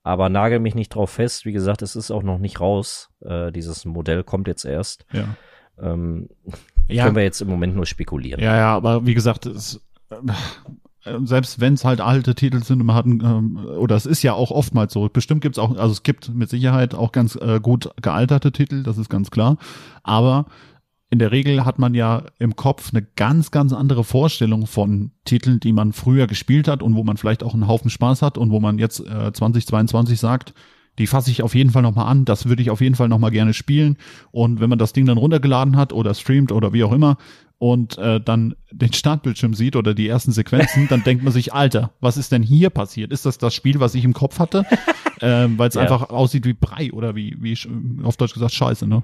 Aber 0.02 0.28
nagel 0.28 0.58
mich 0.58 0.74
nicht 0.74 0.94
drauf 0.94 1.08
fest. 1.08 1.46
Wie 1.46 1.52
gesagt, 1.52 1.80
es 1.80 1.96
ist 1.96 2.10
auch 2.10 2.22
noch 2.22 2.38
nicht 2.38 2.60
raus. 2.60 3.08
Äh, 3.22 3.50
dieses 3.50 3.86
Modell 3.86 4.24
kommt 4.24 4.46
jetzt 4.46 4.66
erst. 4.66 5.06
Ja. 5.10 5.24
Ähm, 5.80 6.28
ja. 6.86 7.04
Können 7.04 7.16
wir 7.16 7.22
jetzt 7.22 7.40
im 7.40 7.48
Moment 7.48 7.74
nur 7.74 7.86
spekulieren. 7.86 8.42
Ja, 8.42 8.56
ja, 8.58 8.76
aber 8.76 9.06
wie 9.06 9.14
gesagt, 9.14 9.46
es, 9.46 9.80
äh, 10.10 10.16
selbst 11.24 11.60
wenn 11.60 11.74
es 11.74 11.84
halt 11.84 12.00
alte 12.00 12.34
Titel 12.34 12.62
sind 12.62 12.84
man 12.84 12.96
hat 12.96 13.06
ähm, 13.06 13.56
oder 13.78 13.96
es 13.96 14.06
ist 14.06 14.22
ja 14.22 14.34
auch 14.34 14.50
oftmals 14.50 14.92
so, 14.92 15.08
bestimmt 15.08 15.40
gibt 15.40 15.56
es 15.56 15.58
auch, 15.58 15.70
also 15.76 15.92
es 15.92 16.02
gibt 16.02 16.34
mit 16.34 16.50
Sicherheit 16.50 16.94
auch 16.94 17.12
ganz 17.12 17.36
äh, 17.36 17.58
gut 17.60 17.90
gealterte 18.02 18.52
Titel, 18.52 18.82
das 18.82 18.98
ist 18.98 19.08
ganz 19.08 19.30
klar, 19.30 19.56
aber 20.02 20.46
in 21.10 21.18
der 21.18 21.32
Regel 21.32 21.64
hat 21.64 21.78
man 21.78 21.94
ja 21.94 22.22
im 22.38 22.54
Kopf 22.54 22.90
eine 22.92 23.02
ganz, 23.02 23.50
ganz 23.50 23.72
andere 23.72 24.04
Vorstellung 24.04 24.66
von 24.66 25.10
Titeln, 25.24 25.58
die 25.58 25.72
man 25.72 25.92
früher 25.92 26.28
gespielt 26.28 26.68
hat 26.68 26.82
und 26.84 26.94
wo 26.94 27.02
man 27.02 27.16
vielleicht 27.16 27.42
auch 27.42 27.52
einen 27.52 27.66
Haufen 27.66 27.90
Spaß 27.90 28.22
hat 28.22 28.38
und 28.38 28.50
wo 28.50 28.60
man 28.60 28.78
jetzt 28.78 29.00
äh, 29.00 29.32
2022 29.32 30.20
sagt, 30.20 30.54
die 30.98 31.08
fasse 31.08 31.30
ich 31.30 31.42
auf 31.42 31.54
jeden 31.54 31.70
Fall 31.70 31.82
nochmal 31.82 32.06
an, 32.06 32.24
das 32.24 32.46
würde 32.46 32.62
ich 32.62 32.70
auf 32.70 32.80
jeden 32.80 32.94
Fall 32.94 33.08
nochmal 33.08 33.30
gerne 33.30 33.54
spielen. 33.54 33.96
Und 34.30 34.60
wenn 34.60 34.70
man 34.70 34.78
das 34.78 34.92
Ding 34.92 35.06
dann 35.06 35.18
runtergeladen 35.18 35.76
hat 35.76 35.92
oder 35.92 36.14
streamt 36.14 36.52
oder 36.52 36.72
wie 36.72 36.84
auch 36.84 36.92
immer 36.92 37.16
und 37.60 37.98
äh, 37.98 38.22
dann 38.22 38.56
den 38.70 38.94
Startbildschirm 38.94 39.52
sieht 39.52 39.76
oder 39.76 39.92
die 39.92 40.08
ersten 40.08 40.32
Sequenzen, 40.32 40.88
dann 40.88 41.04
denkt 41.04 41.22
man 41.22 41.30
sich, 41.30 41.52
Alter, 41.52 41.92
was 42.00 42.16
ist 42.16 42.32
denn 42.32 42.42
hier 42.42 42.70
passiert? 42.70 43.12
Ist 43.12 43.26
das 43.26 43.36
das 43.36 43.54
Spiel, 43.54 43.80
was 43.80 43.94
ich 43.94 44.02
im 44.02 44.14
Kopf 44.14 44.38
hatte? 44.38 44.64
ähm, 45.20 45.58
Weil 45.58 45.68
es 45.68 45.74
ja. 45.74 45.82
einfach 45.82 46.08
aussieht 46.08 46.46
wie 46.46 46.54
Brei 46.54 46.90
oder 46.90 47.14
wie, 47.14 47.36
wie 47.38 47.54
auf 48.02 48.16
Deutsch 48.16 48.32
gesagt 48.32 48.54
Scheiße, 48.54 48.86
ne? 48.86 49.02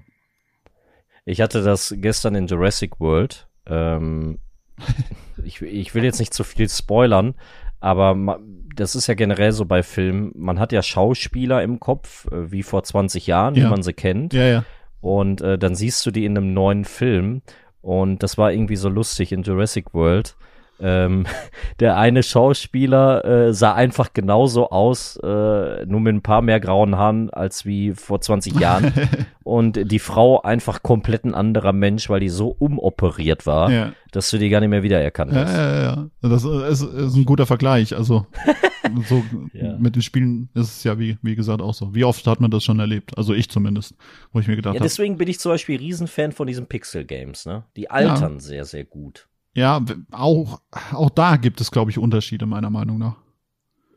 Ich 1.27 1.43
hatte 1.43 1.63
das 1.63 1.95
gestern 1.99 2.35
in 2.35 2.47
Jurassic 2.47 2.99
World. 2.99 3.47
Ähm, 3.67 4.39
ich, 5.45 5.61
ich 5.61 5.95
will 5.95 6.05
jetzt 6.05 6.19
nicht 6.19 6.33
zu 6.33 6.43
viel 6.43 6.71
spoilern, 6.71 7.35
aber 7.81 8.41
das 8.75 8.95
ist 8.95 9.07
ja 9.07 9.13
generell 9.13 9.53
so 9.53 9.67
bei 9.67 9.83
Filmen. 9.83 10.33
Man 10.35 10.59
hat 10.59 10.73
ja 10.73 10.83
Schauspieler 10.83 11.63
im 11.63 11.79
Kopf, 11.79 12.27
äh, 12.33 12.51
wie 12.51 12.63
vor 12.63 12.85
20 12.85 13.27
Jahren, 13.27 13.55
ja. 13.55 13.65
wie 13.65 13.69
man 13.69 13.83
sie 13.83 13.93
kennt. 13.93 14.33
Ja, 14.33 14.47
ja. 14.47 14.65
Und 15.03 15.43
äh, 15.43 15.59
dann 15.59 15.75
siehst 15.75 16.07
du 16.07 16.11
die 16.11 16.25
in 16.25 16.39
einem 16.39 16.55
neuen 16.55 16.87
Film 16.87 17.43
und 17.87 18.25
das 18.25 18.37
war 18.37 18.51
irgendwie 18.51 18.75
so 18.75 18.89
lustig 18.89 19.31
in 19.31 19.45
Jurassic 19.45 19.95
World. 19.95 20.35
Ähm, 20.81 21.27
der 21.81 21.97
eine 21.97 22.23
Schauspieler 22.23 23.25
äh, 23.25 23.55
sah 23.55 23.75
einfach 23.75 24.13
genauso 24.13 24.71
aus, 24.71 25.17
äh, 25.23 25.87
nur 25.87 26.01
mit 26.01 26.15
ein 26.15 26.23
paar 26.23 26.43
mehr 26.43 26.61
grauen 26.61 26.97
Haaren 26.97 27.31
als 27.31 27.65
wie 27.65 27.93
vor 27.93 28.21
20 28.21 28.59
Jahren. 28.61 28.93
und 29.43 29.91
die 29.91 29.99
Frau 29.99 30.43
einfach 30.43 30.83
komplett 30.83 31.25
ein 31.25 31.35
anderer 31.35 31.73
Mensch, 31.73 32.11
weil 32.11 32.21
die 32.21 32.29
so 32.29 32.49
umoperiert 32.59 33.47
war, 33.47 33.71
Ja. 33.71 33.93
dass 34.13 34.31
du 34.31 34.39
die 34.39 34.49
gar 34.49 34.61
nicht 34.61 34.71
mehr 34.71 34.83
wiedererkannt 34.83 35.33
Ja, 35.33 35.39
hast. 35.45 35.57
ja, 35.57 35.75
ja, 35.75 35.83
ja. 35.83 36.07
Das 36.23 36.45
ist, 36.45 36.83
ist 36.83 37.15
ein 37.17 37.25
guter 37.25 37.47
Vergleich. 37.47 37.97
Also 37.97 38.27
so 39.09 39.23
Ja. 39.53 39.77
mit 39.79 39.95
den 39.95 40.03
Spielen 40.03 40.49
ist 40.55 40.77
es 40.79 40.85
ja 40.85 40.99
wie, 40.99 41.17
wie 41.23 41.37
gesagt 41.37 41.63
auch 41.63 41.75
so. 41.75 41.95
Wie 41.95 42.05
oft 42.05 42.27
hat 42.27 42.41
man 42.41 42.51
das 42.51 42.65
schon 42.65 42.81
erlebt? 42.81 43.17
Also 43.17 43.33
ich 43.35 43.49
zumindest, 43.49 43.95
wo 44.33 44.41
ich 44.41 44.49
mir 44.49 44.57
gedacht 44.57 44.75
Ja, 44.75 44.81
habe. 44.81 44.89
deswegen 44.89 45.17
bin 45.17 45.29
ich 45.29 45.39
zum 45.41 45.53
Beispiel 45.53 45.79
Riesenfan 45.79 46.33
von 46.33 46.47
diesen 46.47 46.67
Pixel-Games, 46.67 47.47
ne? 47.47 47.65
Die 47.77 47.91
altern 47.91 48.41
sehr, 48.41 48.65
sehr 48.65 48.85
gut. 48.85 49.29
Ja, 49.57 49.81
auch, 50.13 50.61
auch 50.93 51.11
da 51.11 51.37
gibt 51.37 51.61
es, 51.61 51.71
glaube 51.71 51.91
ich, 51.91 51.99
Unterschiede 51.99 52.47
meiner 52.47 52.71
Meinung 52.71 52.99
nach. 52.99 53.17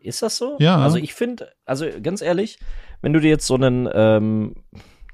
Ist 0.01 0.21
das 0.23 0.37
so? 0.37 0.55
Ja. 0.59 0.77
Also 0.77 0.97
ich 0.97 1.13
finde, 1.13 1.49
also 1.65 1.85
ganz 2.01 2.21
ehrlich, 2.21 2.57
wenn 3.01 3.13
du 3.13 3.19
dir 3.19 3.29
jetzt 3.29 3.45
so 3.45 3.55
einen, 3.55 3.87
ähm, 3.93 4.55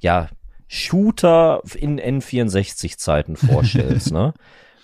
ja, 0.02 0.30
Shooter 0.68 1.62
in 1.76 2.00
N64-Zeiten 2.00 3.36
vorstellst, 3.36 4.12
ne? 4.14 4.34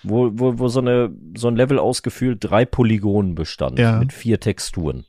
Wo, 0.04 0.30
wo, 0.34 0.58
wo 0.58 0.66
so, 0.68 0.80
eine, 0.80 1.12
so 1.36 1.46
ein 1.46 1.54
Level 1.54 1.78
ausgefüllt 1.78 2.38
drei 2.40 2.64
Polygonen 2.64 3.36
bestand 3.36 3.78
Ja. 3.78 3.98
mit 3.98 4.12
vier 4.12 4.40
Texturen. 4.40 5.04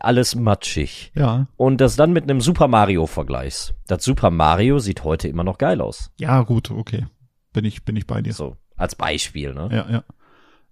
Alles 0.00 0.34
matschig. 0.34 1.12
Ja. 1.14 1.48
Und 1.56 1.80
das 1.82 1.96
dann 1.96 2.12
mit 2.14 2.24
einem 2.24 2.40
Super 2.40 2.68
Mario 2.68 3.06
vergleichst. 3.06 3.74
Das 3.86 4.02
Super 4.04 4.30
Mario 4.30 4.78
sieht 4.78 5.04
heute 5.04 5.28
immer 5.28 5.44
noch 5.44 5.58
geil 5.58 5.80
aus. 5.82 6.10
Ja, 6.18 6.42
gut, 6.42 6.70
okay. 6.70 7.06
Bin 7.52 7.64
ich, 7.66 7.84
bin 7.84 7.96
ich 7.96 8.06
bei 8.06 8.22
dir. 8.22 8.32
So, 8.32 8.56
als 8.78 8.94
Beispiel, 8.94 9.52
ne? 9.54 9.68
Ja, 9.72 9.90
ja. 9.90 10.04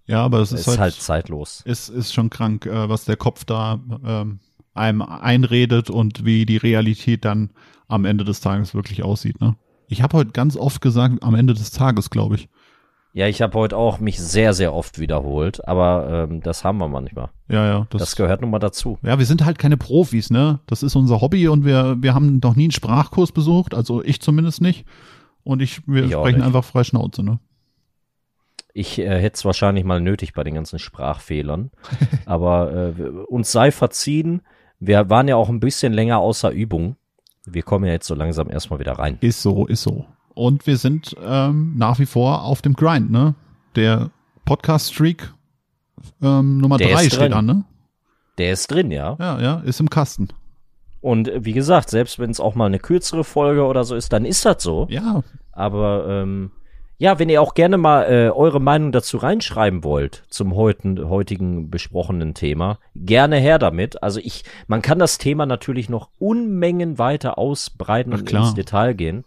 Ja, 0.09 0.25
aber 0.25 0.39
es 0.39 0.53
ist, 0.53 0.61
ist 0.61 0.69
halt, 0.69 0.79
halt 0.79 0.95
zeitlos. 0.95 1.63
ist, 1.65 1.89
ist 1.89 2.15
schon 2.15 2.31
krank, 2.31 2.65
äh, 2.67 2.89
was 2.89 3.05
der 3.05 3.17
Kopf 3.17 3.45
da 3.45 3.81
ähm, 4.05 4.39
einem 4.73 5.03
einredet 5.03 5.91
und 5.91 6.25
wie 6.25 6.47
die 6.47 6.59
Realität 6.59 7.25
dann 7.25 7.51
am 7.89 8.05
Ende 8.05 8.25
des 8.25 8.41
Tages 8.41 8.75
wirklich 8.75 9.03
aussieht. 9.03 9.41
Ne? 9.41 9.57
Ich 9.89 10.03
habe 10.03 10.17
heute 10.17 10.31
ganz 10.31 10.57
oft 10.57 10.81
gesagt, 10.81 11.23
am 11.23 11.35
Ende 11.35 11.55
des 11.55 11.71
Tages, 11.73 12.11
glaube 12.11 12.37
ich. 12.37 12.49
Ja, 13.15 13.27
ich 13.27 13.41
habe 13.41 13.59
heute 13.59 13.77
auch 13.79 13.99
mich 13.99 14.21
sehr, 14.21 14.53
sehr 14.53 14.75
oft 14.75 14.99
wiederholt, 14.99 15.67
aber 15.67 16.29
ähm, 16.31 16.43
das 16.43 16.65
haben 16.65 16.77
wir 16.79 16.87
manchmal. 16.89 17.31
Ja, 17.49 17.67
ja. 17.67 17.87
Das, 17.89 18.01
Das 18.01 18.17
gehört 18.17 18.43
nun 18.43 18.51
mal 18.51 18.59
dazu. 18.59 18.99
ja, 19.03 19.19
wir 19.19 19.25
sind 19.25 19.45
halt 19.45 19.59
keine 19.59 19.79
Profis, 19.79 20.29
ne? 20.31 20.61
Das 20.67 20.83
ist 20.83 20.95
unser 20.97 21.23
Hobby 21.23 21.49
und 21.49 21.65
wir, 21.65 21.97
wir 21.99 22.15
haben 22.15 22.41
noch 22.43 22.57
nie 22.57 22.65
einen 22.65 22.73
Sprachkurs 22.73 23.33
besucht, 23.33 23.75
also 23.75 24.05
ich 24.05 24.21
zumindest 24.21 24.61
nicht. 24.61 24.85
Und 25.45 25.63
ich, 25.63 25.81
wir 25.89 26.05
Ich 26.05 26.13
sprechen 26.13 26.43
einfach 26.43 26.65
frei 26.65 26.85
Schnauze, 26.85 27.23
ne? 27.23 27.41
Ich 28.77 28.99
äh, 28.99 29.09
hätte 29.09 29.37
es 29.37 29.45
wahrscheinlich 29.47 29.85
mal 29.85 30.03
nötig 30.03 30.35
bei 30.35 30.45
den 30.45 30.55
ganzen 30.55 30.79
Sprachfehlern. 30.79 31.71
aber 32.27 32.93
äh, 32.99 33.03
uns 33.27 33.51
sei 33.51 33.73
verziehen, 33.73 34.43
wir 34.81 35.09
waren 35.09 35.29
ja 35.29 35.37
auch 35.37 35.49
ein 35.49 35.61
bisschen 35.61 35.95
länger 35.95 36.19
außer 36.19 36.51
Übung. 36.51 36.97
Wir 37.47 37.63
kommen 37.63 37.87
ja 37.87 37.93
jetzt 37.93 38.07
so 38.07 38.15
langsam 38.15 38.51
erstmal 38.51 38.79
wieder 38.79 38.93
rein. 38.93 39.17
Ist 39.23 39.41
so, 39.41 39.67
ist 39.67 39.83
so. 39.83 40.05
Und 40.35 40.67
wir 40.67 40.77
sind 40.77 41.17
ähm, 41.25 41.73
nach 41.79 41.99
wie 41.99 42.05
vor 42.05 42.43
auf 42.43 42.61
dem 42.61 42.75
Grind, 42.75 43.11
ne? 43.11 43.35
Der 43.77 44.11
Podcast-Streak 44.45 45.33
ähm, 46.21 46.59
Nummer 46.59 46.77
Der 46.77 46.89
drei 46.89 47.07
ist 47.07 47.15
steht 47.15 47.21
drin. 47.21 47.33
an, 47.33 47.47
ne? 47.47 47.65
Der 48.37 48.53
ist 48.53 48.71
drin, 48.71 48.91
ja. 48.91 49.17
Ja, 49.19 49.41
ja, 49.41 49.61
ist 49.61 49.81
im 49.81 49.89
Kasten. 49.89 50.29
Und 51.01 51.29
äh, 51.29 51.47
wie 51.47 51.55
gesagt, 51.55 51.89
selbst 51.89 52.19
wenn 52.19 52.31
es 52.31 52.41
auch 52.41 52.55
mal 52.55 52.67
eine 52.67 52.79
kürzere 52.79 53.25
Folge 53.25 53.65
oder 53.65 53.85
so 53.85 53.95
ist, 53.95 54.13
dann 54.13 54.27
ist 54.27 54.45
das 54.45 54.63
so. 54.63 54.87
Ja, 54.91 55.23
Aber 55.53 56.07
ähm, 56.07 56.51
ja, 56.99 57.19
wenn 57.19 57.29
ihr 57.29 57.43
auch 57.43 57.55
gerne 57.55 57.77
mal 57.77 58.05
äh, 58.05 58.31
eure 58.31 58.61
Meinung 58.61 58.93
dazu 58.93 59.19
reinschreiben 59.19 59.85
wollt 59.85 60.25
zum 60.29 60.55
heutigen, 60.55 61.09
heutigen 61.09 61.71
besprochenen 61.71 62.35
Thema, 62.35 62.79
gerne 62.95 63.37
her 63.37 63.59
damit. 63.59 64.03
Also 64.03 64.21
ich, 64.21 64.45
man 64.67 64.83
kann 64.83 64.99
das 64.99 65.19
Thema 65.19 65.45
natürlich 65.47 65.89
noch 65.89 66.09
Unmengen 66.19 66.99
weiter 66.99 67.39
ausbreiten 67.39 68.15
Ach, 68.15 68.21
und 68.21 68.33
ins 68.33 68.55
Detail 68.55 68.95
gehen. 68.95 69.25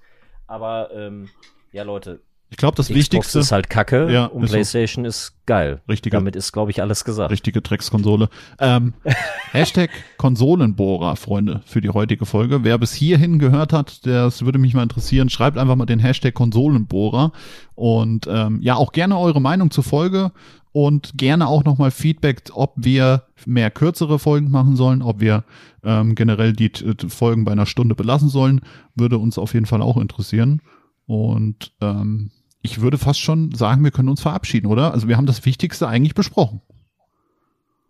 Aber 0.47 0.89
ähm, 0.93 1.29
ja, 1.71 1.83
Leute, 1.83 2.21
ich 2.51 2.57
glaube, 2.57 2.75
das 2.75 2.87
Xbox 2.87 2.97
Wichtigste, 2.97 3.39
ist 3.39 3.51
halt 3.51 3.69
Kacke 3.69 4.11
Ja, 4.11 4.25
und 4.25 4.43
ist 4.43 4.49
so. 4.49 4.53
PlayStation 4.55 5.05
ist 5.05 5.33
geil. 5.45 5.81
Richtige- 5.87 6.15
Damit 6.17 6.35
ist, 6.35 6.51
glaube 6.51 6.71
ich, 6.71 6.81
alles 6.81 7.03
gesagt. 7.05 7.31
richtige 7.31 7.61
Dreckskonsole. 7.61 8.29
Ähm, 8.59 8.93
Hashtag 9.51 9.89
Konsolenbohrer, 10.17 11.15
Freunde, 11.15 11.61
für 11.65 11.81
die 11.81 11.89
heutige 11.89 12.25
Folge. 12.25 12.63
Wer 12.63 12.77
bis 12.77 12.93
hierhin 12.93 13.39
gehört 13.39 13.73
hat, 13.73 14.05
das 14.05 14.43
würde 14.45 14.59
mich 14.59 14.73
mal 14.73 14.83
interessieren, 14.83 15.29
schreibt 15.29 15.57
einfach 15.57 15.75
mal 15.75 15.85
den 15.85 15.99
Hashtag 15.99 16.33
Konsolenbohrer 16.33 17.31
und 17.75 18.27
ähm, 18.29 18.59
ja, 18.61 18.75
auch 18.75 18.91
gerne 18.91 19.17
eure 19.17 19.41
Meinung 19.41 19.71
zur 19.71 19.83
Folge 19.83 20.31
und 20.71 21.17
gerne 21.17 21.47
auch 21.47 21.63
nochmal 21.63 21.89
Feedback, 21.91 22.43
ob 22.53 22.73
wir 22.75 23.23
mehr 23.45 23.71
kürzere 23.71 24.19
Folgen 24.19 24.51
machen 24.51 24.75
sollen, 24.75 25.01
ob 25.01 25.19
wir 25.19 25.43
ähm, 25.83 26.13
generell 26.13 26.53
die 26.53 26.69
t- 26.71 26.93
t- 26.93 27.09
Folgen 27.09 27.43
bei 27.45 27.51
einer 27.53 27.65
Stunde 27.65 27.95
belassen 27.95 28.29
sollen, 28.29 28.61
würde 28.95 29.17
uns 29.17 29.37
auf 29.39 29.53
jeden 29.55 29.65
Fall 29.65 29.81
auch 29.81 29.97
interessieren. 29.97 30.61
Und 31.07 31.71
ähm, 31.81 32.29
ich 32.61 32.81
würde 32.81 32.97
fast 32.97 33.19
schon 33.19 33.53
sagen, 33.53 33.83
wir 33.83 33.91
können 33.91 34.09
uns 34.09 34.21
verabschieden, 34.21 34.67
oder? 34.67 34.93
Also 34.93 35.07
wir 35.07 35.17
haben 35.17 35.25
das 35.25 35.45
Wichtigste 35.45 35.87
eigentlich 35.87 36.15
besprochen. 36.15 36.61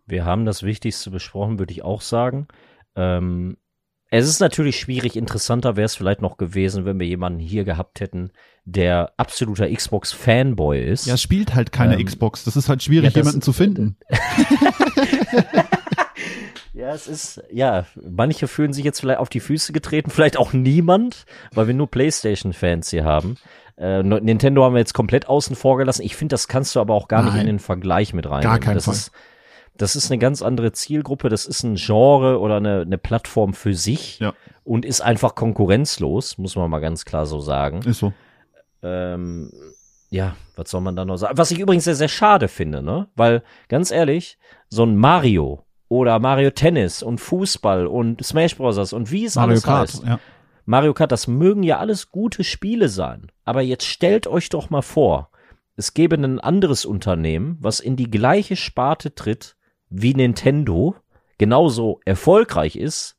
Wir 0.06 0.24
haben 0.24 0.44
das 0.44 0.62
Wichtigste 0.62 1.10
besprochen, 1.10 1.58
würde 1.58 1.72
ich 1.72 1.84
auch 1.84 2.00
sagen. 2.00 2.48
Ähm, 2.96 3.56
es 4.10 4.28
ist 4.28 4.40
natürlich 4.40 4.78
schwierig. 4.78 5.14
Interessanter 5.14 5.76
wäre 5.76 5.86
es 5.86 5.94
vielleicht 5.94 6.20
noch 6.20 6.36
gewesen, 6.36 6.84
wenn 6.84 6.98
wir 6.98 7.06
jemanden 7.06 7.38
hier 7.38 7.64
gehabt 7.64 8.00
hätten, 8.00 8.32
der 8.64 9.12
absoluter 9.16 9.72
Xbox-Fanboy 9.72 10.84
ist. 10.84 11.06
Ja, 11.06 11.16
spielt 11.16 11.54
halt 11.54 11.70
keine 11.70 11.94
Ähm, 11.94 12.04
Xbox. 12.04 12.42
Das 12.42 12.56
ist 12.56 12.68
halt 12.68 12.82
schwierig, 12.82 13.14
ja, 13.14 13.20
jemanden 13.20 13.42
zu 13.42 13.52
finden. 13.52 13.96
Ja, 16.72 16.94
es 16.94 17.08
ist, 17.08 17.42
ja, 17.52 17.84
manche 17.94 18.48
fühlen 18.48 18.72
sich 18.72 18.84
jetzt 18.84 19.00
vielleicht 19.00 19.18
auf 19.18 19.28
die 19.28 19.40
Füße 19.40 19.72
getreten, 19.74 20.10
vielleicht 20.10 20.38
auch 20.38 20.54
niemand, 20.54 21.26
weil 21.52 21.66
wir 21.66 21.74
nur 21.74 21.90
PlayStation-Fans 21.90 22.88
hier 22.88 23.04
haben. 23.04 23.36
Äh, 23.76 24.02
Nintendo 24.02 24.64
haben 24.64 24.74
wir 24.74 24.78
jetzt 24.80 24.94
komplett 24.94 25.28
außen 25.28 25.56
vor 25.56 25.78
gelassen. 25.78 26.02
Ich 26.02 26.16
finde, 26.16 26.34
das 26.34 26.48
kannst 26.48 26.74
du 26.76 26.80
aber 26.80 26.94
auch 26.94 27.08
gar 27.08 27.22
nicht 27.22 27.32
Nein. 27.32 27.42
in 27.42 27.46
den 27.46 27.58
Vergleich 27.58 28.12
mit 28.14 28.28
rein. 28.28 28.42
Gar 28.42 28.58
keinen 28.58 28.74
das 28.74 28.84
Fall. 28.84 28.94
Ist, 28.94 29.10
das 29.76 29.96
ist 29.96 30.10
eine 30.10 30.18
ganz 30.18 30.42
andere 30.42 30.72
Zielgruppe, 30.72 31.28
das 31.30 31.46
ist 31.46 31.62
ein 31.62 31.76
Genre 31.76 32.38
oder 32.40 32.56
eine, 32.58 32.82
eine 32.82 32.98
Plattform 32.98 33.54
für 33.54 33.72
sich 33.74 34.18
Ja. 34.18 34.34
und 34.64 34.84
ist 34.84 35.00
einfach 35.00 35.34
konkurrenzlos, 35.34 36.36
muss 36.36 36.56
man 36.56 36.68
mal 36.70 36.80
ganz 36.80 37.04
klar 37.06 37.24
so 37.24 37.40
sagen. 37.40 37.80
Ist 37.82 38.00
so. 38.00 38.12
Ähm, 38.82 39.50
ja, 40.10 40.34
was 40.56 40.70
soll 40.70 40.80
man 40.80 40.96
da 40.96 41.04
noch 41.04 41.16
sagen? 41.16 41.38
Was 41.38 41.50
ich 41.50 41.60
übrigens 41.60 41.84
sehr, 41.84 41.94
sehr 41.94 42.08
schade 42.08 42.48
finde, 42.48 42.82
ne? 42.82 43.08
Weil, 43.14 43.42
ganz 43.68 43.90
ehrlich, 43.90 44.38
so 44.68 44.84
ein 44.84 44.96
Mario 44.96 45.64
oder 45.88 46.18
Mario 46.18 46.50
Tennis 46.50 47.02
und 47.02 47.18
Fußball 47.18 47.86
und 47.86 48.24
Smash 48.24 48.56
Bros. 48.56 48.92
und 48.92 49.10
wie 49.10 49.24
es 49.24 49.36
Mario 49.36 49.50
alles 49.50 49.62
Kart. 49.62 49.88
heißt. 49.92 50.04
Ja. 50.04 50.18
Mario 50.70 50.94
Kart, 50.94 51.10
das 51.10 51.26
mögen 51.26 51.64
ja 51.64 51.78
alles 51.78 52.12
gute 52.12 52.44
Spiele 52.44 52.88
sein. 52.88 53.32
Aber 53.44 53.60
jetzt 53.60 53.86
stellt 53.86 54.28
euch 54.28 54.50
doch 54.50 54.70
mal 54.70 54.82
vor, 54.82 55.30
es 55.74 55.94
gäbe 55.94 56.14
ein 56.14 56.38
anderes 56.38 56.84
Unternehmen, 56.84 57.58
was 57.60 57.80
in 57.80 57.96
die 57.96 58.08
gleiche 58.08 58.54
Sparte 58.54 59.12
tritt 59.12 59.56
wie 59.88 60.14
Nintendo, 60.14 60.94
genauso 61.38 61.98
erfolgreich 62.04 62.76
ist 62.76 63.18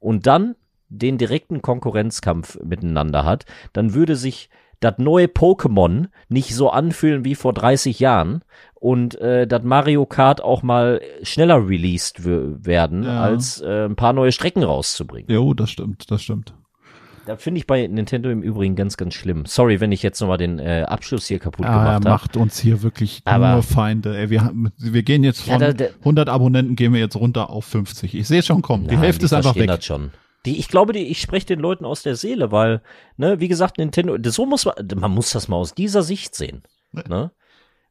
und 0.00 0.26
dann 0.26 0.56
den 0.88 1.18
direkten 1.18 1.62
Konkurrenzkampf 1.62 2.58
miteinander 2.64 3.24
hat, 3.24 3.44
dann 3.72 3.94
würde 3.94 4.16
sich 4.16 4.50
das 4.80 4.94
neue 4.98 5.26
Pokémon 5.26 6.08
nicht 6.28 6.52
so 6.52 6.68
anfühlen 6.68 7.24
wie 7.24 7.36
vor 7.36 7.52
30 7.52 8.00
Jahren 8.00 8.42
und 8.74 9.14
äh, 9.20 9.46
das 9.46 9.62
Mario 9.62 10.04
Kart 10.04 10.42
auch 10.42 10.64
mal 10.64 11.00
schneller 11.22 11.68
released 11.68 12.24
werden, 12.24 13.04
Ja. 13.04 13.20
als 13.22 13.60
äh, 13.60 13.84
ein 13.84 13.94
paar 13.94 14.14
neue 14.14 14.32
Strecken 14.32 14.64
rauszubringen. 14.64 15.30
Jo, 15.30 15.54
das 15.54 15.70
stimmt, 15.70 16.10
das 16.10 16.22
stimmt. 16.22 16.54
Das 17.28 17.42
finde 17.42 17.58
ich 17.58 17.66
bei 17.66 17.86
Nintendo 17.86 18.30
im 18.30 18.42
Übrigen 18.42 18.74
ganz, 18.74 18.96
ganz 18.96 19.14
schlimm. 19.14 19.44
Sorry, 19.46 19.80
wenn 19.80 19.92
ich 19.92 20.02
jetzt 20.02 20.20
nochmal 20.20 20.38
den 20.38 20.58
äh, 20.58 20.84
Abschluss 20.88 21.26
hier 21.26 21.38
kaputt 21.38 21.66
Ah, 21.66 21.68
er 21.68 21.74
gemacht 21.78 21.94
habe. 21.94 22.08
macht 22.08 22.36
uns 22.36 22.58
hier 22.58 22.82
wirklich 22.82 23.20
Aber- 23.26 23.52
nur 23.52 23.62
Feinde. 23.62 24.16
Ey, 24.16 24.30
wir, 24.30 24.44
haben, 24.44 24.72
wir 24.78 25.02
gehen 25.02 25.22
jetzt 25.24 25.46
Ja, 25.46 25.52
von 25.54 25.60
da- 25.60 25.72
da- 25.72 25.88
100 26.00 26.28
Abonnenten 26.28 26.74
gehen 26.74 26.92
wir 26.92 27.00
jetzt 27.00 27.16
runter 27.16 27.50
auf 27.50 27.64
50. 27.66 28.14
Ich 28.14 28.26
sehe 28.28 28.42
schon 28.42 28.62
kommen. 28.62 28.84
Die 28.88 28.94
Nein, 28.94 29.04
Hälfte 29.04 29.26
ist 29.26 29.32
einfach 29.32 29.54
weg. 29.56 29.66
Das 29.68 29.84
schon. 29.84 30.10
Die, 30.46 30.58
ich 30.58 30.68
glaube, 30.68 30.92
die, 30.92 31.00
ich 31.08 31.20
spreche 31.20 31.46
den 31.46 31.58
Leuten 31.60 31.84
aus 31.84 32.02
der 32.02 32.16
Seele, 32.16 32.50
weil, 32.52 32.80
ne, 33.16 33.40
wie 33.40 33.48
gesagt, 33.48 33.76
Nintendo, 33.78 34.16
so 34.30 34.46
muss 34.46 34.64
man, 34.64 34.74
man 34.96 35.10
muss 35.10 35.30
das 35.30 35.48
mal 35.48 35.56
aus 35.56 35.74
dieser 35.74 36.02
Sicht 36.02 36.34
sehen. 36.34 36.62
Ne? 36.92 37.30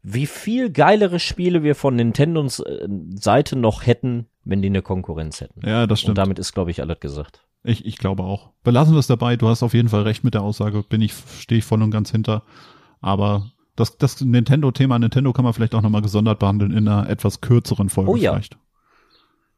Wie 0.01 0.25
viel 0.25 0.71
geilere 0.71 1.19
Spiele 1.19 1.61
wir 1.63 1.75
von 1.75 1.95
Nintendos 1.95 2.59
äh, 2.61 2.87
Seite 3.15 3.55
noch 3.57 3.85
hätten, 3.85 4.27
wenn 4.45 4.61
die 4.61 4.69
eine 4.69 4.81
Konkurrenz 4.81 5.41
hätten. 5.41 5.59
Ja, 5.67 5.85
das 5.85 5.99
Und 5.99 6.03
stimmt. 6.03 6.17
damit 6.17 6.39
ist, 6.39 6.53
glaube 6.53 6.71
ich, 6.71 6.81
alles 6.81 6.99
gesagt. 6.99 7.43
Ich, 7.67 7.85
ich 7.85 7.97
glaube 7.97 8.23
auch. 8.23 8.51
Belassen 8.63 8.93
wir 8.93 8.99
es 8.99 9.07
dabei. 9.07 9.35
Du 9.35 9.49
hast 9.49 9.61
auf 9.61 9.73
jeden 9.73 9.89
Fall 9.89 10.03
recht 10.03 10.23
mit 10.23 10.33
der 10.33 10.41
Aussage. 10.41 10.83
Bin 10.83 11.01
ich, 11.01 11.13
stehe 11.39 11.59
ich 11.59 11.65
voll 11.65 11.81
und 11.83 11.91
ganz 11.91 12.11
hinter. 12.11 12.43
Aber 13.01 13.51
das, 13.75 13.97
das 13.97 14.21
Nintendo-Thema, 14.21 14.97
Nintendo 14.97 15.33
kann 15.33 15.43
man 15.43 15.53
vielleicht 15.53 15.75
auch 15.75 15.81
nochmal 15.81 16.01
gesondert 16.01 16.39
behandeln 16.39 16.71
in 16.71 16.87
einer 16.87 17.09
etwas 17.09 17.41
kürzeren 17.41 17.89
Folge 17.89 18.11
Oh 18.11 18.15
ja. 18.15 18.31
vielleicht. 18.31 18.57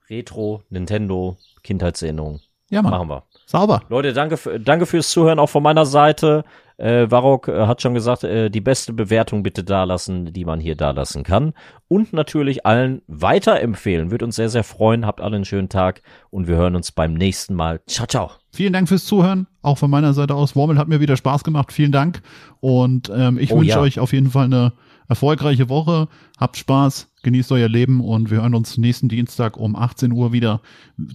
Retro, 0.09 0.63
Nintendo, 0.69 1.37
Kindheitserinnerung. 1.63 2.39
Ja, 2.71 2.81
Mann. 2.81 2.91
Machen 2.91 3.09
wir. 3.09 3.23
Sauber. 3.45 3.83
Leute, 3.89 4.13
danke, 4.13 4.59
danke 4.59 4.87
fürs 4.87 5.11
Zuhören 5.11 5.37
auch 5.37 5.49
von 5.49 5.61
meiner 5.61 5.85
Seite. 5.85 6.45
Äh, 6.79 7.11
Varrock 7.11 7.49
äh, 7.49 7.67
hat 7.67 7.81
schon 7.81 7.93
gesagt, 7.93 8.23
äh, 8.23 8.49
die 8.49 8.61
beste 8.61 8.93
Bewertung 8.93 9.43
bitte 9.43 9.65
dalassen, 9.65 10.31
die 10.31 10.45
man 10.45 10.61
hier 10.61 10.75
dalassen 10.75 11.23
kann. 11.23 11.53
Und 11.89 12.13
natürlich 12.13 12.65
allen 12.65 13.01
weiterempfehlen. 13.07 14.11
Würde 14.11 14.23
uns 14.23 14.37
sehr, 14.37 14.49
sehr 14.49 14.63
freuen. 14.63 15.05
Habt 15.05 15.19
alle 15.19 15.35
einen 15.35 15.45
schönen 15.45 15.67
Tag 15.67 16.01
und 16.29 16.47
wir 16.47 16.55
hören 16.55 16.75
uns 16.77 16.93
beim 16.93 17.13
nächsten 17.13 17.53
Mal. 17.53 17.81
Ciao, 17.87 18.07
ciao. 18.07 18.31
Vielen 18.53 18.71
Dank 18.71 18.87
fürs 18.87 19.05
Zuhören. 19.05 19.47
Auch 19.61 19.77
von 19.77 19.91
meiner 19.91 20.13
Seite 20.13 20.35
aus. 20.35 20.55
Wormel 20.55 20.77
hat 20.77 20.87
mir 20.87 21.01
wieder 21.01 21.17
Spaß 21.17 21.43
gemacht. 21.43 21.73
Vielen 21.73 21.91
Dank. 21.91 22.21
Und 22.61 23.11
ähm, 23.13 23.37
ich 23.37 23.51
Oh, 23.51 23.57
wünsche 23.57 23.71
ja. 23.71 23.81
euch 23.81 23.99
auf 23.99 24.13
jeden 24.13 24.29
Fall 24.29 24.45
eine 24.45 24.71
erfolgreiche 25.09 25.67
Woche. 25.67 26.07
Habt 26.39 26.55
Spaß, 26.55 27.11
genießt 27.23 27.51
euer 27.51 27.67
Leben 27.67 27.99
und 27.99 28.31
wir 28.31 28.41
hören 28.41 28.55
uns 28.55 28.77
nächsten 28.77 29.09
Dienstag 29.09 29.57
um 29.57 29.75
18 29.75 30.13
Uhr 30.13 30.31
wieder 30.31 30.61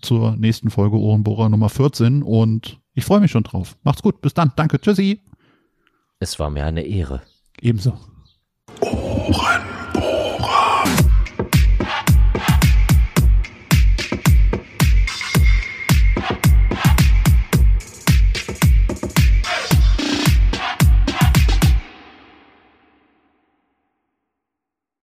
zur 0.03 0.37
nächsten 0.37 0.69
Folge 0.69 0.99
Ohrenbohrer 0.99 1.49
Nummer 1.49 1.71
14. 1.71 2.23
Und 2.23 2.81
ich 2.93 3.05
freue 3.07 3.21
mich 3.21 3.31
schon 3.31 3.45
drauf. 3.45 3.77
Macht's 3.83 4.03
gut. 4.03 4.21
Bis 4.21 4.35
dann. 4.35 4.53
Danke. 4.57 4.79
Tschüssi. 4.81 5.21
Es 6.25 6.39
war 6.39 6.49
mir 6.49 6.65
eine 6.65 6.81
Ehre. 6.81 7.21
Ebenso. 7.61 7.99
Ohren. 8.81 9.74